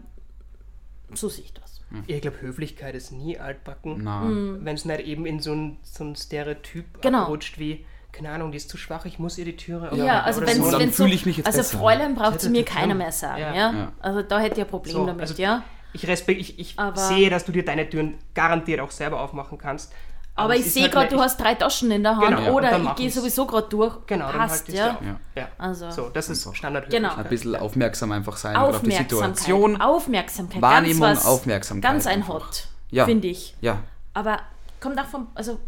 [1.14, 1.80] so sehe ich das.
[2.06, 4.00] Ich glaube, Höflichkeit ist nie altbacken.
[4.02, 4.22] Na.
[4.24, 7.02] Wenn es nicht eben in so ein, so ein Stereotyp.
[7.02, 7.24] Genau.
[7.24, 10.24] abrutscht wie, keine Ahnung, die ist zu schwach, ich muss ihr die Türe Ja, aufmachen
[10.24, 10.70] also oder wenn so.
[10.78, 11.78] dann so, fühle ich mich jetzt also besser.
[11.78, 13.54] Fräulein braucht zu hätte mir keiner mehr sagen, Ja.
[13.54, 13.72] ja.
[13.72, 13.92] Ja.
[14.00, 15.62] Also da hätte ich ein Problem So, damit, also ja.
[15.92, 19.92] Ich, respekt, ich, ich sehe, dass du dir deine Türen garantiert auch selber aufmachen kannst.
[20.34, 22.52] Aber ich ist sehe halt gerade, du hast drei Taschen in der Hand Genau, ja,
[22.52, 23.94] oder dann ich gehe sowieso gerade durch.
[24.06, 24.88] Genau, dann Passt, ja.
[24.88, 25.02] du auf.
[25.02, 25.20] Ja.
[25.42, 25.48] Ja.
[25.58, 26.54] Also So, das ist Einfach.
[26.56, 26.88] Standard.
[26.90, 27.14] Genau.
[27.14, 28.92] Ein bisschen aufmerksam einfach sein auf die.
[28.92, 29.80] Situation.
[29.80, 30.62] Aufmerksamkeit.
[30.62, 32.34] Wahrnehmung, ganz was, Aufmerksamkeit Ganz ein einfach.
[32.46, 33.04] Hot, Ja.
[33.04, 33.54] finde ich.
[33.60, 33.80] Ja,
[34.14, 34.38] Aber
[34.80, 35.58] kommt auch vom, also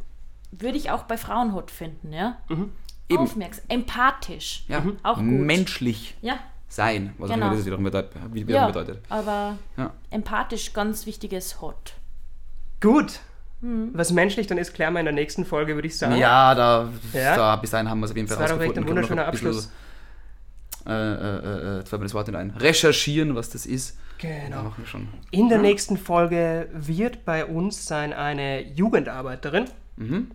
[0.51, 2.39] würde ich auch bei Frauen hot finden, ja.
[2.49, 2.73] Mhm.
[3.17, 4.65] Aufmerksam, empathisch.
[4.69, 4.83] Ja.
[5.03, 5.25] Auch gut.
[5.27, 6.17] Menschlich.
[6.23, 6.39] Ja,
[6.69, 7.45] sein, was Genau.
[7.47, 8.13] auch immer das wiederum bedeutet.
[8.33, 9.03] Wie wiederum Ja, bedeutet.
[9.11, 9.91] aber Ja.
[10.11, 11.93] empathisch ganz wichtiges Hot.
[12.81, 13.21] Gut.
[13.65, 13.91] Hm.
[13.95, 16.17] Was menschlich dann ist, klären wir in der nächsten Folge, würde ich sagen.
[16.17, 17.35] Ja, da, Ja.
[17.37, 18.97] da bis dahin haben wir es auf jeden Fall Das war doch echt ein rausgefunden.
[18.97, 19.57] Wunderschöner noch ein Abschluss.
[19.57, 19.73] bisschen,
[20.87, 22.51] Äh, äh, äh, mir das Wort ein.
[22.51, 23.97] Recherchieren, was das ist.
[24.21, 24.63] Da Genau.
[24.65, 25.09] machen wir schon.
[25.31, 29.65] In der nächsten Folge wird bei uns sein eine Jugendarbeiterin.
[29.97, 30.31] Mhm.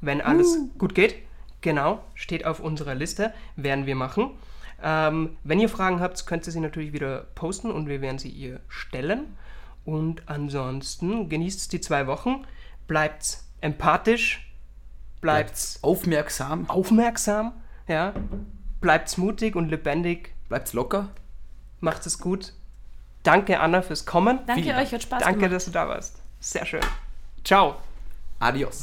[0.00, 0.68] Wenn alles Uh.
[0.78, 1.16] gut geht.
[1.60, 4.30] Genau, steht auf unserer Liste, werden wir machen.
[4.80, 8.28] Ähm, wenn ihr Fragen habt, könnt ihr sie natürlich wieder posten und wir werden sie
[8.28, 9.36] ihr stellen.
[9.88, 12.44] Und ansonsten genießt die zwei Wochen,
[12.88, 14.52] bleibt empathisch,
[15.22, 17.54] bleibt Aufmerksam, aufmerksam,
[17.86, 18.12] ja,
[18.82, 21.08] bleibt mutig und lebendig, bleibt locker.
[21.80, 22.52] macht es gut.
[23.22, 24.40] Danke Anna fürs Kommen.
[24.46, 25.54] Danke Vielen euch, hat Spaß Danke, gemacht.
[25.54, 26.20] dass du da warst.
[26.38, 26.82] Sehr schön.
[27.42, 27.76] Ciao.
[28.40, 28.82] Adios.